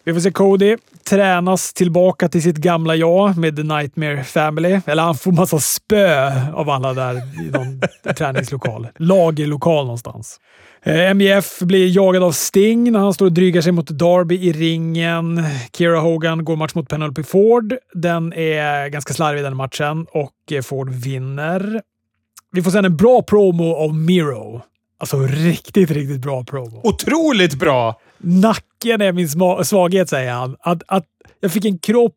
Vi 0.06 0.14
får 0.14 0.20
se 0.20 0.30
Cody 0.30 0.76
tränas 1.04 1.72
tillbaka 1.72 2.28
till 2.28 2.42
sitt 2.42 2.56
gamla 2.56 2.96
jag 2.96 3.38
med 3.38 3.56
The 3.56 3.62
Nightmare 3.62 4.24
Family. 4.24 4.80
Eller 4.86 5.02
han 5.02 5.14
får 5.14 5.32
massa 5.32 5.58
spö 5.58 6.32
av 6.52 6.70
alla 6.70 6.94
där 6.94 7.16
i 7.16 7.50
någon 7.50 7.80
träningslokal. 8.16 8.88
Lagerlokal 8.96 9.84
någonstans. 9.84 10.40
Eh, 10.82 11.14
MJF 11.14 11.58
blir 11.58 11.96
jagad 11.96 12.22
av 12.22 12.32
Sting 12.32 12.92
när 12.92 13.00
han 13.00 13.14
står 13.14 13.26
och 13.26 13.32
drygar 13.32 13.60
sig 13.60 13.72
mot 13.72 13.88
Darby 13.88 14.34
i 14.34 14.52
ringen. 14.52 15.42
Kira 15.72 16.00
Hogan 16.00 16.44
går 16.44 16.56
match 16.56 16.74
mot 16.74 16.88
Penelope 16.88 17.22
Ford. 17.22 17.74
Den 17.94 18.32
är 18.32 18.88
ganska 18.88 19.14
slarvig 19.14 19.44
den 19.44 19.56
matchen 19.56 20.06
och 20.10 20.62
Ford 20.62 20.90
vinner. 20.90 21.82
Vi 22.52 22.62
får 22.62 22.70
sen 22.70 22.84
en 22.84 22.96
bra 22.96 23.22
promo 23.22 23.74
av 23.74 23.94
Miro. 23.94 24.62
Alltså 24.98 25.18
riktigt, 25.20 25.90
riktigt 25.90 26.20
bra 26.20 26.44
promo. 26.44 26.80
Otroligt 26.84 27.54
bra! 27.54 28.00
Nacken 28.18 29.00
är 29.00 29.12
min 29.12 29.29
svaghet, 29.64 30.09
säger 30.09 30.33
han. 30.33 30.57
Att, 30.61 30.83
att 30.87 31.07
jag 31.40 31.52
fick 31.52 31.64
en 31.64 31.79
kropp 31.79 32.14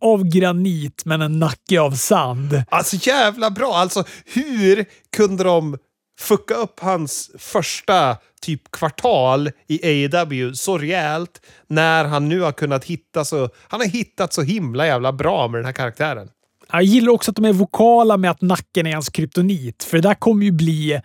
av 0.00 0.24
granit 0.24 1.02
men 1.04 1.22
en 1.22 1.38
nacke 1.38 1.80
av 1.80 1.90
sand. 1.90 2.62
Alltså 2.68 2.96
jävla 2.96 3.50
bra! 3.50 3.74
Alltså 3.74 4.04
hur 4.24 4.84
kunde 5.16 5.44
de 5.44 5.78
fucka 6.20 6.54
upp 6.54 6.80
hans 6.80 7.30
första 7.38 8.16
typ 8.42 8.70
kvartal 8.70 9.50
i 9.66 10.06
AEW 10.06 10.52
så 10.54 10.78
rejält 10.78 11.40
när 11.66 12.04
han 12.04 12.28
nu 12.28 12.40
har 12.40 12.52
kunnat 12.52 12.84
hitta 12.84 13.24
så... 13.24 13.48
Han 13.68 13.80
har 13.80 13.86
hittat 13.86 14.32
så 14.32 14.42
himla 14.42 14.86
jävla 14.86 15.12
bra 15.12 15.48
med 15.48 15.58
den 15.58 15.64
här 15.64 15.72
karaktären. 15.72 16.28
Jag 16.72 16.82
gillar 16.82 17.12
också 17.12 17.30
att 17.30 17.36
de 17.36 17.44
är 17.44 17.52
vokala 17.52 18.16
med 18.16 18.30
att 18.30 18.40
nacken 18.40 18.86
är 18.86 18.92
hans 18.92 19.08
kryptonit, 19.08 19.84
för 19.84 19.96
det 19.98 20.08
där 20.08 20.14
kommer 20.14 20.44
ju 20.44 20.52
bli 20.52 21.00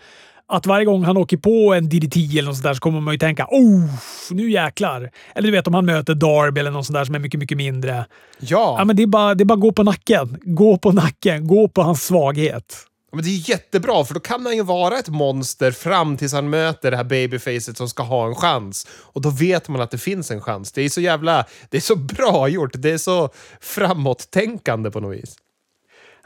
att 0.47 0.65
varje 0.65 0.85
gång 0.85 1.03
han 1.03 1.17
åker 1.17 1.37
på 1.37 1.73
en 1.73 1.89
DDT 1.89 2.15
eller 2.15 2.43
något 2.43 2.55
sånt 2.55 2.63
där 2.63 2.73
så 2.73 2.79
kommer 2.79 3.01
man 3.01 3.13
ju 3.13 3.17
tänka 3.17 3.47
oh, 3.51 3.89
nu 4.31 4.51
jäklar. 4.51 5.11
Eller 5.35 5.47
du 5.47 5.51
vet 5.51 5.67
om 5.67 5.73
han 5.73 5.85
möter 5.85 6.15
Darby 6.15 6.59
eller 6.59 6.71
något 6.71 6.85
sånt 6.85 6.95
där 6.95 7.05
som 7.05 7.15
är 7.15 7.19
mycket, 7.19 7.39
mycket 7.39 7.57
mindre. 7.57 8.05
Ja. 8.39 8.75
ja 8.79 8.85
men 8.85 8.95
det 8.95 9.03
är 9.03 9.07
bara, 9.07 9.35
det 9.35 9.43
är 9.43 9.45
bara 9.45 9.55
gå 9.55 9.71
på 9.71 9.83
nacken. 9.83 10.37
Gå 10.41 10.77
på 10.77 10.91
nacken. 10.91 11.47
Gå 11.47 11.67
på 11.67 11.81
hans 11.81 12.03
svaghet. 12.03 12.87
Men 13.13 13.23
det 13.23 13.29
är 13.29 13.49
jättebra, 13.49 14.05
för 14.05 14.13
då 14.13 14.19
kan 14.19 14.45
han 14.45 14.55
ju 14.55 14.63
vara 14.63 14.99
ett 14.99 15.09
monster 15.09 15.71
fram 15.71 16.17
tills 16.17 16.33
han 16.33 16.49
möter 16.49 16.91
det 16.91 16.97
här 16.97 17.03
babyfacet 17.03 17.77
som 17.77 17.89
ska 17.89 18.03
ha 18.03 18.27
en 18.27 18.35
chans. 18.35 18.87
Och 18.89 19.21
då 19.21 19.29
vet 19.29 19.67
man 19.67 19.81
att 19.81 19.91
det 19.91 19.97
finns 19.97 20.31
en 20.31 20.41
chans. 20.41 20.71
Det 20.71 20.81
är 20.81 20.89
så 20.89 21.01
jävla... 21.01 21.45
Det 21.69 21.77
är 21.77 21.81
så 21.81 21.95
bra 21.95 22.47
gjort. 22.47 22.71
Det 22.73 22.91
är 22.91 22.97
så 22.97 23.29
framåt-tänkande 23.61 24.91
på 24.91 24.99
något 24.99 25.17
vis. 25.17 25.35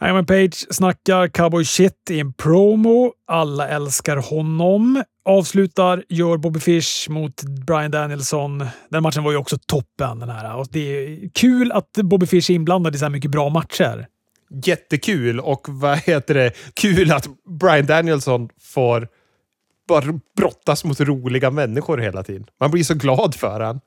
Iron 0.01 0.25
Page 0.25 0.67
snackar 0.69 1.27
cowboy 1.27 1.65
shit 1.65 2.09
i 2.09 2.19
en 2.19 2.33
promo. 2.33 3.13
Alla 3.27 3.67
älskar 3.67 4.17
honom. 4.17 5.03
Avslutar 5.25 6.03
gör 6.09 6.37
Bobby 6.37 6.59
Fish 6.59 7.09
mot 7.09 7.43
Brian 7.43 7.91
Danielson. 7.91 8.65
Den 8.89 9.03
matchen 9.03 9.23
var 9.23 9.31
ju 9.31 9.37
också 9.37 9.57
toppen. 9.67 10.19
Den 10.19 10.29
här. 10.29 10.55
Och 10.55 10.67
det 10.71 10.79
är 10.79 11.29
kul 11.33 11.71
att 11.71 11.91
Bobby 12.03 12.25
Fish 12.25 12.49
är 12.49 12.51
inblandad 12.51 12.95
i 12.95 12.97
så 12.97 13.05
här 13.05 13.09
mycket 13.09 13.31
bra 13.31 13.49
matcher. 13.49 14.07
Jättekul 14.63 15.39
och 15.39 15.65
vad 15.69 15.97
heter 15.97 16.33
det? 16.33 16.51
Kul 16.73 17.11
att 17.11 17.27
Brian 17.59 17.85
Danielson 17.85 18.49
får 18.61 19.07
bara 19.87 20.19
brottas 20.37 20.83
mot 20.83 20.99
roliga 20.99 21.51
människor 21.51 21.97
hela 21.97 22.23
tiden. 22.23 22.45
Man 22.59 22.71
blir 22.71 22.83
så 22.83 22.93
glad 22.93 23.35
för 23.35 23.59
han. 23.59 23.79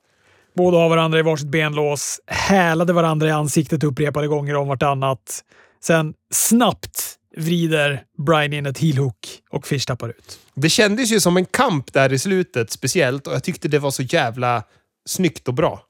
Båda 0.55 0.77
har 0.77 0.89
varandra 0.89 1.19
i 1.19 1.21
varsitt 1.21 1.47
benlås, 1.47 2.19
hälade 2.27 2.93
varandra 2.93 3.27
i 3.27 3.31
ansiktet 3.31 3.83
upprepade 3.83 4.27
gånger 4.27 4.55
om 4.55 4.67
vartannat. 4.67 5.43
Sen 5.83 6.13
snabbt 6.33 7.17
vrider 7.37 8.03
Brian 8.17 8.53
in 8.53 8.65
ett 8.65 8.77
heelhook 8.77 9.41
och 9.49 9.67
Fish 9.67 9.85
tappar 9.85 10.09
ut. 10.09 10.39
Det 10.53 10.69
kändes 10.69 11.11
ju 11.11 11.19
som 11.19 11.37
en 11.37 11.45
kamp 11.45 11.93
där 11.93 12.13
i 12.13 12.19
slutet 12.19 12.71
speciellt 12.71 13.27
och 13.27 13.33
jag 13.33 13.43
tyckte 13.43 13.67
det 13.67 13.79
var 13.79 13.91
så 13.91 14.03
jävla 14.03 14.63
snyggt 15.05 15.47
och 15.47 15.53
bra. 15.53 15.81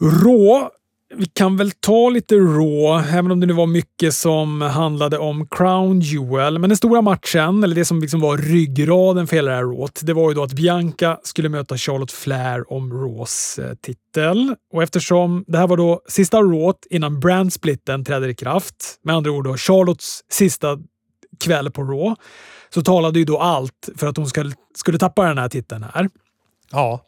Rå 0.00 0.70
vi 1.14 1.26
kan 1.26 1.56
väl 1.56 1.70
ta 1.70 2.10
lite 2.10 2.34
Raw, 2.34 3.18
även 3.18 3.30
om 3.30 3.40
det 3.40 3.46
nu 3.46 3.52
var 3.52 3.66
mycket 3.66 4.14
som 4.14 4.60
handlade 4.60 5.18
om 5.18 5.48
Crown 5.48 6.00
Jewel. 6.00 6.58
Men 6.58 6.70
den 6.70 6.76
stora 6.76 7.02
matchen, 7.02 7.64
eller 7.64 7.74
det 7.74 7.84
som 7.84 8.00
liksom 8.00 8.20
var 8.20 8.38
ryggraden 8.38 9.26
för 9.26 9.36
hela 9.36 9.50
det 9.50 9.56
här 9.56 9.64
Rawt, 9.64 10.00
det 10.02 10.12
var 10.12 10.30
ju 10.30 10.34
då 10.34 10.42
att 10.42 10.52
Bianca 10.52 11.20
skulle 11.22 11.48
möta 11.48 11.76
Charlotte 11.76 12.12
Flair 12.12 12.72
om 12.72 12.92
Raws 12.92 13.58
eh, 13.58 13.74
titel. 13.74 14.54
Och 14.72 14.82
eftersom 14.82 15.44
det 15.46 15.58
här 15.58 15.66
var 15.66 15.76
då 15.76 16.00
sista 16.08 16.40
Rawt 16.40 16.86
innan 16.90 17.20
brandsplitten 17.20 18.04
träder 18.04 18.28
i 18.28 18.34
kraft, 18.34 19.00
med 19.02 19.16
andra 19.16 19.30
ord 19.30 19.44
då 19.44 19.56
Charlottes 19.56 20.20
sista 20.30 20.78
kväll 21.44 21.70
på 21.70 21.82
Raw, 21.82 22.14
så 22.74 22.82
talade 22.82 23.18
ju 23.18 23.24
då 23.24 23.38
allt 23.38 23.88
för 23.96 24.06
att 24.06 24.16
hon 24.16 24.26
skulle, 24.26 24.52
skulle 24.74 24.98
tappa 24.98 25.24
den 25.28 25.38
här 25.38 25.48
titeln 25.48 25.84
här. 25.94 26.08
Ja. 26.72 27.00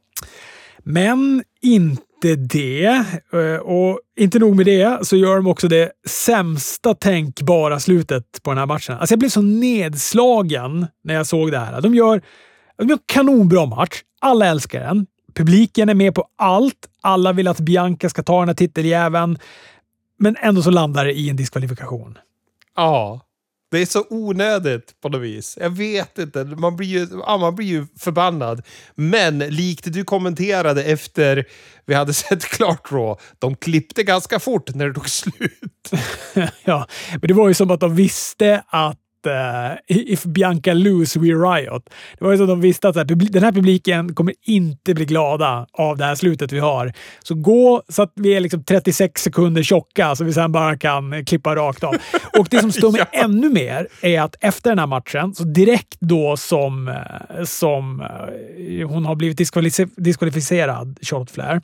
Men 0.79 1.43
inte 1.63 2.08
inte 2.25 2.57
det. 2.57 3.05
Eh, 3.33 3.61
och 3.61 4.01
inte 4.19 4.39
nog 4.39 4.57
med 4.57 4.67
det, 4.67 5.07
så 5.07 5.17
gör 5.17 5.37
de 5.37 5.47
också 5.47 5.69
det 5.69 5.93
sämsta 6.07 6.95
tänkbara 6.95 7.81
slutet 7.81 8.43
på 8.43 8.51
den 8.51 8.59
här 8.59 8.67
matchen. 8.67 8.99
Alltså 8.99 9.13
jag 9.13 9.19
blev 9.19 9.29
så 9.29 9.43
nedslagen 9.43 10.87
när 11.05 11.15
jag 11.15 11.27
såg 11.27 11.51
det 11.51 11.59
här. 11.59 11.81
De 11.81 11.95
gör, 11.95 12.23
de 12.79 12.89
gör 12.89 12.99
kanonbra 13.07 13.67
match. 13.67 14.03
Alla 14.21 14.47
älskar 14.47 14.81
den. 14.81 15.07
Publiken 15.35 15.89
är 15.89 15.95
med 15.95 16.15
på 16.15 16.25
allt. 16.37 16.89
Alla 17.01 17.33
vill 17.33 17.49
att 17.49 17.61
Bianca 17.61 18.09
ska 18.09 18.23
ta 18.23 18.39
den 18.39 18.49
här 18.49 18.55
titeljäveln. 18.55 19.39
Men 20.19 20.37
ändå 20.41 20.63
så 20.63 20.71
landar 20.71 21.05
det 21.05 21.13
i 21.13 21.31
en 21.31 21.37
diskvalifikation. 21.37 22.19
Ja. 22.77 23.21
Det 23.71 23.79
är 23.79 23.87
så 23.87 24.05
onödigt 24.11 25.01
på 25.01 25.09
något 25.09 25.21
vis. 25.21 25.59
Jag 25.61 25.71
vet 25.71 26.19
inte. 26.19 26.45
Man 26.45 26.77
blir 26.77 26.89
ju, 26.89 27.09
ja, 27.27 27.37
man 27.37 27.55
blir 27.55 27.67
ju 27.67 27.87
förbannad. 27.99 28.63
Men 28.95 29.39
likt 29.39 29.93
du 29.93 30.05
kommenterade 30.05 30.85
efter 30.85 31.45
vi 31.87 31.95
hade 31.95 32.15
sett 32.15 32.45
klart 32.45 32.93
Raw, 32.93 33.23
de 33.39 33.57
klippte 33.57 34.03
ganska 34.03 34.41
fort 34.41 34.75
när 34.75 34.89
det 34.89 34.95
tog 34.95 35.09
slut. 35.09 35.91
ja, 36.65 36.87
men 37.11 37.29
det 37.29 37.35
var 37.35 37.49
ju 37.49 37.55
som 37.55 37.71
att 37.71 37.81
de 37.81 37.97
visste 37.97 38.63
att 38.69 38.99
if 39.87 40.25
Bianca 40.25 40.73
lose, 40.75 41.19
we 41.19 41.27
riot. 41.27 41.91
Det 42.19 42.25
var 42.25 42.33
ju 42.33 42.39
så 42.39 42.47
de 42.47 42.61
visste 42.61 42.89
att 42.89 43.09
den 43.09 43.43
här 43.43 43.53
publiken 43.53 44.15
kommer 44.15 44.35
inte 44.43 44.95
bli 44.95 45.05
glada 45.05 45.67
av 45.73 45.97
det 45.97 46.05
här 46.05 46.15
slutet 46.15 46.53
vi 46.53 46.59
har. 46.59 46.93
Så 47.23 47.35
gå 47.35 47.83
så 47.89 48.03
att 48.03 48.13
vi 48.15 48.35
är 48.35 48.41
liksom 48.41 48.65
36 48.65 49.23
sekunder 49.23 49.63
tjocka 49.63 50.17
så 50.17 50.25
vi 50.25 50.33
sen 50.33 50.53
bara 50.53 50.79
kan 50.79 51.25
klippa 51.25 51.57
rakt 51.57 51.85
av. 51.85 51.95
Och 52.39 52.47
det 52.51 52.61
som 52.61 52.73
står 52.73 52.93
mig 52.93 53.01
ja. 53.13 53.25
ännu 53.25 53.51
mer 53.51 53.89
är 54.03 54.21
att 54.21 54.37
efter 54.41 54.71
den 54.71 54.79
här 54.79 54.87
matchen, 54.87 55.35
så 55.35 55.45
direkt 55.45 55.97
då 56.01 56.37
som, 56.37 56.89
eh, 56.89 57.45
som 57.45 58.01
uh, 58.01 58.87
hon 58.89 59.05
har 59.05 59.15
blivit 59.15 59.39
diskvalificerad, 59.97 60.99
Charlotte 61.03 61.31
Flair, 61.31 61.61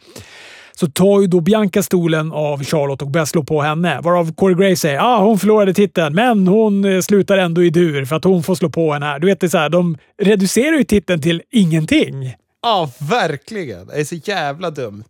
så 0.80 0.86
tar 0.86 1.20
ju 1.20 1.26
då 1.26 1.40
Bianca 1.40 1.82
stolen 1.82 2.32
av 2.32 2.64
Charlotte 2.64 3.02
och 3.02 3.10
börjar 3.10 3.26
slå 3.26 3.44
på 3.44 3.62
henne. 3.62 4.00
Varav 4.00 4.34
Corey 4.34 4.56
Gray 4.56 4.76
säger 4.76 4.98
att 4.98 5.04
ah, 5.04 5.20
hon 5.20 5.38
förlorade 5.38 5.74
titeln, 5.74 6.14
men 6.14 6.48
hon 6.48 6.84
eh, 6.84 7.00
slutar 7.00 7.38
ändå 7.38 7.64
i 7.64 7.70
dur 7.70 8.04
för 8.04 8.16
att 8.16 8.24
hon 8.24 8.42
får 8.42 8.54
slå 8.54 8.70
på 8.70 8.92
henne 8.92 9.06
här. 9.06 9.18
Du 9.18 9.26
vet, 9.26 9.40
det 9.40 9.50
så 9.50 9.58
här, 9.58 9.68
de 9.68 9.98
reducerar 10.22 10.76
ju 10.76 10.84
titeln 10.84 11.22
till 11.22 11.42
ingenting. 11.50 12.34
Ja, 12.62 12.90
verkligen. 12.98 13.86
Det 13.86 13.94
är 13.94 14.04
så 14.04 14.14
jävla 14.14 14.70
dumt. 14.70 15.04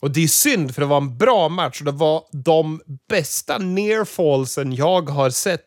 Och 0.00 0.10
det 0.10 0.24
är 0.24 0.28
synd, 0.28 0.74
för 0.74 0.82
det 0.82 0.88
var 0.88 0.96
en 0.96 1.18
bra 1.18 1.48
match. 1.48 1.80
och 1.80 1.84
Det 1.84 1.92
var 1.92 2.22
de 2.32 2.80
bästa 3.08 3.58
nearfallsen 3.58 4.74
jag 4.74 5.08
har 5.10 5.30
sett 5.30 5.60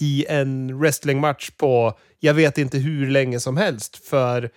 i 0.00 0.26
en 0.28 0.78
wrestlingmatch 0.78 1.50
på 1.50 1.98
jag 2.20 2.34
vet 2.34 2.58
inte 2.58 2.78
hur 2.78 3.10
länge 3.10 3.40
som 3.40 3.56
helst. 3.56 3.96
För 4.06 4.50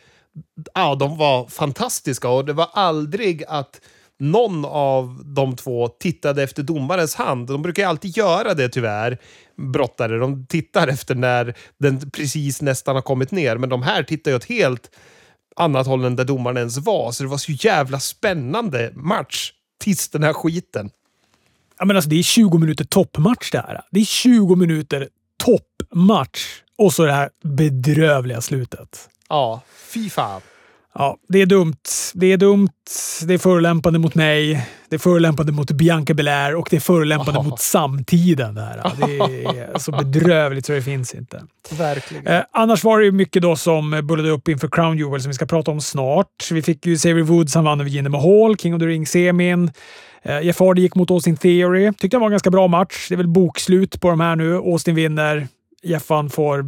ja, 0.73 0.95
de 0.95 1.17
var 1.17 1.47
fantastiska 1.47 2.29
och 2.29 2.45
det 2.45 2.53
var 2.53 2.69
aldrig 2.73 3.43
att 3.47 3.81
någon 4.19 4.65
av 4.65 5.21
de 5.25 5.55
två 5.55 5.87
tittade 5.87 6.43
efter 6.43 6.63
domarens 6.63 7.15
hand. 7.15 7.47
De 7.47 7.61
brukar 7.61 7.87
alltid 7.87 8.17
göra 8.17 8.53
det 8.53 8.69
tyvärr, 8.69 9.17
brottare. 9.55 10.17
De 10.17 10.45
tittar 10.45 10.87
efter 10.87 11.15
när 11.15 11.53
den 11.77 12.11
precis 12.11 12.61
nästan 12.61 12.95
har 12.95 13.01
kommit 13.01 13.31
ner. 13.31 13.57
Men 13.57 13.69
de 13.69 13.83
här 13.83 14.03
tittar 14.03 14.31
ju 14.31 14.37
åt 14.37 14.45
helt 14.45 14.91
annat 15.55 15.87
håll 15.87 16.05
än 16.05 16.15
där 16.15 16.25
domaren 16.25 16.57
ens 16.57 16.77
var. 16.77 17.11
Så 17.11 17.23
det 17.23 17.29
var 17.29 17.37
så 17.37 17.51
jävla 17.51 17.99
spännande 17.99 18.91
match 18.95 19.51
tills 19.79 20.09
den 20.09 20.23
här 20.23 20.33
skiten. 20.33 20.89
Ja, 21.79 21.85
men 21.85 21.95
alltså, 21.95 22.09
det 22.09 22.19
är 22.19 22.23
20 22.23 22.57
minuter 22.57 22.85
toppmatch 22.85 23.51
det 23.51 23.57
här. 23.57 23.81
Det 23.91 23.99
är 23.99 24.05
20 24.05 24.55
minuter 24.55 25.09
toppmatch 25.43 26.61
och 26.77 26.93
så 26.93 27.05
det 27.05 27.13
här 27.13 27.29
bedrövliga 27.43 28.41
slutet. 28.41 29.09
Ja, 29.29 29.61
fy 29.93 30.09
fan. 30.09 30.41
Ja, 30.93 31.17
det 31.27 31.41
är 31.41 31.45
dumt. 31.45 31.77
Det 32.13 32.31
är 32.31 32.37
dumt. 32.37 32.69
Det 33.25 33.33
är 33.33 33.37
förolämpande 33.37 33.99
mot 33.99 34.15
mig. 34.15 34.67
Det 34.89 34.95
är 34.95 34.99
förolämpande 34.99 35.51
mot 35.51 35.71
Bianca 35.71 36.13
Belair 36.13 36.55
och 36.55 36.67
det 36.69 36.75
är 36.75 36.79
förolämpande 36.81 37.39
oh. 37.39 37.47
mot 37.47 37.59
samtiden. 37.59 38.55
Det, 38.55 38.61
här. 38.61 38.81
det 38.97 39.45
är 39.45 39.79
så 39.79 39.91
bedrövligt 39.91 40.65
så 40.65 40.71
det 40.71 40.81
finns 40.81 41.15
inte. 41.15 41.43
Verkligen. 41.77 42.27
Eh, 42.27 42.41
annars 42.51 42.83
var 42.83 43.01
det 43.01 43.11
mycket 43.11 43.41
då 43.41 43.55
som 43.55 44.01
bullade 44.03 44.29
upp 44.29 44.47
inför 44.47 44.67
Crown 44.67 44.97
Jewel 44.97 45.21
som 45.21 45.29
vi 45.29 45.33
ska 45.33 45.45
prata 45.45 45.71
om 45.71 45.81
snart. 45.81 46.51
Vi 46.51 46.61
fick 46.61 46.85
ju 46.85 46.95
Xavier 46.95 47.23
Woods, 47.23 47.55
han 47.55 47.63
vann 47.63 47.79
över 47.79 47.89
Jinder 47.89 48.11
Mahal, 48.11 48.57
King 48.57 48.75
of 48.75 48.79
the 48.79 48.85
Ring-semin. 48.85 49.71
Eh, 50.23 50.41
Jeff 50.41 50.59
Hardy 50.59 50.81
gick 50.81 50.95
mot 50.95 51.11
Austin 51.11 51.37
Theory. 51.37 51.91
Tyckte 51.91 52.07
det 52.07 52.17
var 52.17 52.27
en 52.27 52.31
ganska 52.31 52.51
bra 52.51 52.67
match. 52.67 53.05
Det 53.09 53.15
är 53.15 53.17
väl 53.17 53.27
bokslut 53.27 54.01
på 54.01 54.09
de 54.09 54.19
här 54.19 54.35
nu. 54.35 54.55
Austin 54.55 54.95
vinner. 54.95 55.47
Jeffan 55.83 56.29
får 56.29 56.65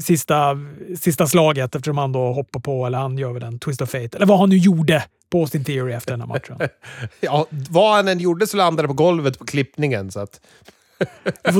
sista, 0.00 0.58
sista 1.00 1.26
slaget 1.26 1.74
eftersom 1.74 1.98
han 1.98 2.12
då 2.12 2.32
hoppar 2.32 2.60
på, 2.60 2.86
eller 2.86 2.98
han 2.98 3.18
gör 3.18 3.32
väl 3.32 3.42
en 3.42 3.58
twist 3.58 3.82
of 3.82 3.90
fate, 3.90 4.16
eller 4.16 4.26
vad 4.26 4.38
han 4.38 4.48
nu 4.48 4.56
gjorde 4.56 5.04
på 5.30 5.40
Austin 5.40 5.64
Theory 5.64 5.92
efter 5.92 6.10
den 6.12 6.20
här 6.20 6.28
matchen. 6.28 6.58
ja, 7.20 7.46
vad 7.50 7.96
han 7.96 8.08
än 8.08 8.18
gjorde 8.18 8.46
så 8.46 8.56
landade 8.56 8.82
det 8.82 8.88
på 8.88 8.94
golvet 8.94 9.38
på 9.38 9.44
klippningen. 9.44 10.10
Så 10.10 10.20
att... 10.20 10.40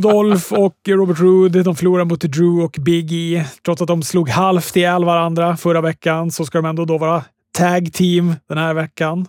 Dolph 0.03 0.53
och 0.53 0.77
Robert 0.89 1.21
Roode 1.21 1.63
de 1.63 1.77
förlorar 1.77 2.05
mot 2.05 2.21
Drew 2.21 2.65
och 2.65 2.77
Big 2.81 3.13
E. 3.13 3.45
Trots 3.65 3.83
att 3.83 3.89
de 3.89 4.03
slog 4.03 4.29
halvt 4.29 4.77
ihjäl 4.77 5.05
varandra 5.05 5.57
förra 5.57 5.81
veckan 5.81 6.31
så 6.31 6.45
ska 6.47 6.59
de 6.59 6.69
ändå 6.69 6.85
då 6.85 6.99
vara 6.99 7.25
tag 7.59 7.93
team 7.93 8.35
den 8.49 8.59
här 8.59 8.75
veckan. 8.75 9.29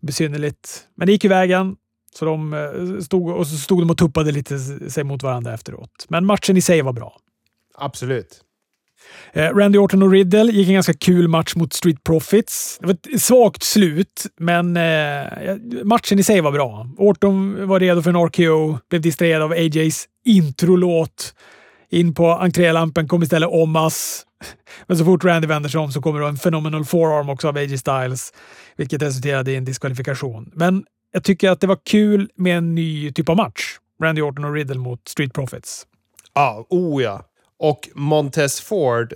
Besynnerligt. 0.00 0.84
Men 0.94 1.06
det 1.06 1.12
gick 1.12 1.24
ju 1.24 1.30
vägen. 1.30 1.76
Så 2.14 2.24
de 2.24 2.54
eh, 2.54 3.00
stod, 3.00 3.30
och 3.30 3.46
så 3.46 3.56
stod 3.56 3.82
de 3.82 3.90
och 3.90 3.98
tuppade 3.98 4.32
lite 4.32 4.58
sig 4.90 5.04
mot 5.04 5.22
varandra 5.22 5.54
efteråt. 5.54 6.06
Men 6.08 6.26
matchen 6.26 6.56
i 6.56 6.60
sig 6.60 6.82
var 6.82 6.92
bra. 6.92 7.16
Absolut. 7.78 8.44
Eh, 9.32 9.54
Randy 9.54 9.78
Orton 9.78 10.02
och 10.02 10.10
Riddle 10.10 10.52
gick 10.52 10.68
en 10.68 10.74
ganska 10.74 10.94
kul 10.94 11.28
match 11.28 11.54
mot 11.56 11.72
Street 11.72 12.04
Profits. 12.04 12.78
Det 12.80 12.86
var 12.86 12.94
ett 12.94 13.22
svagt 13.22 13.62
slut, 13.62 14.26
men 14.36 14.76
eh, 14.76 15.24
matchen 15.84 16.18
i 16.18 16.22
sig 16.22 16.40
var 16.40 16.52
bra. 16.52 16.86
Orton 16.98 17.68
var 17.68 17.80
redo 17.80 18.02
för 18.02 18.10
en 18.10 18.26
RKO, 18.26 18.78
blev 18.88 19.02
distraherad 19.02 19.42
av 19.42 19.52
AJs 19.52 20.08
introlåt. 20.24 21.34
In 21.92 22.14
på 22.14 22.30
entrélampen 22.30 23.08
kom 23.08 23.22
istället 23.22 23.48
Omas. 23.48 24.26
Men 24.86 24.98
så 24.98 25.04
fort 25.04 25.24
Randy 25.24 25.48
vänder 25.48 25.68
sig 25.68 25.80
om 25.80 25.92
så 25.92 26.02
kommer 26.02 26.20
då 26.20 26.26
en 26.26 26.36
phenomenal 26.36 26.84
forearm 26.84 27.28
också 27.28 27.48
av 27.48 27.56
AJ 27.56 27.78
Styles, 27.78 28.32
vilket 28.76 29.02
resulterade 29.02 29.52
i 29.52 29.56
en 29.56 29.64
diskvalifikation. 29.64 30.50
Men 30.54 30.84
jag 31.12 31.24
tycker 31.24 31.50
att 31.50 31.60
det 31.60 31.66
var 31.66 31.78
kul 31.84 32.30
med 32.34 32.58
en 32.58 32.74
ny 32.74 33.12
typ 33.12 33.28
av 33.28 33.36
match. 33.36 33.78
Randy 34.02 34.22
Orton 34.22 34.44
och 34.44 34.54
Riddle 34.54 34.78
mot 34.78 35.08
Street 35.08 35.32
Profits. 35.32 35.86
Ja, 36.34 36.66
oh 36.68 37.02
ja. 37.02 37.24
Och 37.58 37.88
Montez 37.94 38.60
Ford. 38.60 39.14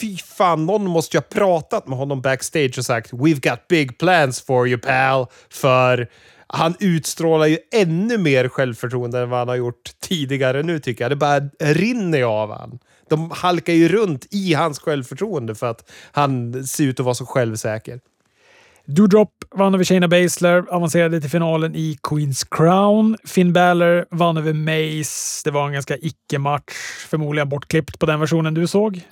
Fy 0.00 0.16
fan, 0.16 0.66
någon 0.66 0.86
måste 0.86 1.16
ju 1.16 1.20
ha 1.20 1.26
pratat 1.28 1.88
med 1.88 1.98
honom 1.98 2.20
backstage 2.20 2.78
och 2.78 2.84
sagt 2.84 3.12
“We've 3.12 3.50
got 3.50 3.68
big 3.68 3.98
plans 3.98 4.40
for 4.40 4.68
you 4.68 4.78
pal”. 4.80 5.26
För 5.50 6.08
han 6.46 6.74
utstrålar 6.80 7.46
ju 7.46 7.58
ännu 7.72 8.18
mer 8.18 8.48
självförtroende 8.48 9.20
än 9.20 9.30
vad 9.30 9.38
han 9.38 9.48
har 9.48 9.56
gjort 9.56 9.90
tidigare 10.00 10.62
nu 10.62 10.80
tycker 10.80 11.04
jag. 11.04 11.12
Det 11.12 11.16
bara 11.16 11.40
rinner 11.60 12.22
av 12.22 12.52
han. 12.52 12.78
De 13.08 13.30
halkar 13.30 13.72
ju 13.72 13.88
runt 13.88 14.26
i 14.30 14.54
hans 14.54 14.78
självförtroende 14.78 15.54
för 15.54 15.66
att 15.66 15.90
han 16.12 16.64
ser 16.66 16.84
ut 16.84 17.00
att 17.00 17.04
vara 17.04 17.14
så 17.14 17.26
självsäker. 17.26 18.00
Doudrop 18.90 19.30
vann 19.50 19.74
över 19.74 19.84
Shayna 19.84 20.08
Baszler, 20.08 20.64
avancerade 20.68 21.20
till 21.20 21.30
finalen 21.30 21.74
i 21.74 21.98
Queens 22.02 22.44
Crown. 22.44 23.16
Finn 23.24 23.52
Balor 23.52 24.06
vann 24.10 24.36
över 24.36 24.52
Mace. 24.52 25.40
Det 25.44 25.50
var 25.50 25.66
en 25.66 25.72
ganska 25.72 25.96
icke-match, 25.96 26.72
förmodligen 27.08 27.48
bortklippt 27.48 27.98
på 27.98 28.06
den 28.06 28.20
versionen 28.20 28.54
du 28.54 28.66
såg. 28.66 29.00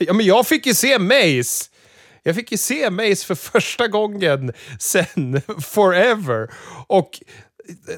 Ja, 0.00 0.12
men 0.12 0.26
jag 0.26 0.46
fick 0.46 0.66
ju 0.66 0.74
se 0.74 0.98
Mace! 0.98 1.64
Jag 2.22 2.34
fick 2.34 2.52
ju 2.52 2.58
se 2.58 2.90
Mace 2.90 3.26
för 3.26 3.34
första 3.34 3.88
gången 3.88 4.52
sen 4.78 5.40
forever. 5.62 6.50
Och 6.86 7.10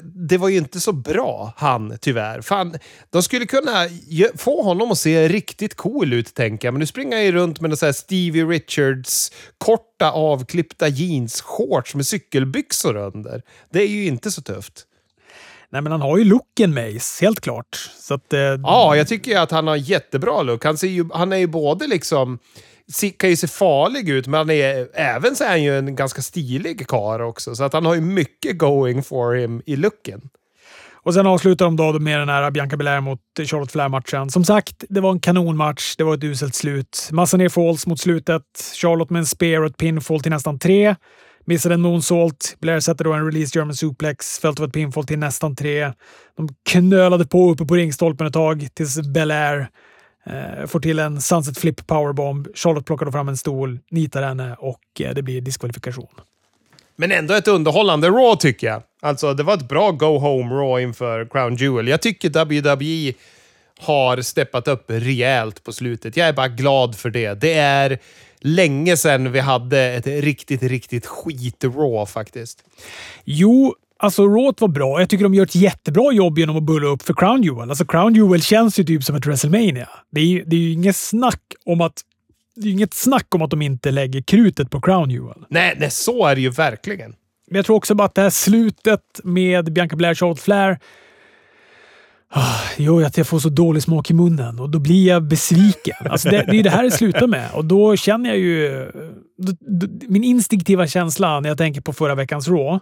det 0.03 0.37
var 0.37 0.49
ju 0.49 0.57
inte 0.57 0.79
så 0.79 0.91
bra, 0.91 1.53
han, 1.57 1.97
tyvärr. 2.01 2.41
Fan, 2.41 2.75
de 3.09 3.23
skulle 3.23 3.45
kunna 3.45 3.87
få 4.35 4.63
honom 4.63 4.91
att 4.91 4.97
se 4.97 5.27
riktigt 5.27 5.75
cool 5.75 6.13
ut, 6.13 6.33
tänker 6.33 6.67
jag. 6.67 6.73
Men 6.73 6.79
nu 6.79 6.85
springer 6.85 7.17
han 7.17 7.25
ju 7.25 7.31
runt 7.31 7.61
med 7.61 7.79
så 7.79 7.93
Stevie 7.93 8.45
Richards 8.45 9.31
korta 9.57 10.11
avklippta 10.11 10.87
jeans, 10.87 11.41
shorts 11.41 11.95
med 11.95 12.05
cykelbyxor 12.05 12.95
under. 12.95 13.41
Det 13.69 13.81
är 13.81 13.87
ju 13.87 14.05
inte 14.05 14.31
så 14.31 14.41
tufft. 14.41 14.87
Nej, 15.69 15.81
men 15.81 15.91
han 15.91 16.01
har 16.01 16.17
ju 16.17 16.23
looken 16.23 16.73
Mace, 16.73 17.25
helt 17.25 17.41
klart. 17.41 17.89
Så 17.99 18.13
att, 18.13 18.33
eh... 18.33 18.39
Ja, 18.39 18.95
jag 18.95 19.07
tycker 19.07 19.39
att 19.39 19.51
han 19.51 19.67
har 19.67 19.75
jättebra 19.75 20.41
look. 20.41 20.65
Han, 20.65 20.77
ser 20.77 20.87
ju, 20.87 21.05
han 21.13 21.33
är 21.33 21.37
ju 21.37 21.47
både 21.47 21.87
liksom 21.87 22.39
kan 23.17 23.29
ju 23.29 23.35
se 23.35 23.47
farlig 23.47 24.09
ut, 24.09 24.27
men 24.27 24.37
han 24.37 24.49
är, 24.49 24.87
även 24.93 25.35
så 25.35 25.43
är 25.43 25.49
han 25.49 25.63
ju 25.63 25.77
en 25.77 25.95
ganska 25.95 26.21
stilig 26.21 26.87
kar 26.87 27.19
också. 27.19 27.55
Så 27.55 27.63
att 27.63 27.73
han 27.73 27.85
har 27.85 27.95
ju 27.95 28.01
mycket 28.01 28.57
going 28.57 29.03
for 29.03 29.35
him 29.35 29.61
i 29.65 29.75
looken. 29.75 30.21
Och 31.03 31.13
sen 31.13 31.27
avslutar 31.27 31.65
de 31.65 31.75
då 31.75 31.99
med 31.99 32.19
den 32.19 32.29
här 32.29 32.51
Bianca 32.51 32.77
Belair 32.77 33.01
mot 33.01 33.19
Charlotte 33.45 33.71
Flair-matchen. 33.71 34.29
Som 34.29 34.45
sagt, 34.45 34.83
det 34.89 35.01
var 35.01 35.11
en 35.11 35.19
kanonmatch. 35.19 35.95
Det 35.95 36.03
var 36.03 36.13
ett 36.13 36.23
uselt 36.23 36.55
slut. 36.55 37.09
Massa 37.11 37.37
ner 37.37 37.49
falls 37.49 37.87
mot 37.87 37.99
slutet. 37.99 38.43
Charlotte 38.81 39.09
med 39.09 39.19
en 39.19 39.25
spear 39.25 39.61
och 39.61 39.69
ett 39.69 39.77
pinfall 39.77 40.19
till 40.19 40.31
nästan 40.31 40.59
tre. 40.59 40.95
Missade 41.45 41.75
en 41.75 41.81
moonsault. 41.81 42.57
Blair 42.59 42.79
sätter 42.79 43.03
då 43.03 43.13
en 43.13 43.25
release 43.25 43.59
German 43.59 43.75
suplex. 43.75 44.39
Följt 44.39 44.59
av 44.59 44.65
ett 44.65 44.73
pinfall 44.73 45.05
till 45.05 45.19
nästan 45.19 45.55
tre. 45.55 45.93
De 46.37 46.49
knölade 46.69 47.27
på 47.27 47.51
uppe 47.51 47.65
på 47.65 47.75
ringstolpen 47.75 48.27
ett 48.27 48.33
tag 48.33 48.67
tills 48.73 49.01
Belair 49.13 49.69
Eh, 50.23 50.67
får 50.67 50.79
till 50.79 50.99
en 50.99 51.21
Sunset 51.21 51.57
Flip 51.57 51.87
Powerbomb. 51.87 52.47
Charlotte 52.55 52.85
plockar 52.85 53.05
då 53.05 53.11
fram 53.11 53.29
en 53.29 53.37
stol, 53.37 53.79
nitar 53.89 54.21
henne 54.21 54.55
och 54.59 54.81
eh, 54.99 55.13
det 55.13 55.21
blir 55.21 55.41
diskvalifikation. 55.41 56.07
Men 56.95 57.11
ändå 57.11 57.33
ett 57.33 57.47
underhållande 57.47 58.07
Raw 58.09 58.35
tycker 58.35 58.67
jag. 58.67 58.83
Alltså, 59.01 59.33
det 59.33 59.43
var 59.43 59.53
ett 59.53 59.69
bra 59.69 59.91
Go 59.91 60.17
Home 60.17 60.55
Raw 60.55 60.83
inför 60.83 61.25
Crown 61.25 61.55
Jewel. 61.55 61.87
Jag 61.87 62.01
tycker 62.01 62.29
WWE 62.29 63.17
har 63.79 64.21
steppat 64.21 64.67
upp 64.67 64.85
rejält 64.87 65.63
på 65.63 65.73
slutet. 65.73 66.17
Jag 66.17 66.27
är 66.27 66.33
bara 66.33 66.47
glad 66.47 66.95
för 66.95 67.09
det. 67.09 67.33
Det 67.33 67.53
är 67.53 67.99
länge 68.39 68.97
sedan 68.97 69.31
vi 69.31 69.39
hade 69.39 69.79
ett 69.79 70.07
riktigt, 70.07 70.63
riktigt 70.63 71.05
skit-Raw 71.05 72.05
faktiskt. 72.05 72.63
Jo, 73.23 73.75
Alltså, 74.01 74.27
Rawt 74.27 74.61
var 74.61 74.67
bra. 74.67 74.99
Jag 74.99 75.09
tycker 75.09 75.23
de 75.23 75.33
gör 75.33 75.43
ett 75.43 75.55
jättebra 75.55 76.11
jobb 76.11 76.39
genom 76.39 76.57
att 76.57 76.63
bulla 76.63 76.87
upp 76.87 77.01
för 77.01 77.13
Crown 77.13 77.43
Jewel. 77.43 77.69
Alltså, 77.69 77.85
Crown 77.85 78.15
Jewel 78.15 78.41
känns 78.41 78.79
ju 78.79 78.83
typ 78.83 79.03
som 79.03 79.15
ett 79.15 79.25
WrestleMania. 79.25 79.89
Det 80.11 80.21
är 80.21 80.25
ju, 80.25 80.43
det 80.43 80.55
är 80.55 80.59
ju 80.59 80.71
inget 80.71 80.95
snack 80.95 81.41
om 81.65 81.81
att 81.81 82.01
det 82.55 82.67
är 82.67 82.71
inget 82.71 82.93
snack 82.93 83.35
om 83.35 83.41
att 83.41 83.49
de 83.49 83.61
inte 83.61 83.91
lägger 83.91 84.21
krutet 84.21 84.69
på 84.69 84.81
Crown 84.81 85.09
Jewel. 85.09 85.45
Nej, 85.49 85.75
nej 85.79 85.91
så 85.91 86.25
är 86.25 86.35
det 86.35 86.41
ju 86.41 86.49
verkligen. 86.49 87.15
Men 87.47 87.55
jag 87.55 87.65
tror 87.65 87.75
också 87.75 87.95
bara 87.95 88.05
att 88.05 88.15
det 88.15 88.21
här 88.21 88.29
slutet 88.29 89.01
med 89.23 89.73
Bianca 89.73 89.95
Blair, 89.95 90.15
Charlotte 90.15 90.41
Flair 90.41 90.79
Oh, 92.35 92.61
jo, 92.77 93.05
att 93.05 93.17
jag 93.17 93.27
får 93.27 93.39
så 93.39 93.49
dålig 93.49 93.83
smak 93.83 94.11
i 94.11 94.13
munnen 94.13 94.59
och 94.59 94.69
då 94.69 94.79
blir 94.79 95.07
jag 95.07 95.23
besviken. 95.23 95.95
Alltså 96.09 96.29
det, 96.29 96.45
det 96.51 96.59
är 96.59 96.63
det 96.63 96.69
här 96.69 96.83
det 96.83 96.91
slutar 96.91 97.27
med 97.27 97.51
och 97.53 97.65
då 97.65 97.95
känner 97.95 98.29
jag 98.29 98.39
ju... 98.39 98.91
Då, 99.37 99.51
då, 99.59 99.87
min 100.07 100.23
instinktiva 100.23 100.87
känsla 100.87 101.39
när 101.39 101.49
jag 101.49 101.57
tänker 101.57 101.81
på 101.81 101.93
förra 101.93 102.15
veckans 102.15 102.47
Raw 102.47 102.79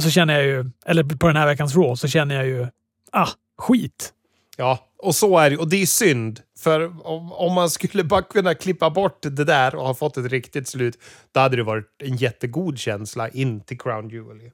så 0.00 0.10
känner 0.10 0.34
jag 0.34 0.44
ju, 0.44 0.70
eller 0.86 1.04
på 1.04 1.26
den 1.26 1.36
här 1.36 1.46
veckans 1.46 1.76
Raw, 1.76 1.96
så 1.96 2.08
känner 2.08 2.34
jag 2.34 2.46
ju, 2.46 2.66
ah, 3.12 3.28
skit. 3.58 4.12
Ja, 4.56 4.78
och 4.98 5.14
så 5.14 5.38
är 5.38 5.50
det. 5.50 5.56
Och 5.56 5.68
det 5.68 5.82
är 5.82 5.86
synd. 5.86 6.40
För 6.58 7.06
om, 7.06 7.54
man 7.54 7.70
skulle 7.70 8.04
bara 8.04 8.22
kunna 8.22 8.54
klippa 8.54 8.90
bort 8.90 9.22
det 9.22 9.44
där 9.44 9.74
och 9.74 9.86
ha 9.86 9.94
fått 9.94 10.16
ett 10.16 10.30
riktigt 10.30 10.68
slut, 10.68 10.98
då 11.32 11.40
hade 11.40 11.56
det 11.56 11.62
varit 11.62 11.86
en 12.02 12.16
jättegod 12.16 12.78
känsla 12.78 13.28
in 13.28 13.60
till 13.60 13.78
Crown 13.78 14.08
Jewel. 14.08 14.50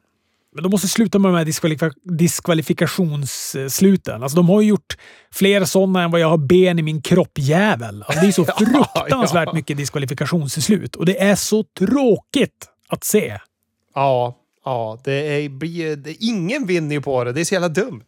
Men 0.55 0.63
de 0.63 0.69
måste 0.69 0.89
sluta 0.89 1.19
med 1.19 1.31
de 1.31 1.37
här 1.37 1.45
diskvalif 1.45 1.81
diskvalifikationssluten. 2.03 4.23
Alltså, 4.23 4.37
de 4.37 4.49
har 4.49 4.61
ju 4.61 4.69
gjort 4.69 4.97
fler 5.33 5.65
sådana 5.65 6.03
än 6.03 6.11
vad 6.11 6.21
jag 6.21 6.29
har 6.29 6.39
ben 6.39 6.79
i 6.79 6.83
min 6.83 7.03
kropp 7.03 7.39
jävel. 7.39 8.03
Alltså, 8.03 8.21
det 8.21 8.29
är 8.29 8.33
så 8.33 8.45
fruktansvärt 8.59 9.47
ja, 9.47 9.47
ja. 9.47 9.53
mycket 9.53 9.77
diskvalifikationsslut 9.77 10.97
och 10.97 11.07
det 11.07 11.23
är 11.23 11.35
så 11.35 11.63
tråkigt 11.63 12.69
att 12.89 13.05
se. 13.05 13.39
Ja, 13.95 14.37
Ja, 14.65 14.99
det 15.05 15.45
är, 15.45 15.49
blir, 15.49 15.97
det, 15.97 16.15
ingen 16.25 16.67
vinner 16.67 16.95
ju 16.95 17.01
på 17.01 17.25
det. 17.25 17.33
Det 17.33 17.41
är 17.41 17.45
så 17.45 17.55
jävla 17.55 17.69
dumt. 17.69 18.05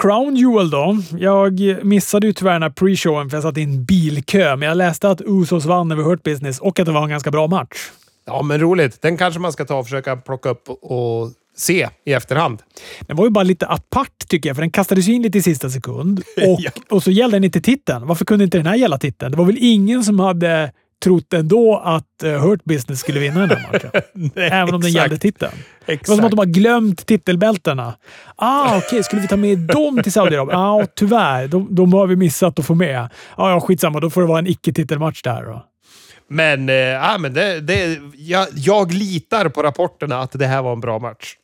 Crown 0.00 0.36
Jewel 0.36 0.70
då. 0.70 0.96
Jag 1.18 1.84
missade 1.84 2.26
ju 2.26 2.32
tyvärr 2.32 2.52
den 2.52 2.62
här 2.62 2.70
pre-showen 2.70 3.30
för 3.30 3.36
jag 3.36 3.42
satt 3.42 3.58
i 3.58 3.62
en 3.62 3.84
bilkö, 3.84 4.56
men 4.56 4.68
jag 4.68 4.76
läste 4.76 5.10
att 5.10 5.20
Usos 5.20 5.64
vann 5.64 5.92
över 5.92 6.02
Hurt 6.02 6.22
Business 6.22 6.60
och 6.60 6.80
att 6.80 6.86
det 6.86 6.92
var 6.92 7.02
en 7.02 7.08
ganska 7.08 7.30
bra 7.30 7.46
match. 7.46 7.90
Ja, 8.26 8.42
men 8.42 8.60
roligt. 8.60 9.02
Den 9.02 9.16
kanske 9.16 9.40
man 9.40 9.52
ska 9.52 9.64
ta 9.64 9.78
och 9.78 9.84
försöka 9.84 10.16
plocka 10.16 10.48
upp 10.48 10.68
och 10.68 11.32
se 11.56 11.88
i 12.04 12.12
efterhand. 12.12 12.62
Den 13.00 13.16
var 13.16 13.24
ju 13.24 13.30
bara 13.30 13.44
lite 13.44 13.66
apart 13.66 14.28
tycker 14.28 14.48
jag, 14.48 14.56
för 14.56 14.62
den 14.62 14.70
kastades 14.70 15.08
in 15.08 15.22
lite 15.22 15.38
i 15.38 15.42
sista 15.42 15.70
sekund. 15.70 16.18
Och, 16.36 16.58
ja. 16.60 16.70
och 16.90 17.02
så 17.02 17.10
gällde 17.10 17.36
den 17.36 17.44
inte 17.44 17.60
titeln. 17.60 18.06
Varför 18.06 18.24
kunde 18.24 18.44
inte 18.44 18.58
den 18.58 18.66
här 18.66 18.76
gälla 18.76 18.98
titeln? 18.98 19.30
Det 19.30 19.38
var 19.38 19.44
väl 19.44 19.58
ingen 19.60 20.04
som 20.04 20.20
hade 20.20 20.72
trott 21.06 21.32
ändå 21.32 21.82
att 21.84 22.24
uh, 22.24 22.30
Hurt 22.30 22.64
Business 22.64 23.00
skulle 23.00 23.20
vinna 23.20 23.46
den 23.46 23.58
här 23.58 23.68
matchen. 23.72 23.90
Nej, 24.12 24.48
Även 24.52 24.74
om 24.74 24.80
den 24.80 24.90
gällde 24.90 25.18
titeln. 25.18 25.52
Exakt. 25.86 26.06
Det 26.06 26.10
var 26.10 26.16
som 26.16 26.24
att 26.24 26.30
de 26.30 26.38
har 26.38 26.46
glömt 26.46 27.06
titelbältena. 27.06 27.94
Ah, 28.36 28.66
okej, 28.66 28.86
okay. 28.86 29.02
skulle 29.02 29.22
vi 29.22 29.28
ta 29.28 29.36
med 29.36 29.58
dem 29.58 30.02
till 30.02 30.12
Saudiarabien? 30.12 30.58
Ah, 30.58 30.86
tyvärr. 30.96 31.48
De, 31.48 31.74
de 31.74 31.92
har 31.92 32.06
vi 32.06 32.16
missat 32.16 32.58
att 32.58 32.66
få 32.66 32.74
med. 32.74 33.08
Ah, 33.36 33.50
ja, 33.50 33.60
skitsamma. 33.60 34.00
Då 34.00 34.10
får 34.10 34.20
det 34.20 34.26
vara 34.26 34.38
en 34.38 34.46
icke-titelmatch 34.46 35.22
där 35.22 35.44
då. 35.44 35.64
Men, 36.28 36.68
eh, 36.68 37.18
men 37.18 37.34
det, 37.34 37.60
det, 37.60 37.98
jag, 38.16 38.46
jag 38.54 38.92
litar 38.92 39.48
på 39.48 39.62
rapporterna 39.62 40.20
att 40.20 40.32
det 40.32 40.46
här 40.46 40.62
var 40.62 40.72
en 40.72 40.80
bra 40.80 40.98
match. 40.98 41.34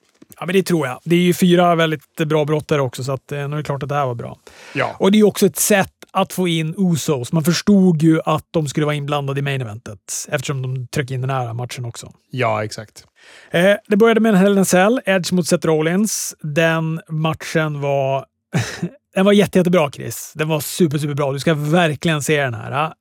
Ja, 0.40 0.46
men 0.46 0.52
det 0.52 0.62
tror 0.62 0.86
jag. 0.86 1.00
Det 1.04 1.16
är 1.16 1.20
ju 1.20 1.34
fyra 1.34 1.74
väldigt 1.74 2.16
bra 2.16 2.44
brottare 2.44 2.80
också, 2.80 3.04
så 3.04 3.12
att, 3.12 3.32
eh, 3.32 3.38
nu 3.38 3.44
är 3.44 3.56
det 3.56 3.62
klart 3.62 3.82
att 3.82 3.88
det 3.88 3.94
här 3.94 4.06
var 4.06 4.14
bra. 4.14 4.38
Ja. 4.74 4.96
Och 4.98 5.12
det 5.12 5.18
är 5.18 5.24
också 5.24 5.46
ett 5.46 5.58
sätt 5.58 5.92
att 6.12 6.32
få 6.32 6.48
in 6.48 6.74
Usos. 6.78 7.32
Man 7.32 7.44
förstod 7.44 8.02
ju 8.02 8.20
att 8.24 8.46
de 8.50 8.68
skulle 8.68 8.86
vara 8.86 8.94
inblandade 8.96 9.40
i 9.40 9.42
main 9.42 9.60
eventet 9.60 10.26
eftersom 10.28 10.62
de 10.62 10.86
tryckte 10.86 11.14
in 11.14 11.20
den 11.20 11.30
här 11.30 11.52
matchen 11.52 11.84
också. 11.84 12.12
Ja, 12.30 12.64
exakt. 12.64 13.04
Eh, 13.50 13.74
det 13.88 13.96
började 13.96 14.20
med 14.20 14.28
en 14.34 14.38
Hell 14.38 14.58
in 14.58 14.64
Cell, 14.64 15.00
Edge 15.04 15.32
mot 15.32 15.46
Seth 15.46 15.66
Rollins. 15.66 16.34
Den 16.40 17.00
matchen 17.08 17.80
var 17.80 18.26
den 19.14 19.24
var 19.24 19.32
jätte, 19.32 19.58
jättebra, 19.58 19.90
Chris. 19.90 20.32
Den 20.34 20.48
var 20.48 20.60
super, 20.60 20.98
super 20.98 21.14
bra. 21.14 21.32
Du 21.32 21.38
ska 21.38 21.54
verkligen 21.54 22.22
se 22.22 22.42
den 22.42 22.54
här. 22.54 22.92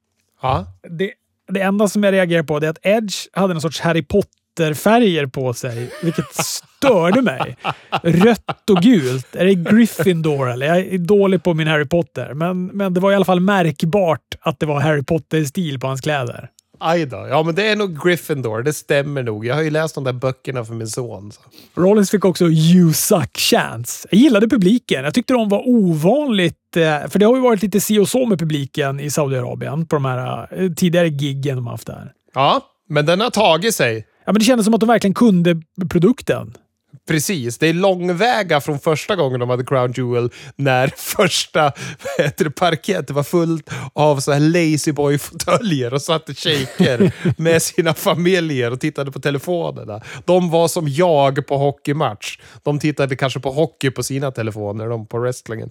Ja. 0.42 0.66
Det, 0.90 1.12
det 1.48 1.62
enda 1.62 1.88
som 1.88 2.04
jag 2.04 2.12
reagerar 2.12 2.44
på 2.44 2.58
är 2.58 2.70
att 2.70 2.86
Edge 2.86 3.16
hade 3.34 3.54
någon 3.54 3.62
sorts 3.62 3.80
Harry 3.80 4.04
Potter 4.04 4.41
glitterfärger 4.62 5.26
på 5.26 5.54
sig, 5.54 5.92
vilket 6.02 6.26
störde 6.36 7.22
mig. 7.22 7.58
Rött 8.04 8.70
och 8.70 8.82
gult. 8.82 9.36
Är 9.36 9.46
det 9.46 9.54
Gryffindor 9.54 10.50
eller? 10.50 10.66
Jag 10.66 10.78
är 10.78 10.98
dålig 10.98 11.44
på 11.44 11.54
min 11.54 11.68
Harry 11.68 11.86
Potter, 11.86 12.34
men, 12.34 12.66
men 12.66 12.94
det 12.94 13.00
var 13.00 13.12
i 13.12 13.16
alla 13.16 13.26
fall 13.26 13.40
märkbart 13.40 14.36
att 14.42 14.60
det 14.60 14.66
var 14.66 14.80
Harry 14.80 15.04
Potter-stil 15.04 15.80
på 15.80 15.88
hans 15.88 16.02
kläder. 16.02 16.50
Aj 16.84 17.06
då. 17.06 17.28
Ja, 17.30 17.44
men 17.44 17.56
det 17.56 17.68
är 17.68 17.76
nog 17.76 18.04
Gryffindor. 18.04 18.64
Det 18.64 18.74
stämmer 18.74 19.24
nog. 19.24 19.46
Jag 19.46 19.56
har 19.56 19.62
ju 19.62 19.70
läst 19.70 19.96
de 19.96 20.04
där 20.04 20.14
böckerna 20.14 20.66
för 20.66 20.74
min 20.74 20.88
son. 20.88 21.32
Så. 21.32 21.42
Rollins 21.82 22.12
fick 22.12 22.26
också 22.26 22.46
You 22.46 22.94
Suck 22.94 23.38
Chance. 23.38 24.08
Jag 24.12 24.20
gillade 24.22 24.48
publiken. 24.48 25.04
Jag 25.04 25.14
tyckte 25.14 25.34
de 25.34 25.50
var 25.50 25.68
ovanligt... 25.68 26.78
Eh, 26.78 27.10
för 27.10 27.20
det 27.20 27.26
har 27.26 27.36
ju 27.36 27.42
varit 27.42 27.62
lite 27.62 27.82
si 27.82 28.00
och 28.00 28.10
så 28.10 28.26
med 28.26 28.40
publiken 28.40 29.00
i 29.00 29.12
Saudiarabien 29.12 29.86
på 29.86 29.96
de 29.96 30.06
här 30.06 30.48
eh, 30.52 30.72
tidigare 30.72 31.08
giggen 31.08 31.56
de 31.56 31.68
haft 31.68 31.88
där. 31.88 32.12
Ja, 32.34 32.62
men 32.90 33.06
den 33.06 33.20
har 33.22 33.30
tagit 33.30 33.76
sig. 33.76 34.06
Men 34.32 34.40
det 34.40 34.46
kändes 34.46 34.66
som 34.66 34.74
att 34.74 34.80
de 34.80 34.90
verkligen 34.90 35.14
kunde 35.14 35.62
produkten. 35.90 36.54
Precis. 37.08 37.58
Det 37.58 37.68
är 37.68 37.74
långväga 37.74 38.62
från 38.62 38.80
första 38.80 39.16
gången 39.16 39.40
de 39.40 39.50
hade 39.50 39.64
Crown 39.66 39.94
Jewel 39.98 40.30
när 40.56 40.88
första 40.98 41.72
parkett 42.56 43.12
var 43.12 43.24
fullt 43.24 43.70
av 43.94 44.20
så 44.20 44.32
här 44.32 44.40
lazyboy-fåtöljer 44.40 45.94
och 45.94 46.02
satt 46.02 46.26
shaker 46.28 47.14
med 47.42 47.62
sina 47.62 47.94
familjer 47.94 48.72
och 48.72 48.80
tittade 48.80 49.12
på 49.12 49.20
telefonerna. 49.20 50.02
De 50.26 50.50
var 50.50 50.68
som 50.68 50.88
jag 50.88 51.48
på 51.48 51.58
hockeymatch. 51.58 52.40
De 52.64 52.80
tittade 52.80 53.16
kanske 53.16 53.40
på 53.40 53.52
hockey 53.52 53.92
på 53.92 54.04
sina 54.04 54.32
telefoner, 54.32 54.88
de 54.88 55.08
på 55.08 55.20
wrestlingen. 55.20 55.70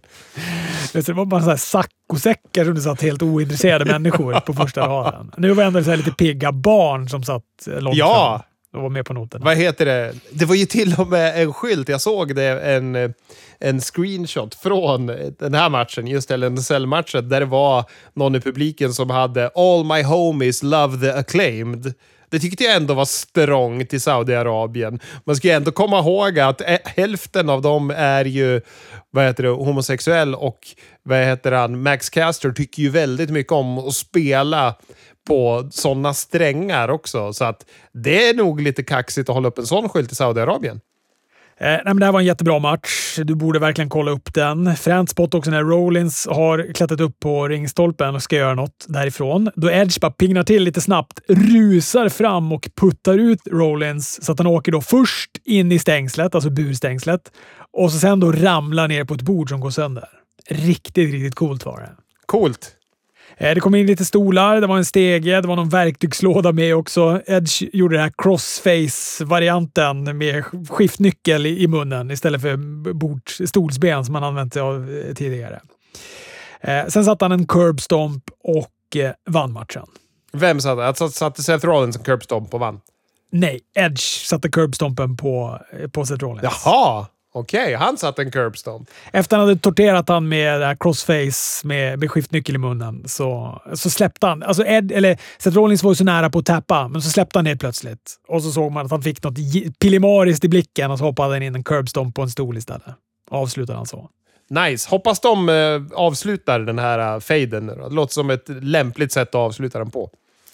Det 0.92 1.08
var 1.08 1.24
bara 1.24 1.42
så 1.42 1.50
här 1.50 1.56
saccosäckar 1.56 2.64
som 2.64 2.74
det 2.74 2.80
satt 2.80 3.02
helt 3.02 3.22
ointresserade 3.22 3.84
människor 3.84 4.40
på 4.46 4.54
första 4.54 4.80
raden. 4.88 5.32
Nu 5.36 5.48
var 5.52 5.62
det 5.62 5.66
ändå 5.66 5.84
så 5.84 5.96
lite 5.96 6.10
pigga 6.10 6.52
barn 6.52 7.08
som 7.08 7.24
satt 7.24 7.44
långt 7.66 7.96
Ja! 7.96 8.38
fram 8.38 8.49
att 8.72 8.80
vara 8.80 8.88
med 8.88 9.06
på 9.06 9.12
noterna. 9.12 9.44
Vad 9.44 9.56
heter 9.56 9.86
det? 9.86 10.14
Det 10.30 10.44
var 10.44 10.54
ju 10.54 10.66
till 10.66 10.94
och 10.98 11.08
med 11.08 11.42
en 11.42 11.52
skylt. 11.52 11.88
Jag 11.88 12.00
såg 12.00 12.34
det, 12.34 12.60
en, 12.60 13.14
en 13.58 13.80
screenshot 13.80 14.54
från 14.54 15.06
den 15.38 15.54
här 15.54 15.70
matchen, 15.70 16.06
just 16.06 16.30
LNSL-matchen, 16.30 17.28
där 17.28 17.40
det 17.40 17.46
var 17.46 17.84
någon 18.14 18.34
i 18.34 18.40
publiken 18.40 18.94
som 18.94 19.10
hade 19.10 19.50
“All 19.54 19.84
my 19.84 20.02
homies 20.02 20.62
love 20.62 21.00
the 21.00 21.18
acclaimed”. 21.18 21.94
Det 22.30 22.38
tyckte 22.38 22.64
jag 22.64 22.76
ändå 22.76 22.94
var 22.94 23.04
strångt 23.04 23.94
i 23.94 24.00
Saudiarabien. 24.00 25.00
Man 25.24 25.36
ska 25.36 25.48
ju 25.48 25.54
ändå 25.54 25.72
komma 25.72 25.98
ihåg 25.98 26.38
att 26.38 26.60
eh, 26.60 26.78
hälften 26.84 27.50
av 27.50 27.62
dem 27.62 27.90
är 27.96 28.24
ju 28.24 28.60
vad 29.10 29.24
heter 29.24 29.42
det, 29.42 29.48
homosexuell 29.48 30.34
och 30.34 30.58
vad 31.02 31.18
heter 31.18 31.52
han, 31.52 31.82
Max 31.82 32.10
Caster 32.10 32.50
tycker 32.50 32.82
ju 32.82 32.88
väldigt 32.88 33.30
mycket 33.30 33.52
om 33.52 33.78
att 33.78 33.94
spela 33.94 34.74
på 35.30 35.68
sådana 35.70 36.14
strängar 36.14 36.88
också. 36.88 37.32
Så 37.32 37.44
att 37.44 37.66
det 37.92 38.28
är 38.28 38.34
nog 38.34 38.60
lite 38.60 38.82
kaxigt 38.82 39.28
att 39.28 39.34
hålla 39.34 39.48
upp 39.48 39.58
en 39.58 39.66
sån 39.66 39.88
skylt 39.88 40.12
i 40.12 40.14
Saudiarabien. 40.14 40.80
Eh, 41.60 41.66
nej, 41.66 41.82
men 41.84 41.96
det 41.96 42.04
här 42.04 42.12
var 42.12 42.20
en 42.20 42.26
jättebra 42.26 42.58
match. 42.58 43.18
Du 43.24 43.34
borde 43.34 43.58
verkligen 43.58 43.90
kolla 43.90 44.10
upp 44.10 44.34
den. 44.34 44.76
Fränt 44.76 45.10
spot 45.10 45.34
också 45.34 45.50
när 45.50 45.64
Rollins 45.64 46.26
har 46.30 46.72
klättrat 46.74 47.00
upp 47.00 47.20
på 47.20 47.48
ringstolpen 47.48 48.14
och 48.14 48.22
ska 48.22 48.36
göra 48.36 48.54
något 48.54 48.86
därifrån. 48.88 49.50
Då 49.56 49.70
Edge 49.70 50.00
bara 50.00 50.10
pingnar 50.10 50.42
till 50.42 50.62
lite 50.62 50.80
snabbt, 50.80 51.20
rusar 51.28 52.08
fram 52.08 52.52
och 52.52 52.68
puttar 52.76 53.18
ut 53.18 53.40
Rollins 53.46 54.24
så 54.24 54.32
att 54.32 54.38
han 54.38 54.46
åker 54.46 54.72
då 54.72 54.80
först 54.80 55.30
in 55.44 55.72
i 55.72 55.78
stängslet, 55.78 56.34
alltså 56.34 56.50
burstängslet, 56.50 57.32
och 57.72 57.92
så 57.92 57.98
sen 57.98 58.20
då 58.20 58.32
ramlar 58.32 58.88
ner 58.88 59.04
på 59.04 59.14
ett 59.14 59.22
bord 59.22 59.48
som 59.48 59.60
går 59.60 59.70
sönder. 59.70 60.08
Riktigt, 60.48 61.12
riktigt 61.12 61.34
coolt 61.34 61.66
var 61.66 61.80
det. 61.80 61.90
Coolt. 62.26 62.76
Eh, 63.40 63.54
det 63.54 63.60
kom 63.60 63.74
in 63.74 63.86
lite 63.86 64.04
stolar, 64.04 64.60
det 64.60 64.66
var 64.66 64.76
en 64.76 64.84
stege, 64.84 65.40
det 65.40 65.48
var 65.48 65.56
någon 65.56 65.68
verktygslåda 65.68 66.52
med 66.52 66.76
också. 66.76 67.20
Edge 67.26 67.62
gjorde 67.72 67.96
den 67.96 68.02
här 68.02 68.12
crossface-varianten 68.18 70.18
med 70.18 70.44
skiftnyckel 70.68 71.46
i 71.46 71.66
munnen 71.66 72.10
istället 72.10 72.40
för 72.40 72.56
bord, 72.92 73.30
stolsben 73.48 74.04
som 74.04 74.12
man 74.12 74.24
använt 74.24 74.52
sig 74.52 74.62
av 74.62 74.90
eh, 74.90 75.14
tidigare. 75.14 75.60
Eh, 76.60 76.86
sen 76.86 77.04
satte 77.04 77.24
han 77.24 77.32
en 77.32 77.46
curb 77.46 77.80
stomp 77.80 78.24
och 78.44 78.96
vann 79.30 79.52
matchen. 79.52 79.86
Vem 80.32 80.60
satte? 80.60 81.10
Satte 81.10 81.42
Seth 81.42 81.66
Rollins 81.66 81.96
en 81.96 82.02
curb 82.02 82.22
stomp 82.22 82.54
och 82.54 82.60
vann? 82.60 82.80
Nej, 83.32 83.60
Edge 83.74 84.00
satte 84.00 84.48
curb 84.48 84.74
stompen 84.74 85.16
på, 85.16 85.58
på 85.92 86.06
Seth 86.06 86.24
Rollins. 86.24 86.62
Jaha! 86.64 87.06
Okej, 87.32 87.62
okay, 87.62 87.74
han 87.74 87.98
satte 87.98 88.22
en 88.22 88.30
curbstomp. 88.30 88.90
Efter 89.12 89.36
han 89.36 89.48
hade 89.48 89.60
torterat 89.60 90.08
han 90.08 90.28
med 90.28 90.78
crossface 90.80 91.66
med, 91.66 91.98
med 91.98 92.10
skiftnyckel 92.10 92.54
i 92.54 92.58
munnen 92.58 93.08
så, 93.08 93.60
så 93.74 93.90
släppte 93.90 94.26
han. 94.26 94.42
Alltså 94.42 94.64
Ed, 94.66 94.92
eller 94.92 95.18
Seth 95.38 95.56
Rollins 95.56 95.82
var 95.82 95.90
ju 95.90 95.94
så 95.94 96.04
nära 96.04 96.30
på 96.30 96.38
att 96.38 96.46
tappa, 96.46 96.88
men 96.88 97.02
så 97.02 97.10
släppte 97.10 97.38
han 97.38 97.46
helt 97.46 97.60
plötsligt. 97.60 98.16
Och 98.28 98.42
så 98.42 98.50
såg 98.50 98.72
man 98.72 98.84
att 98.84 98.90
han 98.90 99.02
fick 99.02 99.22
något 99.22 99.34
pilimariskt 99.78 100.44
i 100.44 100.48
blicken 100.48 100.90
och 100.90 100.98
så 100.98 101.04
hoppade 101.04 101.34
han 101.34 101.42
in 101.42 101.54
en 101.54 101.64
curbstomp 101.64 102.14
på 102.14 102.22
en 102.22 102.30
stol 102.30 102.56
istället. 102.56 102.82
Avslutade 103.30 103.76
han 103.76 103.86
så. 103.86 104.10
Nice. 104.50 104.90
Hoppas 104.90 105.20
de 105.20 105.48
eh, 105.48 105.82
avslutar 105.94 106.60
den 106.60 106.78
här 106.78 107.14
uh, 107.14 107.20
faden 107.20 107.66
nu 107.66 107.74
då. 107.74 107.88
Det 107.88 107.94
låter 107.94 108.12
som 108.12 108.30
ett 108.30 108.48
lämpligt 108.48 109.12
sätt 109.12 109.28
att 109.28 109.34
avsluta 109.34 109.78
den 109.78 109.90
på. 109.90 110.10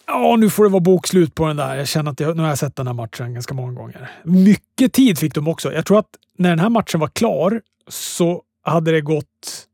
Ja, 0.07 0.37
nu 0.37 0.51
får 0.51 0.65
det 0.65 0.71
vara 0.71 0.81
bokslut 0.81 1.35
på 1.35 1.47
den 1.47 1.57
där. 1.57 1.77
Jag 1.77 1.89
känner 1.89 2.11
att 2.11 2.21
jag, 2.21 2.37
nu 2.37 2.43
har 2.43 2.49
jag 2.49 2.59
sett 2.59 2.77
den 2.77 2.87
här 2.87 2.95
matchen 2.95 3.35
ganska 3.35 3.55
många 3.55 3.73
gånger. 3.73 4.11
Mycket 4.25 4.93
tid 4.93 5.19
fick 5.19 5.35
de 5.35 5.49
också. 5.49 5.73
Jag 5.73 5.87
tror 5.87 5.99
att 5.99 6.11
när 6.39 6.51
den 6.51 6.59
här 6.59 6.69
matchen 6.69 7.01
var 7.01 7.09
klar 7.09 7.61
så 7.89 8.43
hade 8.63 8.93
det 8.93 9.01
gått... 9.01 9.67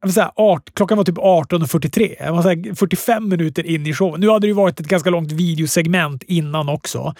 Jag 0.00 0.08
vill 0.08 0.14
säga, 0.14 0.32
art, 0.36 0.74
klockan 0.74 0.98
var 0.98 1.04
typ 1.04 1.18
18.43. 1.18 2.16
Jag 2.18 2.32
var 2.32 2.42
så 2.42 2.74
45 2.74 3.28
minuter 3.28 3.66
in 3.66 3.86
i 3.86 3.94
showen. 3.94 4.20
Nu 4.20 4.28
hade 4.28 4.40
det 4.40 4.48
ju 4.48 4.54
varit 4.54 4.80
ett 4.80 4.86
ganska 4.86 5.10
långt 5.10 5.32
videosegment 5.32 6.22
innan 6.22 6.68
också. 6.68 7.14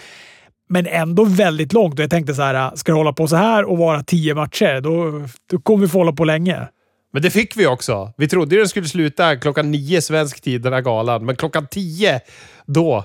Men 0.69 0.87
ändå 0.87 1.25
väldigt 1.25 1.73
långt 1.73 1.95
och 1.95 2.03
jag 2.03 2.11
tänkte 2.11 2.35
så 2.35 2.43
här, 2.43 2.55
äh, 2.55 2.75
ska 2.75 2.93
det 2.93 2.99
hålla 2.99 3.13
på 3.13 3.29
så 3.29 3.37
här 3.37 3.65
och 3.65 3.79
vara 3.79 4.03
tio 4.03 4.35
matcher, 4.35 4.81
då, 4.81 5.25
då 5.51 5.59
kommer 5.59 5.81
vi 5.81 5.89
få 5.89 5.99
hålla 5.99 6.13
på 6.13 6.25
länge. 6.25 6.69
Men 7.13 7.23
det 7.23 7.31
fick 7.31 7.57
vi 7.57 7.67
också. 7.67 8.13
Vi 8.17 8.29
trodde 8.29 8.55
ju 8.55 8.61
den 8.61 8.69
skulle 8.69 8.89
sluta 8.89 9.37
klockan 9.37 9.71
nio 9.71 10.03
svensk 10.03 10.41
tid, 10.41 10.63
den 10.63 10.73
här 10.73 10.81
galan. 10.81 11.25
Men 11.25 11.37
klockan 11.37 11.67
tio, 11.67 12.21
då 12.67 13.05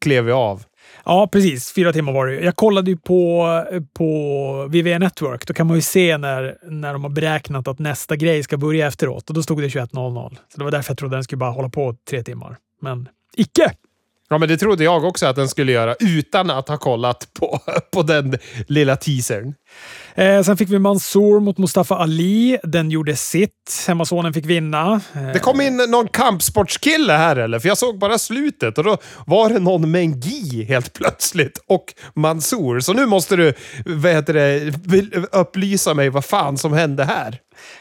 klev 0.00 0.24
vi 0.24 0.32
av. 0.32 0.64
Ja, 1.04 1.28
precis. 1.32 1.72
Fyra 1.72 1.92
timmar 1.92 2.12
var 2.12 2.26
det 2.26 2.40
Jag 2.40 2.56
kollade 2.56 2.90
ju 2.90 2.96
på, 2.96 3.46
på 3.94 4.68
VVA 4.70 4.98
Network. 4.98 5.46
Då 5.46 5.54
kan 5.54 5.66
man 5.66 5.76
ju 5.76 5.82
se 5.82 6.18
när, 6.18 6.56
när 6.70 6.92
de 6.92 7.02
har 7.02 7.10
beräknat 7.10 7.68
att 7.68 7.78
nästa 7.78 8.16
grej 8.16 8.42
ska 8.42 8.56
börja 8.56 8.86
efteråt. 8.86 9.28
Och 9.28 9.34
då 9.34 9.42
stod 9.42 9.60
det 9.60 9.68
21.00. 9.68 10.36
Så 10.48 10.58
det 10.58 10.64
var 10.64 10.70
därför 10.70 10.90
jag 10.90 10.98
trodde 10.98 11.16
den 11.16 11.24
skulle 11.24 11.38
bara 11.38 11.50
hålla 11.50 11.68
på 11.68 11.96
tre 12.10 12.22
timmar. 12.22 12.56
Men 12.80 13.08
icke! 13.36 13.72
Ja, 14.32 14.38
men 14.38 14.48
det 14.48 14.56
trodde 14.56 14.84
jag 14.84 15.04
också 15.04 15.26
att 15.26 15.36
den 15.36 15.48
skulle 15.48 15.72
göra 15.72 15.94
utan 16.00 16.50
att 16.50 16.68
ha 16.68 16.78
kollat 16.78 17.28
på, 17.40 17.60
på 17.92 18.02
den 18.02 18.38
lilla 18.68 18.96
teasern. 18.96 19.54
Eh, 20.14 20.42
sen 20.42 20.56
fick 20.56 20.68
vi 20.68 20.78
Mansour 20.78 21.40
mot 21.40 21.58
Mustafa 21.58 21.96
Ali. 21.96 22.58
Den 22.62 22.90
gjorde 22.90 23.16
sitt. 23.16 23.84
Hemmasonen 23.86 24.32
fick 24.32 24.46
vinna. 24.46 25.00
Eh. 25.14 25.32
Det 25.32 25.38
kom 25.38 25.60
in 25.60 25.76
någon 25.76 26.08
kampsportskille 26.08 27.12
här 27.12 27.36
eller? 27.36 27.58
För 27.58 27.68
jag 27.68 27.78
såg 27.78 27.98
bara 27.98 28.18
slutet 28.18 28.78
och 28.78 28.84
då 28.84 28.96
var 29.26 29.48
det 29.48 29.58
någon 29.58 29.90
med 29.90 30.00
en 30.00 30.20
gi 30.20 30.64
helt 30.64 30.92
plötsligt 30.92 31.58
och 31.66 31.84
Mansour. 32.14 32.80
Så 32.80 32.92
nu 32.92 33.06
måste 33.06 33.36
du 33.36 33.54
vad 33.86 34.12
heter 34.12 34.34
det, 34.34 34.72
upplysa 35.32 35.94
mig 35.94 36.08
vad 36.08 36.24
fan 36.24 36.58
som 36.58 36.72
hände 36.72 37.04
här. 37.04 37.38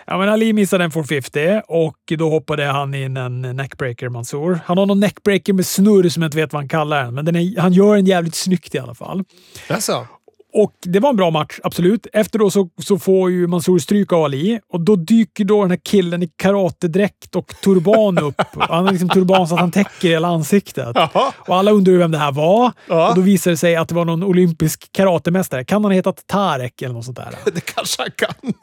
Ja, 0.07 0.17
men 0.17 0.29
Ali 0.29 0.53
missade 0.53 0.83
en 0.83 0.91
450 0.91 1.61
och 1.67 1.97
då 2.17 2.29
hoppade 2.29 2.65
han 2.65 2.93
in 2.93 3.17
en 3.17 3.41
neckbreaker, 3.41 4.09
Mansour. 4.09 4.59
Han 4.65 4.77
har 4.77 4.85
någon 4.85 4.99
neckbreaker 4.99 5.53
med 5.53 5.65
snurr 5.65 6.09
som 6.09 6.21
jag 6.23 6.27
inte 6.27 6.37
vet 6.37 6.53
vad 6.53 6.61
han 6.61 6.69
kallar 6.69 7.03
den, 7.03 7.13
men 7.13 7.25
den 7.25 7.35
är, 7.35 7.59
han 7.59 7.73
gör 7.73 7.95
den 7.95 8.05
jävligt 8.05 8.35
snyggt 8.35 8.75
i 8.75 8.79
alla 8.79 8.95
fall. 8.95 9.23
Alltså. 9.67 10.07
Och 10.53 10.73
det 10.81 10.99
var 10.99 11.09
en 11.09 11.15
bra 11.15 11.29
match, 11.29 11.59
absolut. 11.63 12.07
Efter 12.13 12.39
då 12.39 12.51
så, 12.51 12.69
så 12.81 12.99
får 12.99 13.31
ju 13.31 13.47
Mansour 13.47 13.79
stryk 13.79 14.13
av 14.13 14.23
Ali 14.23 14.59
och 14.73 14.81
då 14.81 14.95
dyker 14.95 15.45
då 15.45 15.61
den 15.61 15.71
här 15.71 15.79
killen 15.83 16.23
i 16.23 16.27
karatedräkt 16.27 17.35
och 17.35 17.53
turban 17.63 18.17
upp. 18.17 18.41
Han 18.59 18.85
har 18.85 18.91
liksom 18.91 19.09
turban 19.09 19.47
så 19.47 19.53
att 19.55 19.59
han 19.59 19.71
täcker 19.71 20.09
hela 20.09 20.27
ansiktet. 20.27 20.97
Aha. 20.97 21.33
Och 21.37 21.57
alla 21.57 21.71
undrar 21.71 21.93
vem 21.93 22.11
det 22.11 22.17
här 22.17 22.31
var. 22.31 22.71
Ja. 22.87 23.09
Och 23.09 23.15
då 23.15 23.21
visar 23.21 23.51
det 23.51 23.57
sig 23.57 23.75
att 23.75 23.89
det 23.89 23.95
var 23.95 24.05
någon 24.05 24.23
olympisk 24.23 24.91
karatemästare. 24.91 25.65
Kan 25.65 25.75
han 25.83 25.91
ha 25.91 25.95
hetat 25.95 26.27
Tarek 26.27 26.81
eller 26.81 26.93
något 26.93 27.05
sånt 27.05 27.17
där? 27.17 27.35
Det 27.53 27.61
kanske 27.61 28.01
han 28.01 28.11
kan. 28.15 28.53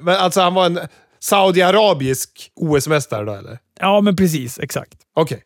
Men 0.00 0.16
alltså, 0.16 0.40
han 0.40 0.54
var 0.54 0.66
en 0.66 0.78
Saudiarabisk 1.20 2.50
OS-mästare 2.60 3.24
då, 3.24 3.32
eller? 3.32 3.58
Ja, 3.80 4.00
men 4.00 4.16
precis. 4.16 4.58
Exakt. 4.58 4.94
Okej. 5.14 5.34
Okay. 5.34 5.44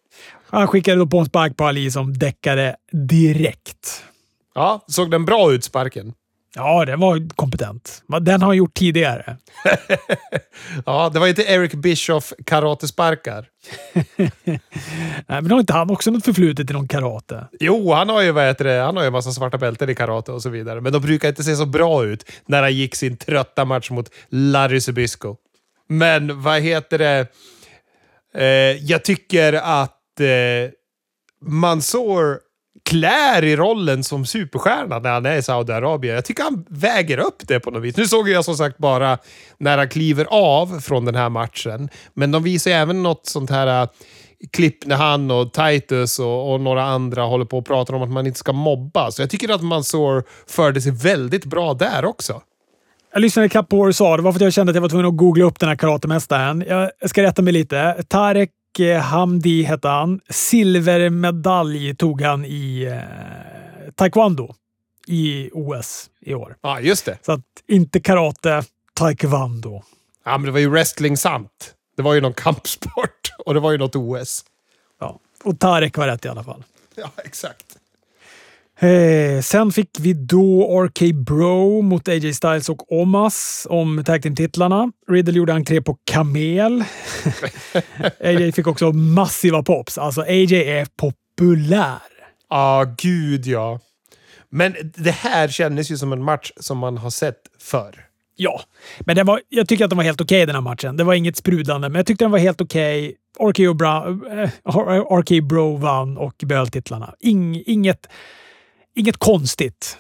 Han 0.51 0.67
skickade 0.67 0.99
då 0.99 1.07
på 1.07 1.19
en 1.19 1.27
spark 1.27 1.57
på 1.57 1.65
Ali 1.65 1.91
som 1.91 2.19
däckade 2.19 2.77
direkt. 3.09 4.05
Ja, 4.55 4.85
såg 4.87 5.11
den 5.11 5.25
bra 5.25 5.53
ut, 5.53 5.65
sparken? 5.65 6.13
Ja, 6.55 6.85
den 6.85 7.01
var 7.01 7.35
kompetent. 7.37 8.03
Den 8.21 8.41
har 8.41 8.49
han 8.49 8.57
gjort 8.57 8.75
tidigare. 8.75 9.37
ja, 10.87 11.11
det 11.13 11.19
var 11.19 11.27
inte 11.27 11.43
Eric 11.43 11.75
Bischoff 11.75 12.33
karatesparkar. 12.47 13.47
Nej, 15.27 15.43
men 15.43 15.51
har 15.51 15.61
inte 15.61 15.73
han 15.73 15.91
också 15.91 16.11
något 16.11 16.25
förflutet 16.25 16.71
i 16.71 16.73
någon 16.73 16.89
karate? 16.89 17.49
Jo, 17.61 17.93
han 17.93 18.09
har 18.09 18.23
ju 18.23 18.33
vad 18.33 18.45
heter 18.45 18.65
det, 18.65 18.81
han 18.81 18.97
har 18.97 19.03
ju 19.03 19.07
en 19.07 19.13
massa 19.13 19.33
svarta 19.33 19.59
bälten 19.59 19.91
i 19.91 19.95
karate 19.95 20.33
och 20.33 20.43
så 20.43 20.49
vidare. 20.49 20.81
Men 20.81 20.93
de 20.93 21.03
brukar 21.03 21.29
inte 21.29 21.45
se 21.45 21.57
så 21.57 21.67
bra 21.67 22.05
ut 22.05 22.25
när 22.47 22.63
han 22.63 22.75
gick 22.75 22.95
sin 22.95 23.17
trötta 23.17 23.65
match 23.65 23.91
mot 23.91 24.11
Larry 24.29 24.81
Zbysko. 24.81 25.37
Men 25.89 26.43
vad 26.43 26.61
heter 26.61 26.99
det? 26.99 27.27
Eh, 28.35 28.85
jag 28.85 29.05
tycker 29.05 29.53
att 29.53 30.21
eh, 30.21 30.71
Mansour 31.47 32.50
klär 32.91 33.45
i 33.45 33.57
rollen 33.57 34.05
som 34.05 34.27
superstjärna 34.27 34.99
när 34.99 35.11
han 35.11 35.27
är 35.27 35.37
i 35.37 35.43
Saudiarabien. 35.43 36.15
Jag 36.15 36.25
tycker 36.25 36.43
han 36.43 36.65
väger 36.69 37.19
upp 37.19 37.43
det 37.49 37.61
på 37.61 37.71
något 37.71 37.83
vis. 37.83 37.97
Nu 37.97 38.07
såg 38.07 38.29
jag 38.29 38.45
som 38.45 38.57
sagt 38.57 38.79
bara 38.79 39.19
när 39.59 39.79
han 39.79 39.89
kliver 39.89 40.27
av 40.31 40.81
från 40.81 41.05
den 41.05 41.15
här 41.15 41.29
matchen. 41.29 41.89
Men 42.15 42.31
de 42.31 42.43
visar 42.43 42.71
även 42.71 43.03
något 43.03 43.27
sånt 43.27 43.51
här 43.51 43.83
äh, 43.83 43.89
klipp 44.53 44.87
när 44.87 44.97
han 44.97 45.31
och 45.31 45.53
Titus 45.53 46.19
och, 46.19 46.53
och, 46.53 46.61
några 46.61 46.83
andra 46.83 47.23
håller 47.23 47.45
på 47.45 47.59
och 47.59 47.67
pratar 47.67 47.95
om 47.95 48.03
att 48.03 48.11
man 48.11 48.27
inte 48.27 48.39
ska 48.39 48.53
mobba. 48.53 49.11
Så 49.11 49.23
jag 49.23 49.31
tycker 49.31 49.49
att 49.55 49.63
Mansour 49.63 50.25
förde 50.47 50.81
sig 50.81 50.93
väldigt 50.93 51.45
bra 51.45 51.75
där 51.75 52.05
också. 52.05 52.43
Jag 53.13 53.23
lyssnade 53.23 53.49
knappt 53.49 53.69
på 53.69 53.77
vad 53.77 53.89
du 53.89 53.93
sa. 53.93 54.17
Det 54.17 54.23
var 54.23 54.33
för 54.33 54.39
att 54.39 54.45
jag 54.45 54.53
kände 54.53 54.71
att 54.71 54.75
jag 54.75 54.83
var 54.83 54.89
tvungen 54.89 55.07
att 55.07 55.17
googla 55.17 55.45
upp 55.45 55.59
den 55.59 55.69
här 55.69 55.77
karatemästaren. 55.77 56.65
Jag 56.69 56.91
ska 57.11 57.23
rätta 57.23 57.43
mig 57.43 57.53
lite. 57.53 58.05
Tarek 58.09 58.51
Hamdi 59.03 59.63
hette 59.63 59.89
han. 59.89 60.21
Silvermedalj 60.29 61.95
tog 61.95 62.23
han 62.23 62.45
i 62.45 62.83
eh, 62.85 63.93
taekwondo 63.95 64.55
i 65.07 65.51
OS 65.53 66.11
i 66.21 66.35
år. 66.35 66.57
Ja, 66.61 66.81
just 66.81 67.05
det. 67.05 67.19
Så 67.23 67.33
att 67.33 67.45
inte 67.67 68.01
karate, 68.01 68.63
taekwondo. 68.95 69.83
Ja, 70.25 70.39
men 70.39 70.43
det 70.45 70.51
var 70.51 70.59
ju 70.59 70.69
wrestling 70.69 71.17
sant. 71.17 71.75
Det 71.97 72.03
var 72.03 72.15
ju 72.15 72.21
någon 72.21 72.35
kampsport 72.35 73.33
och 73.47 73.55
det 73.55 73.61
var 73.61 73.73
ju 73.73 73.79
något 73.79 73.97
OS. 73.97 74.45
Ja, 75.01 75.19
och 75.45 75.59
Tarek 75.59 75.97
var 75.99 76.07
rätt 76.07 76.25
i 76.25 76.29
alla 76.29 76.45
fall. 76.45 76.65
Ja, 76.95 77.11
exakt. 77.25 77.77
Eh, 78.83 79.41
sen 79.41 79.73
fick 79.73 79.91
vi 80.01 80.13
då 80.13 80.81
RK 80.87 81.15
Bro 81.15 81.83
mot 81.83 82.09
AJ 82.09 82.35
Styles 82.35 82.69
och 82.69 82.93
Omas 82.93 83.67
om 83.71 84.05
tag 84.05 84.23
team-titlarna. 84.23 84.93
Riddle 85.09 85.39
gjorde 85.39 85.53
entré 85.53 85.81
på 85.81 85.97
kamel. 86.05 86.85
AJ 88.25 88.53
fick 88.53 88.67
också 88.67 88.93
massiva 88.93 89.63
pops. 89.63 89.99
Alltså, 89.99 90.21
AJ 90.21 90.55
är 90.55 90.87
populär. 90.97 91.99
Ja, 92.51 92.57
ah, 92.57 92.85
gud 92.99 93.47
ja. 93.47 93.81
Men 94.51 94.75
det 94.95 95.11
här 95.11 95.49
kändes 95.49 95.91
ju 95.91 95.97
som 95.97 96.13
en 96.13 96.23
match 96.23 96.53
som 96.57 96.79
man 96.79 96.99
har 96.99 97.11
sett 97.11 97.41
förr. 97.59 98.07
Ja, 98.37 98.61
men 99.01 99.17
den 99.17 99.27
var, 99.27 99.41
jag 99.49 99.69
tycker 99.69 99.85
att 99.85 99.91
den 99.91 99.97
var 99.97 100.05
helt 100.05 100.21
okej 100.21 100.37
okay, 100.39 100.47
den 100.47 100.55
här 100.55 100.63
matchen. 100.63 100.97
Det 100.97 101.05
var 101.05 101.15
inget 101.15 101.37
sprudlande, 101.37 101.89
men 101.89 101.99
jag 101.99 102.07
tyckte 102.07 102.25
den 102.25 102.33
var 102.33 102.39
helt 102.39 102.61
okej. 102.61 103.15
Okay. 103.39 103.67
RK, 103.67 103.75
RK 105.21 105.45
Bro 105.49 105.77
vann 105.77 106.17
och 106.17 106.35
behöll 106.47 106.69
titlarna. 106.69 107.15
Ing, 107.21 107.63
inget, 107.67 108.09
inget 109.01 109.17
konstigt. 109.17 109.99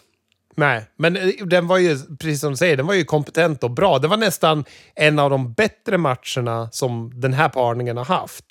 Nej, 0.54 0.84
men 0.96 1.16
eh, 1.16 1.46
den 1.46 1.66
var 1.66 1.78
ju, 1.78 1.98
precis 2.20 2.40
som 2.40 2.50
du 2.50 2.56
säger, 2.56 2.76
den 2.76 2.86
var 2.86 2.94
ju 2.94 3.04
kompetent 3.04 3.64
och 3.64 3.70
bra. 3.70 3.98
Det 3.98 4.08
var 4.08 4.16
nästan 4.16 4.64
en 4.94 5.18
av 5.18 5.30
de 5.30 5.52
bättre 5.52 5.98
matcherna 5.98 6.68
som 6.72 7.20
den 7.20 7.32
här 7.32 7.48
parningen 7.48 7.96
har 7.96 8.04
haft, 8.04 8.44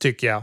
tycker 0.00 0.26
jag. 0.26 0.42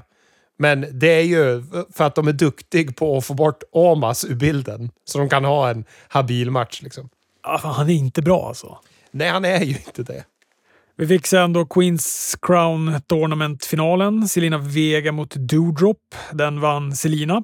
Men 0.59 0.85
det 0.91 1.07
är 1.07 1.21
ju 1.21 1.63
för 1.93 2.03
att 2.03 2.15
de 2.15 2.27
är 2.27 2.33
duktiga 2.33 2.91
på 2.91 3.17
att 3.17 3.25
få 3.25 3.33
bort 3.33 3.63
Omas 3.71 4.25
ur 4.25 4.35
bilden. 4.35 4.91
Så 5.05 5.17
de 5.17 5.29
kan 5.29 5.45
ha 5.45 5.69
en 5.69 5.85
habil 6.07 6.51
match. 6.51 6.81
Liksom. 6.81 7.09
han 7.41 7.89
är 7.89 7.93
inte 7.93 8.21
bra 8.21 8.47
alltså. 8.47 8.77
Nej, 9.11 9.29
han 9.29 9.45
är 9.45 9.63
ju 9.63 9.75
inte 9.75 10.03
det. 10.03 10.23
Vi 10.95 11.07
fick 11.07 11.27
sen 11.27 11.53
då 11.53 11.65
Queens 11.65 12.37
Crown 12.41 13.01
Tournament-finalen. 13.07 14.27
Selina 14.27 14.57
Vega 14.57 15.11
mot 15.11 15.35
Doudrop. 15.35 16.15
Den 16.31 16.59
vann 16.61 16.95
Selina. 16.95 17.43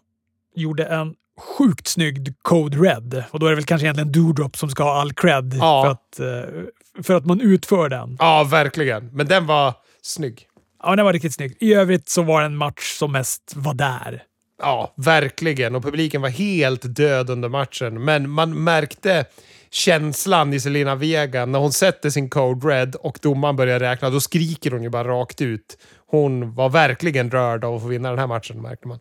Gjorde 0.56 0.86
en 0.86 1.16
sjukt 1.40 1.88
snygg 1.88 2.34
Code 2.42 2.78
Red. 2.78 3.24
Och 3.32 3.40
då 3.40 3.46
är 3.46 3.50
det 3.50 3.56
väl 3.56 3.66
kanske 3.66 3.86
egentligen 3.86 4.12
Doudrop 4.12 4.58
som 4.58 4.70
ska 4.70 4.84
ha 4.84 5.02
all 5.02 5.14
cred 5.14 5.54
ja. 5.60 5.84
för, 5.84 5.92
att, 5.92 6.46
eh, 6.46 7.04
för 7.04 7.14
att 7.16 7.26
man 7.26 7.42
utför 7.42 7.90
den. 7.90 8.18
Ja, 8.20 8.44
verkligen. 8.44 9.10
Men 9.14 9.28
den 9.28 9.46
var 9.46 9.74
snygg. 10.02 10.48
Ja, 10.84 10.96
den 10.96 11.06
var 11.06 11.14
riktigt 11.14 11.34
snygg. 11.34 11.58
I 11.60 11.74
övrigt 11.74 12.10
så 12.10 12.22
var 12.22 12.40
det 12.40 12.46
en 12.46 12.58
match 12.58 12.98
som 12.98 13.12
mest 13.12 13.54
var 13.56 13.74
där. 13.74 14.24
Ja, 14.62 14.94
verkligen. 14.98 15.76
Och 15.76 15.84
publiken 15.84 16.22
var 16.22 16.30
helt 16.30 16.96
död 16.96 17.30
under 17.30 17.50
matchen. 17.50 18.04
Men 18.04 18.30
man 18.30 18.64
märkte 18.64 19.26
känslan 19.72 20.54
i 20.54 20.60
Selena 20.60 20.96
Vega 20.96 21.46
när 21.46 21.60
hon 21.60 21.72
sätter 21.72 22.10
sin 22.10 22.30
code 22.30 22.68
red 22.68 22.96
och 22.96 23.20
domaren 23.22 23.56
börjar 23.56 23.80
räkna. 23.80 24.10
Då 24.10 24.20
skriker 24.20 24.72
hon 24.72 24.84
ju 24.84 24.90
bara 24.90 25.08
rakt 25.08 25.42
ut. 25.42 25.78
Hon 26.08 26.56
var 26.56 26.70
verkligen 26.70 27.32
rörd 27.32 27.64
av 27.64 27.76
att 27.76 27.82
få 27.82 27.88
vinna 27.88 28.10
den 28.10 28.20
här 28.20 28.28
matchen, 28.28 28.62
märkte 28.62 28.88
man. 28.88 29.00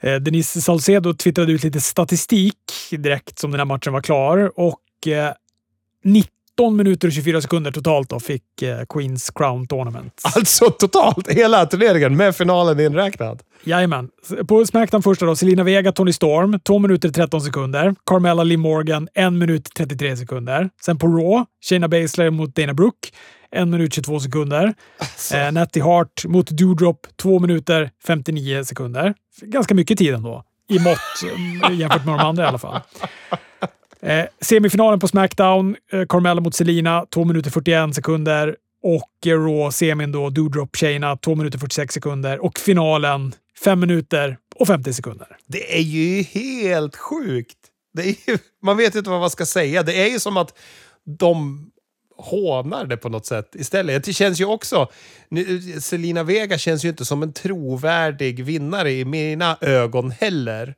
Eh, 0.00 0.14
Denise 0.14 0.60
Salcedo 0.60 1.14
twittrade 1.14 1.52
ut 1.52 1.64
lite 1.64 1.80
statistik 1.80 2.56
direkt 2.90 3.38
som 3.38 3.50
den 3.50 3.60
här 3.60 3.64
matchen 3.64 3.92
var 3.92 4.00
klar 4.00 4.52
och 4.56 5.06
eh, 5.06 5.32
19 6.04 6.76
minuter 6.76 7.08
och 7.08 7.12
24 7.12 7.40
sekunder 7.40 7.70
totalt 7.72 8.10
då 8.10 8.20
fick 8.20 8.62
eh, 8.62 8.84
Queens 8.88 9.30
Crown 9.30 9.66
Tournament. 9.66 10.20
Alltså 10.36 10.70
totalt 10.70 11.28
hela 11.28 11.66
turneringen 11.66 12.16
med 12.16 12.36
finalen 12.36 12.80
inräknad? 12.80 13.42
Jajamän. 13.64 14.08
På 14.48 14.66
Smackdown 14.66 15.02
första 15.02 15.26
då, 15.26 15.36
Selina 15.36 15.62
Vega, 15.62 15.92
Tony 15.92 16.12
Storm, 16.12 16.60
2 16.60 16.78
minuter 16.78 17.08
13 17.08 17.40
sekunder. 17.40 17.94
Carmella 18.06 18.44
Lee 18.44 18.56
Morgan, 18.56 19.08
1 19.14 19.32
minut 19.32 19.68
33 19.76 20.16
sekunder. 20.16 20.70
Sen 20.84 20.98
på 20.98 21.06
Raw, 21.06 21.44
Shayna 21.68 21.88
Baszler 21.88 22.30
mot 22.30 22.54
Dana 22.56 22.74
Brooke, 22.74 23.08
1 23.52 23.68
minut 23.68 23.94
22 23.94 24.20
sekunder. 24.20 24.74
Alltså. 24.98 25.36
Eh, 25.36 25.52
Natty 25.52 25.80
Hart 25.80 26.24
mot 26.24 26.50
Doudrop, 26.50 27.06
2 27.16 27.38
minuter 27.38 27.90
59 28.06 28.64
sekunder. 28.64 29.14
Ganska 29.40 29.74
mycket 29.74 29.98
tid 29.98 30.14
ändå, 30.14 30.44
i 30.68 30.78
mått 30.78 30.98
eh, 31.70 31.78
jämfört 31.78 32.06
med 32.06 32.18
de 32.18 32.20
andra 32.20 32.44
i 32.44 32.46
alla 32.46 32.58
fall. 32.58 32.80
Eh, 34.02 34.24
semifinalen 34.40 35.00
på 35.00 35.08
Smackdown, 35.08 35.76
eh, 35.92 36.06
Carmella 36.08 36.40
mot 36.40 36.54
Selina, 36.54 37.06
2 37.10 37.24
minuter 37.24 37.50
41 37.50 37.94
sekunder. 37.94 38.56
Och 38.82 39.26
eh, 39.26 39.30
Raw 39.30 39.72
semin 39.72 40.12
då, 40.12 40.30
Doodrop 40.30 40.76
Shayna, 40.76 41.16
2 41.16 41.34
minuter 41.34 41.58
46 41.58 41.94
sekunder. 41.94 42.44
Och 42.44 42.58
finalen, 42.58 43.34
5 43.64 43.80
minuter 43.80 44.38
och 44.56 44.66
50 44.66 44.92
sekunder. 44.92 45.36
Det 45.46 45.76
är 45.76 45.82
ju 45.82 46.22
helt 46.22 46.96
sjukt! 46.96 47.56
Ju, 48.26 48.38
man 48.62 48.76
vet 48.76 48.94
inte 48.94 49.10
vad 49.10 49.20
man 49.20 49.30
ska 49.30 49.46
säga. 49.46 49.82
Det 49.82 50.02
är 50.02 50.08
ju 50.08 50.20
som 50.20 50.36
att 50.36 50.58
de 51.18 51.66
hånar 52.20 52.86
det 52.86 52.96
på 52.96 53.08
något 53.08 53.26
sätt 53.26 53.54
istället. 53.54 54.04
Det 54.04 54.12
känns 54.12 54.40
ju 54.40 54.44
också... 54.44 54.88
Selina 55.80 56.22
Vega 56.22 56.58
känns 56.58 56.84
ju 56.84 56.88
inte 56.88 57.04
som 57.04 57.22
en 57.22 57.32
trovärdig 57.32 58.44
vinnare 58.44 58.92
i 58.92 59.04
mina 59.04 59.56
ögon 59.60 60.10
heller. 60.10 60.74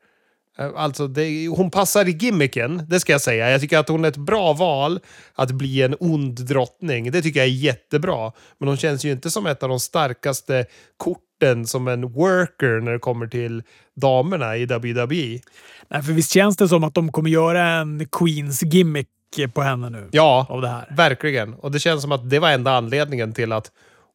Eh, 0.59 0.71
alltså, 0.77 1.07
det, 1.07 1.49
hon 1.49 1.71
passar 1.71 2.09
i 2.09 2.11
gimmicken, 2.11 2.87
det 2.89 3.01
ska 3.01 3.13
jag 3.13 3.21
säga. 3.21 3.51
Jag 3.51 3.61
tycker 3.61 3.79
att 3.79 3.89
hon 3.89 4.05
är 4.05 4.09
ett 4.09 4.17
bra 4.17 4.53
val 4.53 5.01
att 5.35 5.51
bli 5.51 5.83
en 5.83 5.97
ond 6.01 6.47
drottning. 6.47 7.11
Det 7.11 7.23
tycker 7.23 7.41
jag 7.41 7.47
är 7.47 7.53
jättebra. 7.53 8.33
Men 8.59 8.69
hon 8.69 8.77
känns 8.77 9.05
ju 9.05 9.13
inte 9.13 9.31
som 9.31 9.47
ett 9.47 9.63
av 9.63 9.69
de 9.69 9.81
starkaste 9.81 10.67
korten 10.97 11.67
som 11.67 11.89
en 11.89 12.13
worker 12.13 12.81
när 12.81 12.93
det 12.93 12.99
kommer 12.99 13.27
till 13.27 13.63
damerna 13.97 14.57
i 14.57 14.67
WWE. 14.67 15.41
Nej, 15.89 16.03
för 16.03 16.13
visst 16.13 16.33
känns 16.33 16.57
det 16.57 16.69
som 16.69 16.85
att 16.85 16.95
de 16.95 17.13
kommer 17.13 17.31
göra 17.31 17.69
en 17.69 18.09
Queens 18.13 18.63
gimmick 18.63 19.09
på 19.55 19.63
henne 19.63 19.91
nu? 19.91 20.09
Ja, 20.13 20.47
av 20.49 20.61
det 20.61 20.69
här. 20.69 20.87
verkligen. 20.97 21.55
Och 21.55 21.73
det 21.73 21.79
känns 21.79 22.03
som 22.03 22.13
att 22.13 22.31
det 22.31 22.39
var 22.39 22.51
enda 22.51 22.73
anledningen 22.73 23.33
till 23.33 23.53
att 23.53 23.71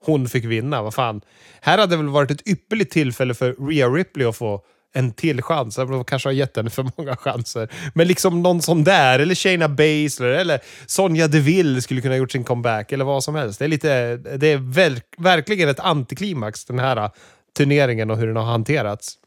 hon 0.05 0.29
fick 0.29 0.45
vinna. 0.45 0.81
Vad 0.81 0.93
fan. 0.93 1.21
Här 1.61 1.77
hade 1.77 1.93
det 1.93 1.97
väl 1.97 2.07
varit 2.09 2.31
ett 2.31 2.47
ypperligt 2.47 2.91
tillfälle 2.91 3.33
för 3.33 3.69
Rhea 3.69 3.87
Ripley 3.87 4.27
att 4.27 4.37
få 4.37 4.61
en 4.93 5.11
till 5.11 5.41
chans. 5.41 5.75
De 5.75 6.03
kanske 6.03 6.29
har 6.29 6.33
gett 6.33 6.57
henne 6.57 6.69
för 6.69 6.89
många 6.97 7.15
chanser. 7.15 7.69
Men 7.93 8.07
liksom 8.07 8.41
någon 8.41 8.61
sån 8.61 8.83
där, 8.83 9.19
eller 9.19 9.35
Shayna 9.35 9.69
Baszler, 9.69 10.29
eller 10.29 10.59
Sonja 10.85 11.27
Deville 11.27 11.81
skulle 11.81 12.01
kunna 12.01 12.13
ha 12.13 12.17
gjort 12.17 12.31
sin 12.31 12.43
comeback, 12.43 12.91
eller 12.91 13.05
vad 13.05 13.23
som 13.23 13.35
helst. 13.35 13.59
Det 13.59 13.65
är, 13.65 13.69
lite, 13.69 14.17
det 14.17 14.47
är 14.47 14.57
verk, 14.57 15.05
verkligen 15.17 15.69
ett 15.69 15.79
antiklimax, 15.79 16.65
den 16.65 16.79
här 16.79 17.09
turneringen 17.57 18.11
och 18.11 18.17
hur 18.17 18.27
den 18.27 18.35
har 18.35 18.43
hanterats. 18.43 19.17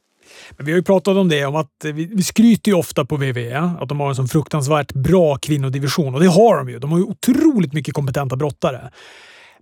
Men 0.51 0.67
vi 0.67 0.73
har 0.73 0.77
ju 0.77 0.83
pratat 0.83 1.17
om 1.17 1.29
det, 1.29 1.45
om 1.47 1.57
att 1.57 1.85
eh, 1.85 1.93
vi, 1.93 2.07
vi 2.07 2.23
skryter 2.23 2.71
ju 2.71 2.77
ofta 2.79 3.05
på 3.05 3.17
VV 3.17 3.55
att 3.81 3.89
de 3.89 4.01
har 4.01 4.09
en 4.09 4.15
så 4.15 4.27
fruktansvärt 4.27 4.93
bra 4.93 5.37
kvinnodivision. 5.37 6.15
Och 6.15 6.21
det 6.21 6.29
har 6.29 6.57
de 6.57 6.69
ju. 6.69 6.79
De 6.79 6.93
har 6.93 6.99
ju 6.99 7.05
otroligt 7.05 7.73
mycket 7.73 7.95
kompetenta 7.95 8.37
brottare. 8.37 8.91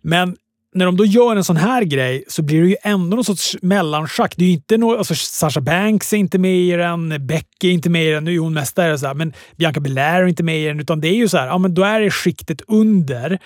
Men 0.02 0.36
när 0.74 0.86
de 0.86 0.96
då 0.96 1.04
gör 1.04 1.36
en 1.36 1.44
sån 1.44 1.56
här 1.56 1.82
grej 1.82 2.24
så 2.28 2.42
blir 2.42 2.62
det 2.62 2.68
ju 2.68 2.76
ändå 2.82 3.14
någon 3.16 3.24
sorts 3.24 3.56
mellanschack. 3.62 4.34
Det 4.36 4.44
är 4.44 4.46
ju 4.46 4.52
inte 4.52 4.76
no 4.76 4.96
alltså 4.96 5.14
Sasha 5.14 5.60
Banks 5.60 6.12
är 6.12 6.16
inte 6.16 6.38
med 6.38 6.56
i 6.56 6.70
den, 6.70 7.26
Becky 7.26 7.68
är 7.68 7.72
inte 7.72 7.90
med 7.90 8.06
i 8.06 8.10
den, 8.10 8.24
nu 8.24 8.34
är 8.34 8.38
hon 8.38 8.54
mästare, 8.54 8.98
så 8.98 9.06
här, 9.06 9.14
men 9.14 9.32
Bianca 9.56 9.80
Belair 9.80 10.22
är 10.22 10.26
inte 10.26 10.42
med 10.42 10.60
i 10.62 10.64
den, 10.64 10.80
utan 10.80 11.00
det 11.00 11.08
är 11.08 11.14
ju 11.14 11.28
så 11.28 11.38
här, 11.38 11.46
ja 11.46 11.58
men 11.58 11.74
då 11.74 11.82
är 11.82 12.00
det 12.00 12.10
skiktet 12.10 12.62
under. 12.68 13.38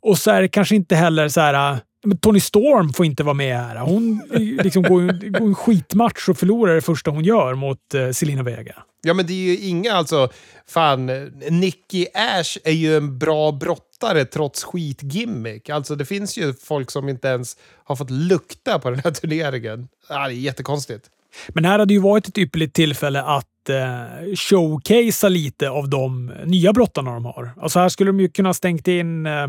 Och 0.00 0.18
så 0.18 0.30
är 0.30 0.42
det 0.42 0.48
kanske 0.48 0.76
inte 0.76 0.96
heller 0.96 1.28
så 1.28 1.40
här, 1.40 1.78
Tony 2.20 2.40
Storm 2.40 2.92
får 2.92 3.06
inte 3.06 3.22
vara 3.22 3.34
med 3.34 3.56
här. 3.56 3.76
Hon 3.76 4.22
liksom 4.62 4.82
går, 4.82 5.30
går 5.30 5.46
en 5.46 5.54
skitmatch 5.54 6.28
och 6.28 6.38
förlorar 6.38 6.74
det 6.74 6.80
första 6.80 7.10
hon 7.10 7.24
gör 7.24 7.54
mot 7.54 7.78
uh, 7.94 8.10
Selina 8.10 8.42
Vega. 8.42 8.82
Ja, 9.02 9.14
men 9.14 9.26
det 9.26 9.32
är 9.32 9.36
ju 9.36 9.58
inga, 9.58 9.92
alltså, 9.92 10.28
fan, 10.68 11.06
Nicky 11.50 12.06
Ash 12.14 12.58
är 12.64 12.72
ju 12.72 12.96
en 12.96 13.18
bra 13.18 13.52
brottare 13.52 14.24
trots 14.24 14.64
skitgimmick. 14.64 15.68
Alltså 15.68 15.94
det 15.94 16.04
finns 16.04 16.38
ju 16.38 16.54
folk 16.54 16.90
som 16.90 17.08
inte 17.08 17.28
ens 17.28 17.56
har 17.84 17.96
fått 17.96 18.10
lukta 18.10 18.78
på 18.78 18.90
den 18.90 19.00
här 19.04 19.10
turneringen. 19.20 19.88
Ja, 20.08 20.28
det 20.28 20.34
är 20.34 20.36
jättekonstigt. 20.36 21.10
Men 21.48 21.64
här 21.64 21.78
hade 21.78 21.94
ju 21.94 22.00
varit 22.00 22.28
ett 22.28 22.38
ypperligt 22.38 22.74
tillfälle 22.74 23.22
att 23.22 23.68
eh, 23.68 24.34
showcasea 24.36 25.28
lite 25.28 25.70
av 25.70 25.88
de 25.88 26.32
nya 26.44 26.72
brottarna 26.72 27.14
de 27.14 27.24
har. 27.24 27.50
Alltså 27.56 27.78
här 27.78 27.88
skulle 27.88 28.08
de 28.08 28.20
ju 28.20 28.28
kunna 28.28 28.54
stängt 28.54 28.88
in 28.88 29.26
eh, 29.26 29.48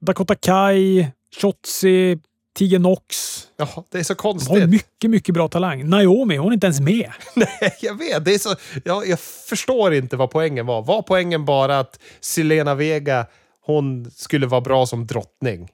Dakota 0.00 0.34
Kai, 0.34 1.06
Shotzi, 1.36 2.18
Tige 2.58 2.78
Nox. 2.78 3.40
Ja, 3.56 3.84
det 3.90 3.98
är 3.98 4.02
så 4.02 4.14
konstigt. 4.14 4.48
Hon 4.48 4.60
har 4.60 4.68
mycket, 4.68 5.10
mycket 5.10 5.34
bra 5.34 5.48
talang. 5.48 5.88
Naomi, 5.88 6.36
hon 6.36 6.48
är 6.48 6.54
inte 6.54 6.66
ens 6.66 6.80
med. 6.80 7.10
Nej, 7.34 7.76
jag 7.80 7.98
vet. 7.98 8.24
Det 8.24 8.34
är 8.34 8.38
så, 8.38 8.54
jag, 8.84 9.08
jag 9.08 9.20
förstår 9.20 9.94
inte 9.94 10.16
vad 10.16 10.30
poängen 10.30 10.66
var. 10.66 10.82
Var 10.82 11.02
poängen 11.02 11.44
bara 11.44 11.78
att 11.78 12.00
Selena 12.20 12.74
Vega, 12.74 13.26
hon 13.66 14.10
skulle 14.10 14.46
vara 14.46 14.60
bra 14.60 14.86
som 14.86 15.06
drottning? 15.06 15.68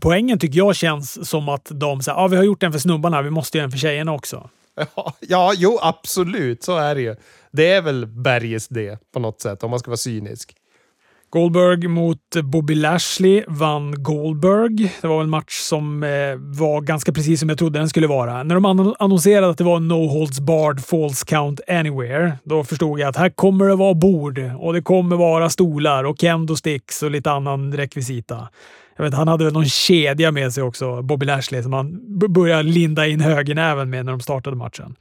Poängen 0.00 0.38
tycker 0.38 0.58
jag 0.58 0.76
känns 0.76 1.28
som 1.28 1.48
att 1.48 1.68
de 1.70 2.02
säger 2.02 2.18
ah, 2.18 2.28
vi 2.28 2.36
har 2.36 2.44
gjort 2.44 2.62
en 2.62 2.72
för 2.72 2.78
snubbarna, 2.78 3.22
vi 3.22 3.30
måste 3.30 3.58
göra 3.58 3.64
en 3.64 3.70
för 3.70 3.78
tjejerna 3.78 4.12
också. 4.12 4.50
Ja, 4.96 5.14
ja, 5.20 5.52
jo 5.56 5.78
absolut. 5.82 6.62
Så 6.62 6.76
är 6.76 6.94
det 6.94 7.00
ju. 7.00 7.16
Det 7.52 7.72
är 7.72 7.82
väl 7.82 8.06
bergets 8.06 8.68
det 8.68 9.12
på 9.12 9.20
något 9.20 9.40
sätt, 9.40 9.62
om 9.62 9.70
man 9.70 9.78
ska 9.78 9.90
vara 9.90 9.96
cynisk. 9.96 10.56
Goldberg 11.34 11.88
mot 11.88 12.18
Bobby 12.44 12.74
Lashley 12.74 13.44
vann 13.48 14.02
Goldberg. 14.02 14.92
Det 15.00 15.08
var 15.08 15.22
en 15.22 15.30
match 15.30 15.58
som 15.58 16.02
eh, 16.02 16.08
var 16.38 16.80
ganska 16.80 17.12
precis 17.12 17.40
som 17.40 17.48
jag 17.48 17.58
trodde 17.58 17.78
den 17.78 17.88
skulle 17.88 18.06
vara. 18.06 18.42
När 18.42 18.54
de 18.54 18.94
annonserade 18.98 19.50
att 19.50 19.58
det 19.58 19.64
var 19.64 19.80
No 19.80 20.06
Holds 20.06 20.40
Barred 20.40 20.84
Falls 20.84 21.24
Count 21.24 21.60
Anywhere, 21.68 22.32
då 22.44 22.64
förstod 22.64 23.00
jag 23.00 23.08
att 23.08 23.16
här 23.16 23.30
kommer 23.30 23.68
det 23.68 23.76
vara 23.76 23.94
bord 23.94 24.40
och 24.58 24.72
det 24.72 24.82
kommer 24.82 25.16
vara 25.16 25.50
stolar 25.50 26.04
och 26.04 26.16
kendo 26.20 26.56
sticks 26.56 27.02
och 27.02 27.10
lite 27.10 27.30
annan 27.30 27.76
rekvisita. 27.76 28.48
Jag 28.96 29.04
vet, 29.04 29.14
han 29.14 29.28
hade 29.28 29.44
väl 29.44 29.52
någon 29.52 29.64
kedja 29.64 30.30
med 30.30 30.52
sig 30.52 30.62
också, 30.62 31.02
Bobby 31.02 31.26
Lashley, 31.26 31.62
som 31.62 31.72
han 31.72 32.00
började 32.28 32.62
linda 32.62 33.06
in 33.06 33.20
högernäven 33.20 33.90
med 33.90 34.04
när 34.04 34.12
de 34.12 34.20
startade 34.20 34.56
matchen. 34.56 34.96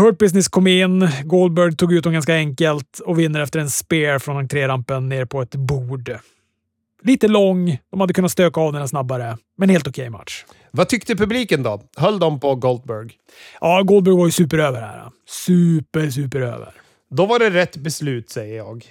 Hurt 0.00 0.18
Business 0.18 0.48
kom 0.48 0.66
in, 0.66 1.08
Goldberg 1.24 1.76
tog 1.76 1.92
ut 1.92 2.04
dem 2.04 2.12
ganska 2.12 2.34
enkelt 2.34 3.00
och 3.04 3.18
vinner 3.18 3.40
efter 3.40 3.58
en 3.58 3.70
spear 3.70 4.18
från 4.18 4.36
entrérampen 4.36 5.08
ner 5.08 5.24
på 5.24 5.42
ett 5.42 5.54
bord. 5.54 6.18
Lite 7.02 7.28
lång, 7.28 7.78
de 7.90 8.00
hade 8.00 8.14
kunnat 8.14 8.30
stöka 8.30 8.60
av 8.60 8.72
den 8.72 8.88
snabbare, 8.88 9.36
men 9.58 9.68
helt 9.68 9.88
okej 9.88 10.02
okay 10.02 10.10
match. 10.10 10.44
Vad 10.70 10.88
tyckte 10.88 11.16
publiken 11.16 11.62
då? 11.62 11.82
Höll 11.96 12.18
de 12.18 12.40
på 12.40 12.54
Goldberg? 12.54 13.10
Ja, 13.60 13.82
Goldberg 13.82 14.16
var 14.16 14.26
ju 14.26 14.32
superöver 14.32 14.80
här. 14.80 15.10
super, 15.28 16.10
super 16.10 16.40
över. 16.40 16.72
Då 17.10 17.26
var 17.26 17.38
det 17.38 17.50
rätt 17.50 17.76
beslut, 17.76 18.30
säger 18.30 18.56
jag. 18.56 18.84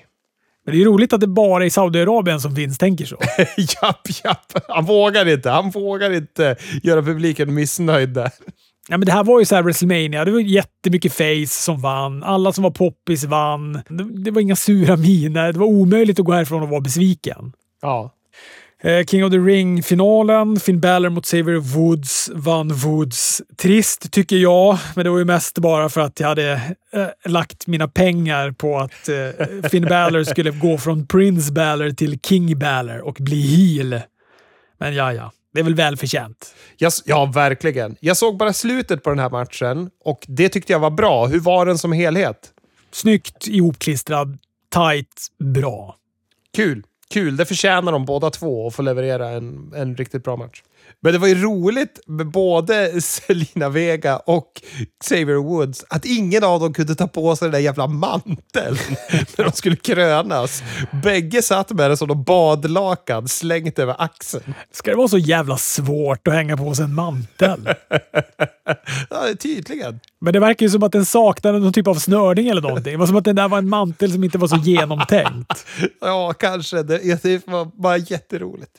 Men 0.66 0.76
det 0.76 0.82
är 0.82 0.86
roligt 0.86 1.14
att 1.14 1.22
det 1.22 1.28
bara 1.28 1.66
är 1.66 1.70
Saudiarabien 1.70 2.42
som 2.42 2.56
finns 2.56 2.78
tänker 2.78 3.06
så. 3.06 3.18
japp, 3.58 4.08
japp. 4.24 4.66
Han 4.68 4.86
vågar 4.86 5.28
inte. 5.28 5.50
Han 5.50 5.70
vågar 5.70 6.14
inte 6.14 6.56
göra 6.84 7.02
publiken 7.02 7.54
missnöjd 7.54 8.10
där. 8.10 8.32
Ja, 8.90 8.98
men 8.98 9.06
det 9.06 9.12
här 9.12 9.24
var 9.24 9.40
ju 9.40 9.46
så 9.46 9.56
här 9.56 9.64
WrestleMania. 9.64 10.26
Det 10.26 10.32
var 10.32 10.40
jättemycket 10.40 11.14
face 11.14 11.48
som 11.48 11.82
vann. 11.82 12.24
Alla 12.24 12.52
som 12.52 12.64
var 12.64 12.72
poppis 12.72 13.24
vann. 13.24 13.74
Det, 13.74 14.24
det 14.24 14.32
var 14.32 14.42
inga 14.42 14.56
sura 14.56 14.98
miner. 14.98 15.54
Det 15.54 15.60
var 15.60 15.68
omöjligt 15.68 16.20
att 16.20 16.26
gå 16.26 16.32
härifrån 16.32 16.64
och 16.64 16.70
vara 16.70 16.82
besviken. 16.82 17.54
Ja. 17.82 18.12
Eh, 18.84 19.06
King 19.06 19.26
of 19.26 19.32
the 19.32 19.38
Ring-finalen. 19.38 20.60
Finn 20.60 20.80
Balor 20.80 21.10
mot 21.10 21.26
Xavier 21.26 21.58
Woods 21.58 22.30
vann 22.34 22.74
Woods. 22.74 23.42
Trist 23.58 24.12
tycker 24.12 24.36
jag, 24.36 24.78
men 24.96 25.04
det 25.04 25.10
var 25.10 25.20
ju 25.20 25.26
mest 25.26 25.58
bara 25.58 25.90
för 25.90 26.02
att 26.02 26.20
jag 26.20 26.28
hade 26.28 26.54
äh, 26.94 27.32
lagt 27.32 27.68
mina 27.68 27.88
pengar 27.88 28.52
på 28.52 28.78
att 28.78 29.10
äh, 29.10 29.70
Finn 29.70 29.86
Balor 29.86 30.24
skulle 30.24 30.52
gå 30.52 30.78
från 30.78 31.08
Prince 31.08 31.52
Balor 31.52 31.90
till 31.90 32.20
King 32.20 32.60
Balor 32.60 33.00
och 33.00 33.18
bli 33.20 33.42
heel. 33.42 34.02
Men 34.78 34.96
ja, 34.96 35.14
ja. 35.14 35.32
Det 35.60 35.62
är 35.62 35.66
väl 35.66 35.76
välförtjänt. 35.76 36.56
Ja, 37.06 37.26
verkligen. 37.26 37.96
Jag 38.00 38.18
såg 38.18 38.38
bara 38.38 38.54
slutet 38.54 39.04
på 39.04 39.10
den 39.10 39.20
här 39.20 39.30
matchen 39.30 39.90
och 40.04 40.26
det 40.28 40.50
tyckte 40.50 40.74
jag 40.74 40.80
var 40.80 40.90
bra. 40.90 41.28
Hur 41.28 41.40
var 41.40 41.66
den 41.66 41.78
som 41.78 41.92
helhet? 41.92 42.52
Snyggt 42.92 43.48
ihopklistrad, 43.48 44.38
tight, 44.74 45.28
bra. 45.40 45.96
Kul. 46.56 46.84
Kul. 47.10 47.38
Det 47.38 47.46
förtjänar 47.46 47.92
de 47.92 48.06
båda 48.06 48.30
två 48.30 48.68
att 48.68 48.76
få 48.76 48.82
leverera 48.82 49.30
en, 49.30 49.74
en 49.76 49.96
riktigt 49.96 50.24
bra 50.24 50.36
match. 50.36 50.64
Men 51.02 51.14
det 51.14 51.20
var 51.20 51.28
ju 51.28 51.42
roligt 51.44 52.00
med 52.08 52.28
både 52.28 53.02
Selina 53.02 53.70
Vega 53.70 54.18
och 54.18 54.62
Xavier 55.04 55.36
Woods 55.36 55.86
att 55.90 56.06
ingen 56.06 56.44
av 56.44 56.60
dem 56.60 56.74
kunde 56.74 56.96
ta 56.96 57.08
på 57.08 57.36
sig 57.36 57.46
den 57.46 57.52
där 57.52 57.60
jävla 57.60 57.88
manteln 57.88 58.78
när 59.38 59.44
de 59.44 59.52
skulle 59.52 59.76
krönas. 59.76 60.64
Bägge 61.04 61.42
satt 61.42 61.72
med 61.72 61.90
den 61.90 61.98
som 61.98 62.08
de 62.08 62.24
badlakan 62.24 63.28
slängt 63.28 63.80
över 63.80 63.96
axeln. 63.98 64.54
Ska 64.72 64.92
det 64.92 64.98
vara 64.98 65.08
så 65.08 65.18
jävla 65.18 65.58
svårt 65.58 66.28
att 66.28 66.34
hänga 66.34 66.58
på 66.58 66.76
sig 66.76 66.86
en 66.86 66.96
mantel? 66.96 67.70
ja, 69.10 69.24
tydligen. 69.40 70.00
Men 70.22 70.34
det 70.34 70.40
verkar 70.40 70.66
ju 70.66 70.70
som 70.70 70.84
att 70.84 70.92
den 70.92 71.06
saknade 71.06 71.60
någon 71.60 71.74
typ 71.74 71.88
av 71.88 71.96
snörning 71.96 72.48
eller 72.48 72.62
någonting. 72.62 72.94
Det 72.94 72.98
var 72.98 73.08
som 73.08 73.16
att 73.16 73.26
den 73.26 73.36
där 73.36 73.48
var 73.48 73.58
en 73.58 73.70
mantel 73.70 74.12
som 74.12 74.24
inte 74.24 74.38
var 74.38 74.48
så 74.48 74.56
genomtänkt. 74.58 75.66
ja, 76.02 76.34
kanske. 76.34 76.84
Det, 76.84 77.24
det 77.24 77.48
var 77.48 77.82
bara 77.82 77.98
jätteroligt. 77.98 78.72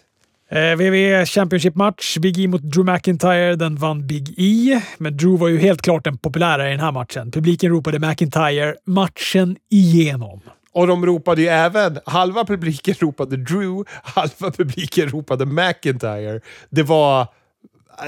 Eh, 0.52 0.76
WWE 0.76 1.26
Championship-match. 1.26 2.18
Big 2.18 2.38
E 2.38 2.48
mot 2.48 2.62
Drew 2.62 2.84
McIntyre. 2.84 3.56
Den 3.56 3.76
vann 3.76 4.06
Big 4.06 4.34
E, 4.36 4.80
men 4.98 5.16
Drew 5.16 5.38
var 5.38 5.48
ju 5.48 5.58
helt 5.58 5.82
klart 5.82 6.04
den 6.04 6.18
populära 6.18 6.68
i 6.68 6.70
den 6.70 6.80
här 6.80 6.92
matchen. 6.92 7.30
Publiken 7.30 7.70
ropade 7.70 7.98
McIntyre 7.98 8.74
matchen 8.84 9.56
igenom. 9.70 10.40
Och 10.72 10.86
de 10.86 11.06
ropade 11.06 11.42
ju 11.42 11.48
även, 11.48 11.98
halva 12.06 12.44
publiken 12.44 12.94
ropade 13.00 13.36
Drew, 13.36 13.84
halva 14.02 14.50
publiken 14.50 15.08
ropade 15.08 15.46
McIntyre. 15.46 16.40
Det 16.70 16.82
var, 16.82 17.20
eh, 17.20 17.26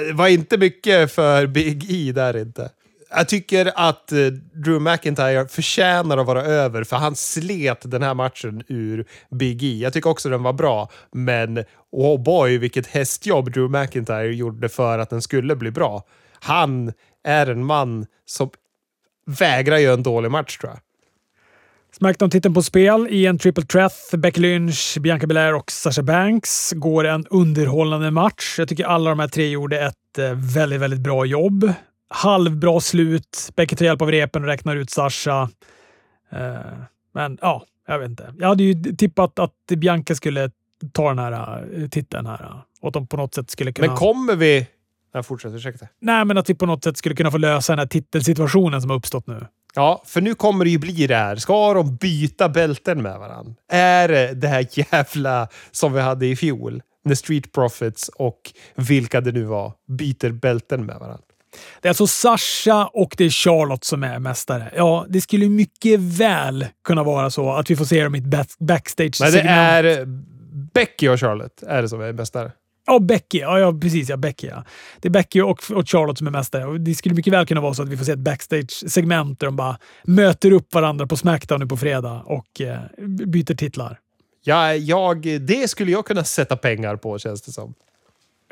det 0.07 0.13
var 0.13 0.29
inte 0.29 0.59
mycket 0.59 1.13
för 1.13 1.47
Big 1.47 1.87
E 1.89 2.13
där 2.13 2.37
inte. 2.37 2.71
Jag 3.15 3.29
tycker 3.29 3.73
att 3.75 4.13
eh, 4.13 4.27
Drew 4.65 4.81
McIntyre 4.81 5.49
förtjänar 5.49 6.19
att 6.19 6.27
vara 6.27 6.43
över, 6.43 6.85
för 6.85 6.97
han 6.97 7.17
slet 7.17 7.91
den 7.91 8.03
här 8.03 8.15
matchen 8.15 8.63
ur 8.69 9.07
Big 9.31 9.63
E. 9.63 9.79
Jag 9.83 9.93
tycker 9.93 10.11
också 10.11 10.29
den 10.29 10.43
var 10.43 10.53
bra, 10.53 10.91
men 11.13 11.65
oh 11.91 12.23
boy 12.23 12.59
vilket 12.59 12.87
hästjobb 12.87 13.53
Drew 13.53 13.71
McIntyre 13.71 14.35
gjorde 14.35 14.69
för 14.69 14.99
att 14.99 15.11
den 15.11 15.23
skulle 15.23 15.57
bli 15.57 15.71
bra. 15.71 16.05
Han 16.41 16.93
är 17.25 17.47
en 17.47 17.65
man 17.65 18.07
som 18.27 18.51
vägrar 19.27 19.79
göra 19.79 19.95
en 19.95 20.03
dålig 20.03 20.31
match 20.31 20.59
tror 20.59 20.73
jag. 20.73 20.81
Smackdown-titeln 21.99 22.55
på 22.55 22.63
spel 22.63 23.09
i 23.11 23.27
en 23.27 23.39
triple 23.39 23.65
threat. 23.65 24.11
Becky 24.13 24.41
Lynch, 24.41 24.97
Bianca 25.01 25.27
Belair 25.27 25.55
och 25.55 25.71
Sasha 25.71 26.03
Banks 26.03 26.73
går 26.73 27.07
en 27.07 27.27
underhållande 27.31 28.11
match. 28.11 28.59
Jag 28.59 28.69
tycker 28.69 28.85
alla 28.85 29.11
de 29.11 29.19
här 29.19 29.29
tre 29.29 29.49
gjorde 29.51 29.81
ett 29.81 30.19
eh, 30.19 30.33
väldigt, 30.55 30.81
väldigt 30.81 31.01
bra 31.01 31.25
jobb 31.25 31.73
halvbra 32.13 32.81
slut. 32.81 33.51
Becky 33.57 33.77
tar 33.77 33.85
hjälp 33.85 34.03
av 34.03 34.11
repen 34.11 34.43
och 34.43 34.49
räknar 34.49 34.77
ut 34.77 34.91
Sasha. 34.91 35.43
Uh, 36.33 36.39
men 37.15 37.39
ja, 37.41 37.67
jag 37.87 37.99
vet 37.99 38.11
inte. 38.11 38.35
Jag 38.39 38.49
hade 38.49 38.63
ju 38.63 38.75
tippat 38.97 39.39
att 39.39 39.53
Bianca 39.77 40.15
skulle 40.15 40.51
ta 40.93 41.09
den 41.09 41.19
här 41.19 41.65
uh, 41.75 41.89
titeln 41.89 42.27
här. 42.27 42.43
Uh, 42.43 42.57
och 42.81 42.89
att 42.89 42.95
de 42.95 43.07
på 43.07 43.17
något 43.17 43.35
sätt 43.35 43.51
skulle 43.51 43.73
kunna... 43.73 43.89
Men 43.89 43.97
kommer 43.97 44.37
vi... 44.37 44.67
Jag 45.15 45.27
fortsätter, 45.27 45.57
ursäkta. 45.57 45.87
Nej, 46.01 46.25
men 46.25 46.39
att 46.39 46.51
vi 46.51 46.55
på 46.55 46.67
något 46.67 46.85
sätt 46.85 46.97
skulle 46.97 47.15
kunna 47.15 47.31
få 47.31 47.39
lösa 47.39 47.73
den 47.73 47.79
här 47.79 47.87
titelsituationen 47.87 48.81
som 48.81 48.91
har 48.91 48.97
uppstått 48.97 49.27
nu. 49.27 49.47
Ja, 49.75 50.03
för 50.07 50.21
nu 50.21 50.35
kommer 50.35 50.65
det 50.65 50.71
ju 50.71 50.79
bli 50.79 51.07
det 51.07 51.17
här. 51.17 51.37
Ska 51.37 51.75
de 51.75 51.97
byta 51.97 52.49
bälten 52.49 53.03
med 53.03 53.19
varandra? 53.19 53.55
Är 53.69 54.09
det 54.09 54.35
det 54.35 54.49
här 54.49 54.67
jävla 54.71 55.49
som 55.71 55.93
vi 55.93 56.01
hade 56.01 56.27
i 56.27 56.37
fjol? 56.37 56.83
När 57.05 57.15
Street 57.15 57.53
Profits 57.53 58.09
och 58.09 58.41
vilka 58.75 59.21
det 59.21 59.33
nu 59.33 59.45
var 59.45 59.73
byter 59.89 60.31
bälten 60.33 60.87
med 60.87 60.97
varandra. 60.99 61.25
Det 61.81 61.89
är 61.89 61.91
alltså 61.91 62.07
Sasha 62.07 62.87
och 62.87 63.15
det 63.19 63.25
är 63.25 63.31
Charlotte 63.31 63.85
som 63.85 64.03
är 64.03 64.19
mästare. 64.19 64.73
Ja, 64.77 65.07
det 65.09 65.21
skulle 65.21 65.49
mycket 65.49 66.01
väl 66.01 66.67
kunna 66.85 67.03
vara 67.03 67.31
så 67.31 67.53
att 67.53 67.71
vi 67.71 67.77
får 67.77 67.85
se 67.85 68.05
dem 68.05 68.15
i 68.15 68.19
ett 68.19 68.59
backstage 68.59 69.21
Men 69.21 69.33
det 69.33 69.41
är 69.41 70.07
Becky 70.75 71.09
och 71.09 71.21
Charlotte 71.21 71.63
är 71.63 71.83
det 71.83 71.89
som 71.89 72.01
är 72.01 72.13
mästare. 72.13 72.53
Ja, 72.87 72.99
Becky. 72.99 73.39
Ja, 73.39 73.59
ja 73.59 73.79
precis. 73.81 74.09
Ja, 74.09 74.17
Becky, 74.17 74.47
ja. 74.47 74.65
Det 75.01 75.09
är 75.09 75.11
Becky 75.11 75.41
och, 75.41 75.71
och 75.71 75.89
Charlotte 75.89 76.19
som 76.19 76.27
är 76.27 76.31
mästare. 76.31 76.79
Det 76.79 76.95
skulle 76.95 77.15
mycket 77.15 77.33
väl 77.33 77.47
kunna 77.47 77.61
vara 77.61 77.75
så 77.75 77.83
att 77.83 77.89
vi 77.89 77.97
får 77.97 78.05
se 78.05 78.13
ett 78.13 78.19
backstage-segment 78.19 79.41
där 79.41 79.47
de 79.47 79.57
bara 79.57 79.79
möter 80.03 80.51
upp 80.51 80.75
varandra 80.75 81.07
på 81.07 81.17
Smackdown 81.17 81.61
nu 81.61 81.67
på 81.67 81.77
fredag 81.77 82.23
och 82.27 82.61
eh, 82.61 82.79
byter 83.07 83.55
titlar. 83.55 83.99
Ja, 84.45 84.75
jag, 84.75 85.41
det 85.41 85.71
skulle 85.71 85.91
jag 85.91 86.07
kunna 86.07 86.25
sätta 86.25 86.57
pengar 86.57 86.97
på, 86.97 87.19
känns 87.19 87.43
det 87.43 87.53
som. 87.53 87.75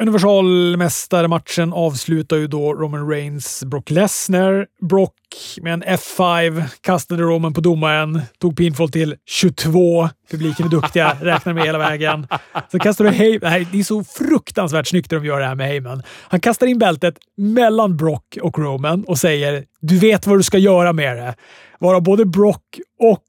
Universalmästarmatchen 0.00 1.72
avslutar 1.72 2.36
ju 2.36 2.46
då 2.46 2.74
Roman 2.74 3.08
Reigns, 3.08 3.64
Brock 3.64 3.90
Lesnar. 3.90 4.66
Brock 4.80 5.14
med 5.62 5.72
en 5.72 5.84
F5 5.84 6.62
kastade 6.80 7.22
Roman 7.22 7.54
på 7.54 7.60
domaren, 7.60 8.20
tog 8.38 8.56
pinfall 8.56 8.90
till 8.90 9.16
22. 9.26 10.08
Publiken 10.30 10.66
är 10.66 10.70
duktiga, 10.70 11.16
räknar 11.20 11.52
med 11.52 11.64
hela 11.64 11.78
vägen. 11.78 12.26
Så 12.72 12.78
kastar 12.78 13.04
du 13.04 13.10
Heyman. 13.10 13.66
Det 13.72 13.78
är 13.78 13.82
så 13.82 14.04
fruktansvärt 14.04 14.86
snyggt 14.86 15.10
de 15.10 15.24
gör 15.24 15.40
det 15.40 15.46
här 15.46 15.54
med 15.54 15.66
Heyman. 15.66 16.02
Han 16.28 16.40
kastar 16.40 16.66
in 16.66 16.78
bältet 16.78 17.14
mellan 17.36 17.96
Brock 17.96 18.38
och 18.42 18.58
Roman 18.58 19.04
och 19.04 19.18
säger 19.18 19.64
“Du 19.80 19.98
vet 19.98 20.26
vad 20.26 20.38
du 20.38 20.42
ska 20.42 20.58
göra 20.58 20.92
med 20.92 21.16
det”. 21.16 21.34
Varav 21.78 22.02
både 22.02 22.24
Brock 22.24 22.80
och 23.00 23.24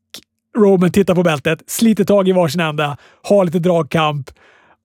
Roman 0.58 0.92
tittar 0.92 1.16
på 1.16 1.24
bältet, 1.24 1.64
sliter 1.68 2.04
tag 2.04 2.30
i 2.30 2.32
varsin 2.32 2.62
ända, 2.62 2.98
har 3.24 3.46
lite 3.46 3.60
dragkamp 3.60 4.30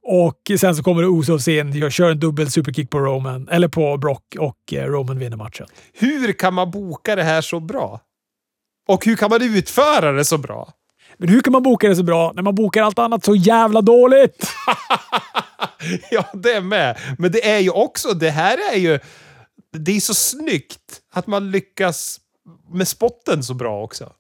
och 0.09 0.51
sen 0.61 0.77
så 0.77 0.83
kommer 0.83 1.21
Usos 1.21 1.49
in, 1.49 1.83
och 1.83 1.93
kör 1.93 2.11
en 2.11 2.21
dubbel 2.21 2.51
superkick 2.51 2.91
på 2.91 2.99
Roman, 2.99 3.49
eller 3.49 3.69
på 3.69 3.97
Brock 3.97 4.37
och 4.39 4.73
eh, 4.73 4.85
Roman 4.85 5.19
vinner 5.19 5.37
matchen. 5.37 5.67
Hur 5.93 6.33
kan 6.33 6.55
man 6.55 6.71
boka 6.71 7.17
det 7.17 7.23
här 7.23 7.41
så 7.41 7.61
bra? 7.61 8.01
Och 8.89 9.05
hur 9.05 9.17
kan 9.17 9.31
man 9.31 9.43
utföra 9.43 10.13
det 10.13 10.25
så 10.25 10.39
bra? 10.39 10.73
Men 11.19 11.29
hur 11.29 11.41
kan 11.41 11.53
man 11.53 11.63
boka 11.63 11.89
det 11.89 11.97
så 11.97 12.03
bra 12.03 12.33
när 12.35 12.43
man 12.43 12.55
bokar 12.55 12.83
allt 12.83 12.99
annat 12.99 13.25
så 13.25 13.35
jävla 13.35 13.81
dåligt? 13.81 14.51
ja, 16.11 16.25
det 16.35 16.53
är 16.53 16.61
med. 16.61 16.99
Men 17.19 17.33
det 17.33 17.51
är 17.51 17.59
ju 17.59 17.71
också, 17.71 18.09
det 18.13 18.31
här 18.31 18.59
är 18.73 18.79
ju... 18.79 18.99
Det 19.73 19.97
är 19.97 20.01
så 20.01 20.15
snyggt 20.15 21.01
att 21.13 21.27
man 21.27 21.51
lyckas 21.51 22.21
med 22.73 22.89
spotten 22.89 23.43
så 23.43 23.55
bra 23.55 23.83
också. 23.83 24.13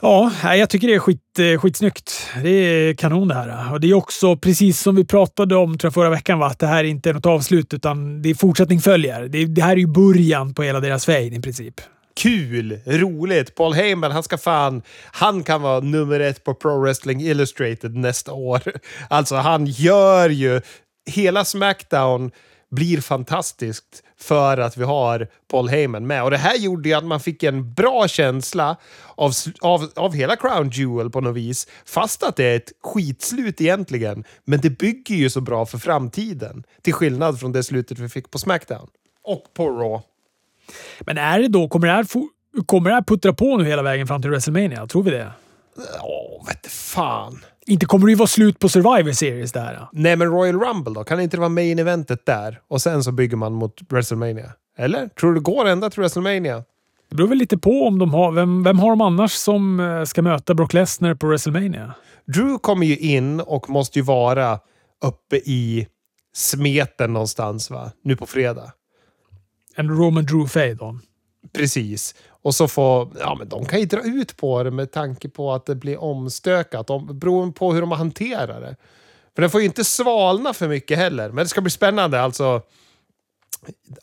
Ja, 0.00 0.54
jag 0.54 0.70
tycker 0.70 0.88
det 0.88 0.94
är 0.94 0.98
skit, 0.98 1.38
eh, 1.38 1.60
skitsnyggt. 1.60 2.26
Det 2.42 2.50
är 2.50 2.94
kanon 2.94 3.28
det 3.28 3.34
här. 3.34 3.72
Och 3.72 3.80
det 3.80 3.90
är 3.90 3.94
också 3.94 4.36
precis 4.36 4.80
som 4.80 4.96
vi 4.96 5.04
pratade 5.04 5.56
om 5.56 5.78
tror 5.78 5.88
jag, 5.88 5.94
förra 5.94 6.10
veckan, 6.10 6.38
va? 6.38 6.46
att 6.46 6.58
det 6.58 6.66
här 6.66 6.78
är 6.78 6.88
inte 6.88 7.10
är 7.10 7.14
något 7.14 7.26
avslut 7.26 7.74
utan 7.74 8.22
det 8.22 8.30
är 8.30 8.34
fortsättning 8.34 8.80
följer. 8.80 9.28
Det, 9.28 9.46
det 9.46 9.62
här 9.62 9.72
är 9.72 9.76
ju 9.76 9.86
början 9.86 10.54
på 10.54 10.62
hela 10.62 10.80
deras 10.80 11.08
väg 11.08 11.34
i 11.34 11.40
princip. 11.40 11.74
Kul! 12.16 12.80
Roligt! 12.86 13.54
Paul 13.54 13.74
Heyman, 13.74 14.12
han 14.12 14.22
ska 14.22 14.38
fan... 14.38 14.82
Han 15.04 15.42
kan 15.42 15.62
vara 15.62 15.80
nummer 15.80 16.20
ett 16.20 16.44
på 16.44 16.54
Pro 16.54 16.80
Wrestling 16.80 17.20
Illustrated 17.20 17.94
nästa 17.94 18.32
år. 18.32 18.62
Alltså, 19.10 19.36
han 19.36 19.66
gör 19.66 20.30
ju... 20.30 20.60
Hela 21.10 21.44
Smackdown 21.44 22.30
blir 22.70 23.00
fantastiskt 23.00 24.02
för 24.20 24.58
att 24.58 24.76
vi 24.76 24.84
har 24.84 25.28
Paul 25.50 25.68
Heyman 25.68 26.06
med. 26.06 26.24
Och 26.24 26.30
det 26.30 26.36
här 26.36 26.56
gjorde 26.56 26.88
ju 26.88 26.94
att 26.94 27.04
man 27.04 27.20
fick 27.20 27.42
en 27.42 27.74
bra 27.74 28.08
känsla 28.08 28.76
av, 29.14 29.32
av, 29.60 29.90
av 29.96 30.14
hela 30.14 30.36
Crown 30.36 30.70
Jewel 30.70 31.10
på 31.10 31.20
något 31.20 31.36
vis. 31.36 31.66
Fast 31.84 32.22
att 32.22 32.36
det 32.36 32.44
är 32.44 32.56
ett 32.56 32.72
skitslut 32.82 33.60
egentligen. 33.60 34.24
Men 34.44 34.60
det 34.60 34.70
bygger 34.70 35.14
ju 35.14 35.30
så 35.30 35.40
bra 35.40 35.66
för 35.66 35.78
framtiden. 35.78 36.64
Till 36.82 36.94
skillnad 36.94 37.40
från 37.40 37.52
det 37.52 37.64
slutet 37.64 37.98
vi 37.98 38.08
fick 38.08 38.30
på 38.30 38.38
Smackdown. 38.38 38.88
Och 39.24 39.44
på 39.54 39.70
Raw. 39.70 40.02
Men 41.00 41.18
är 41.18 41.38
det 41.38 41.48
då, 41.48 41.68
kommer 41.68 41.86
det 41.86 41.92
här, 41.92 42.06
kommer 42.66 42.90
det 42.90 42.94
här 42.94 43.02
puttra 43.02 43.32
på 43.32 43.56
nu 43.56 43.64
hela 43.64 43.82
vägen 43.82 44.06
fram 44.06 44.22
till 44.22 44.30
WrestleMania? 44.30 44.86
Tror 44.86 45.02
vi 45.02 45.10
det? 45.10 45.32
Ja, 45.76 46.44
vete 46.48 46.68
fan. 46.68 47.44
Inte 47.68 47.86
kommer 47.86 48.06
det 48.06 48.12
ju 48.12 48.16
vara 48.16 48.26
slut 48.26 48.58
på 48.58 48.68
Survivor 48.68 49.12
Series 49.12 49.52
det 49.52 49.60
här. 49.60 49.88
Nej, 49.92 50.16
men 50.16 50.28
Royal 50.28 50.60
Rumble 50.60 50.94
då? 50.94 51.04
Kan 51.04 51.20
inte 51.20 51.36
det 51.36 51.40
vara 51.40 51.48
main 51.48 51.78
eventet 51.78 52.26
där? 52.26 52.60
Och 52.68 52.82
sen 52.82 53.04
så 53.04 53.12
bygger 53.12 53.36
man 53.36 53.52
mot 53.52 53.80
WrestleMania? 53.88 54.52
Eller? 54.78 55.08
Tror 55.08 55.30
du 55.30 55.34
det 55.34 55.44
går 55.44 55.68
ända 55.68 55.90
till 55.90 56.00
WrestleMania? 56.00 56.64
Det 57.10 57.16
beror 57.16 57.28
väl 57.28 57.38
lite 57.38 57.58
på 57.58 57.86
om 57.86 57.98
de 57.98 58.14
har... 58.14 58.32
Vem, 58.32 58.62
vem 58.62 58.78
har 58.78 58.90
de 58.90 59.00
annars 59.00 59.32
som 59.32 59.80
eh, 59.80 60.04
ska 60.04 60.22
möta 60.22 60.54
Brock 60.54 60.72
Lesnar 60.72 61.14
på 61.14 61.26
WrestleMania? 61.26 61.94
Drew 62.26 62.58
kommer 62.58 62.86
ju 62.86 62.96
in 62.96 63.40
och 63.40 63.70
måste 63.70 63.98
ju 63.98 64.04
vara 64.04 64.58
uppe 65.04 65.36
i 65.36 65.86
smeten 66.34 67.12
någonstans 67.12 67.70
va? 67.70 67.90
Nu 68.04 68.16
på 68.16 68.26
fredag. 68.26 68.72
En 69.76 69.88
Roman 69.88 70.24
Drew 70.24 70.46
Fade 70.46 70.98
Precis. 71.52 72.14
Och 72.48 72.54
så 72.54 72.68
får... 72.68 73.08
Ja, 73.20 73.34
men 73.38 73.48
de 73.48 73.64
kan 73.64 73.80
ju 73.80 73.86
dra 73.86 74.00
ut 74.00 74.36
på 74.36 74.62
det 74.62 74.70
med 74.70 74.92
tanke 74.92 75.28
på 75.28 75.52
att 75.52 75.66
det 75.66 75.74
blir 75.74 76.02
omstökat. 76.02 76.90
Om, 76.90 77.18
beroende 77.18 77.54
på 77.54 77.72
hur 77.72 77.80
de 77.80 77.92
hanterar 77.92 78.60
det. 78.60 78.76
För 79.34 79.42
den 79.42 79.50
får 79.50 79.60
ju 79.60 79.66
inte 79.66 79.84
svalna 79.84 80.54
för 80.54 80.68
mycket 80.68 80.98
heller. 80.98 81.28
Men 81.28 81.44
det 81.44 81.48
ska 81.48 81.60
bli 81.60 81.70
spännande 81.70 82.20
alltså. 82.20 82.62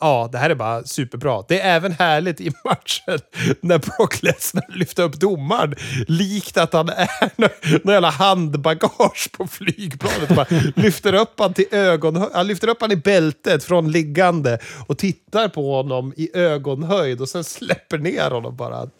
Ja, 0.00 0.28
det 0.32 0.38
här 0.38 0.50
är 0.50 0.54
bara 0.54 0.84
superbra. 0.84 1.44
Det 1.48 1.60
är 1.60 1.76
även 1.76 1.92
härligt 1.92 2.40
i 2.40 2.52
matchen 2.64 3.18
när 3.60 3.78
Brock 3.78 4.22
Lesnar 4.22 4.78
lyfter 4.78 5.02
upp 5.02 5.14
domaren 5.14 5.74
likt 6.06 6.56
att 6.56 6.72
han 6.72 6.88
är 6.88 7.30
någon 7.84 7.92
jävla 7.94 8.10
handbagage 8.10 9.32
på 9.32 9.46
flygplanet. 9.46 10.28
Bara 10.28 10.46
lyfter 10.76 11.14
upp 11.14 11.38
han 11.38 11.54
till 11.54 11.66
ögon, 11.70 12.28
han 12.34 12.46
lyfter 12.46 12.68
upp 12.68 12.80
han 12.80 12.92
i 12.92 12.96
bältet 12.96 13.64
från 13.64 13.92
liggande 13.92 14.58
och 14.86 14.98
tittar 14.98 15.48
på 15.48 15.76
honom 15.76 16.12
i 16.16 16.30
ögonhöjd 16.34 17.20
och 17.20 17.28
sen 17.28 17.44
släpper 17.44 17.98
ner 17.98 18.30
honom 18.30 18.56
bara. 18.56 18.90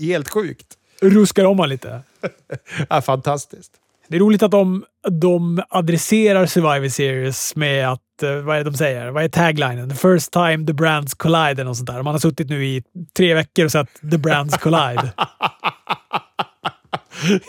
Helt 0.00 0.28
sjukt. 0.28 0.66
Ruskar 1.00 1.44
om 1.44 1.58
honom 1.58 1.70
lite. 1.70 2.02
ja, 2.88 3.02
fantastiskt. 3.02 3.72
Det 4.12 4.16
är 4.16 4.20
roligt 4.20 4.42
att 4.42 4.50
de, 4.50 4.84
de 5.20 5.62
adresserar 5.68 6.46
Survivor 6.46 6.88
Series 6.88 7.56
med 7.56 7.88
att, 7.88 8.22
eh, 8.22 8.34
vad 8.34 8.56
är 8.56 8.64
det 8.64 8.70
de 8.70 8.76
säger? 8.76 9.10
Vad 9.10 9.24
är 9.24 9.28
taglinen? 9.28 9.90
The 9.90 9.96
first 9.96 10.32
time 10.32 10.66
the 10.66 10.72
brands 10.72 11.14
collide 11.14 11.64
och 11.64 11.76
sånt 11.76 11.86
där. 11.86 12.02
Man 12.02 12.14
har 12.14 12.18
suttit 12.18 12.48
nu 12.48 12.66
i 12.66 12.82
tre 13.16 13.34
veckor 13.34 13.64
och 13.64 13.72
sett 13.72 13.88
the 14.10 14.18
brands 14.18 14.58
collide. 14.58 15.12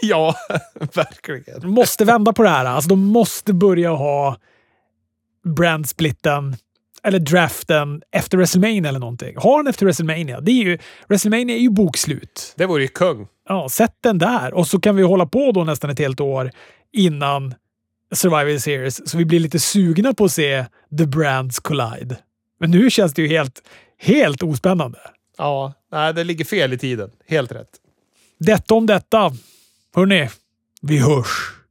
ja, 0.02 0.36
verkligen. 0.94 1.62
De 1.62 1.72
måste 1.72 2.06
vända 2.06 2.34
på 2.34 2.44
det 2.44 2.50
här. 2.50 2.66
Alltså, 2.66 2.90
de 2.90 3.00
måste 3.00 3.54
börja 3.54 3.92
ha 3.92 4.38
brandsplitten 5.56 6.56
eller 7.04 7.20
draften 7.20 8.02
efter 8.12 8.38
WrestleMania 8.38 8.90
eller 8.90 9.00
någonting. 9.00 9.36
Har 9.38 9.58
den 9.58 9.68
efter 9.68 9.86
WrestleMania. 9.86 10.42
Det 10.42 10.52
är 10.52 10.64
ju, 10.64 10.78
WrestleMania 11.08 11.56
är 11.56 11.60
ju 11.60 11.70
bokslut. 11.70 12.54
Det 12.58 12.66
vore 12.66 12.82
ju 12.82 12.88
kung. 12.88 13.28
Ja, 13.50 13.70
sätt 13.70 13.96
den 14.02 14.18
där 14.18 14.54
och 14.54 14.68
så 14.68 14.80
kan 14.80 14.96
vi 14.96 15.04
hålla 15.04 15.26
på 15.26 15.52
då 15.52 15.64
nästan 15.64 15.90
ett 15.90 16.00
helt 16.00 16.20
år 16.20 16.52
innan 16.94 17.54
Survivor 18.14 18.58
Series 18.58 19.10
så 19.10 19.18
vi 19.18 19.26
blir 19.26 19.40
lite 19.40 19.60
sugna 19.60 20.14
på 20.14 20.26
att 20.26 20.32
se 20.32 20.66
The 20.98 21.06
Brands 21.06 21.60
Collide. 21.60 22.18
Men 22.60 22.72
nu 22.72 22.90
känns 22.90 23.14
det 23.14 23.22
ju 23.22 23.28
helt, 23.28 23.62
helt 24.00 24.44
ospännande. 24.44 25.00
Ja, 25.38 25.74
nej, 25.92 26.14
det 26.14 26.24
ligger 26.24 26.46
fel 26.46 26.74
i 26.74 26.78
tiden. 26.78 27.12
Helt 27.28 27.52
rätt. 27.52 27.70
Detta 28.40 28.74
om 28.74 28.86
detta. 28.86 29.32
Hörni, 29.96 30.30
vi 30.82 30.98
hörs! 30.98 31.63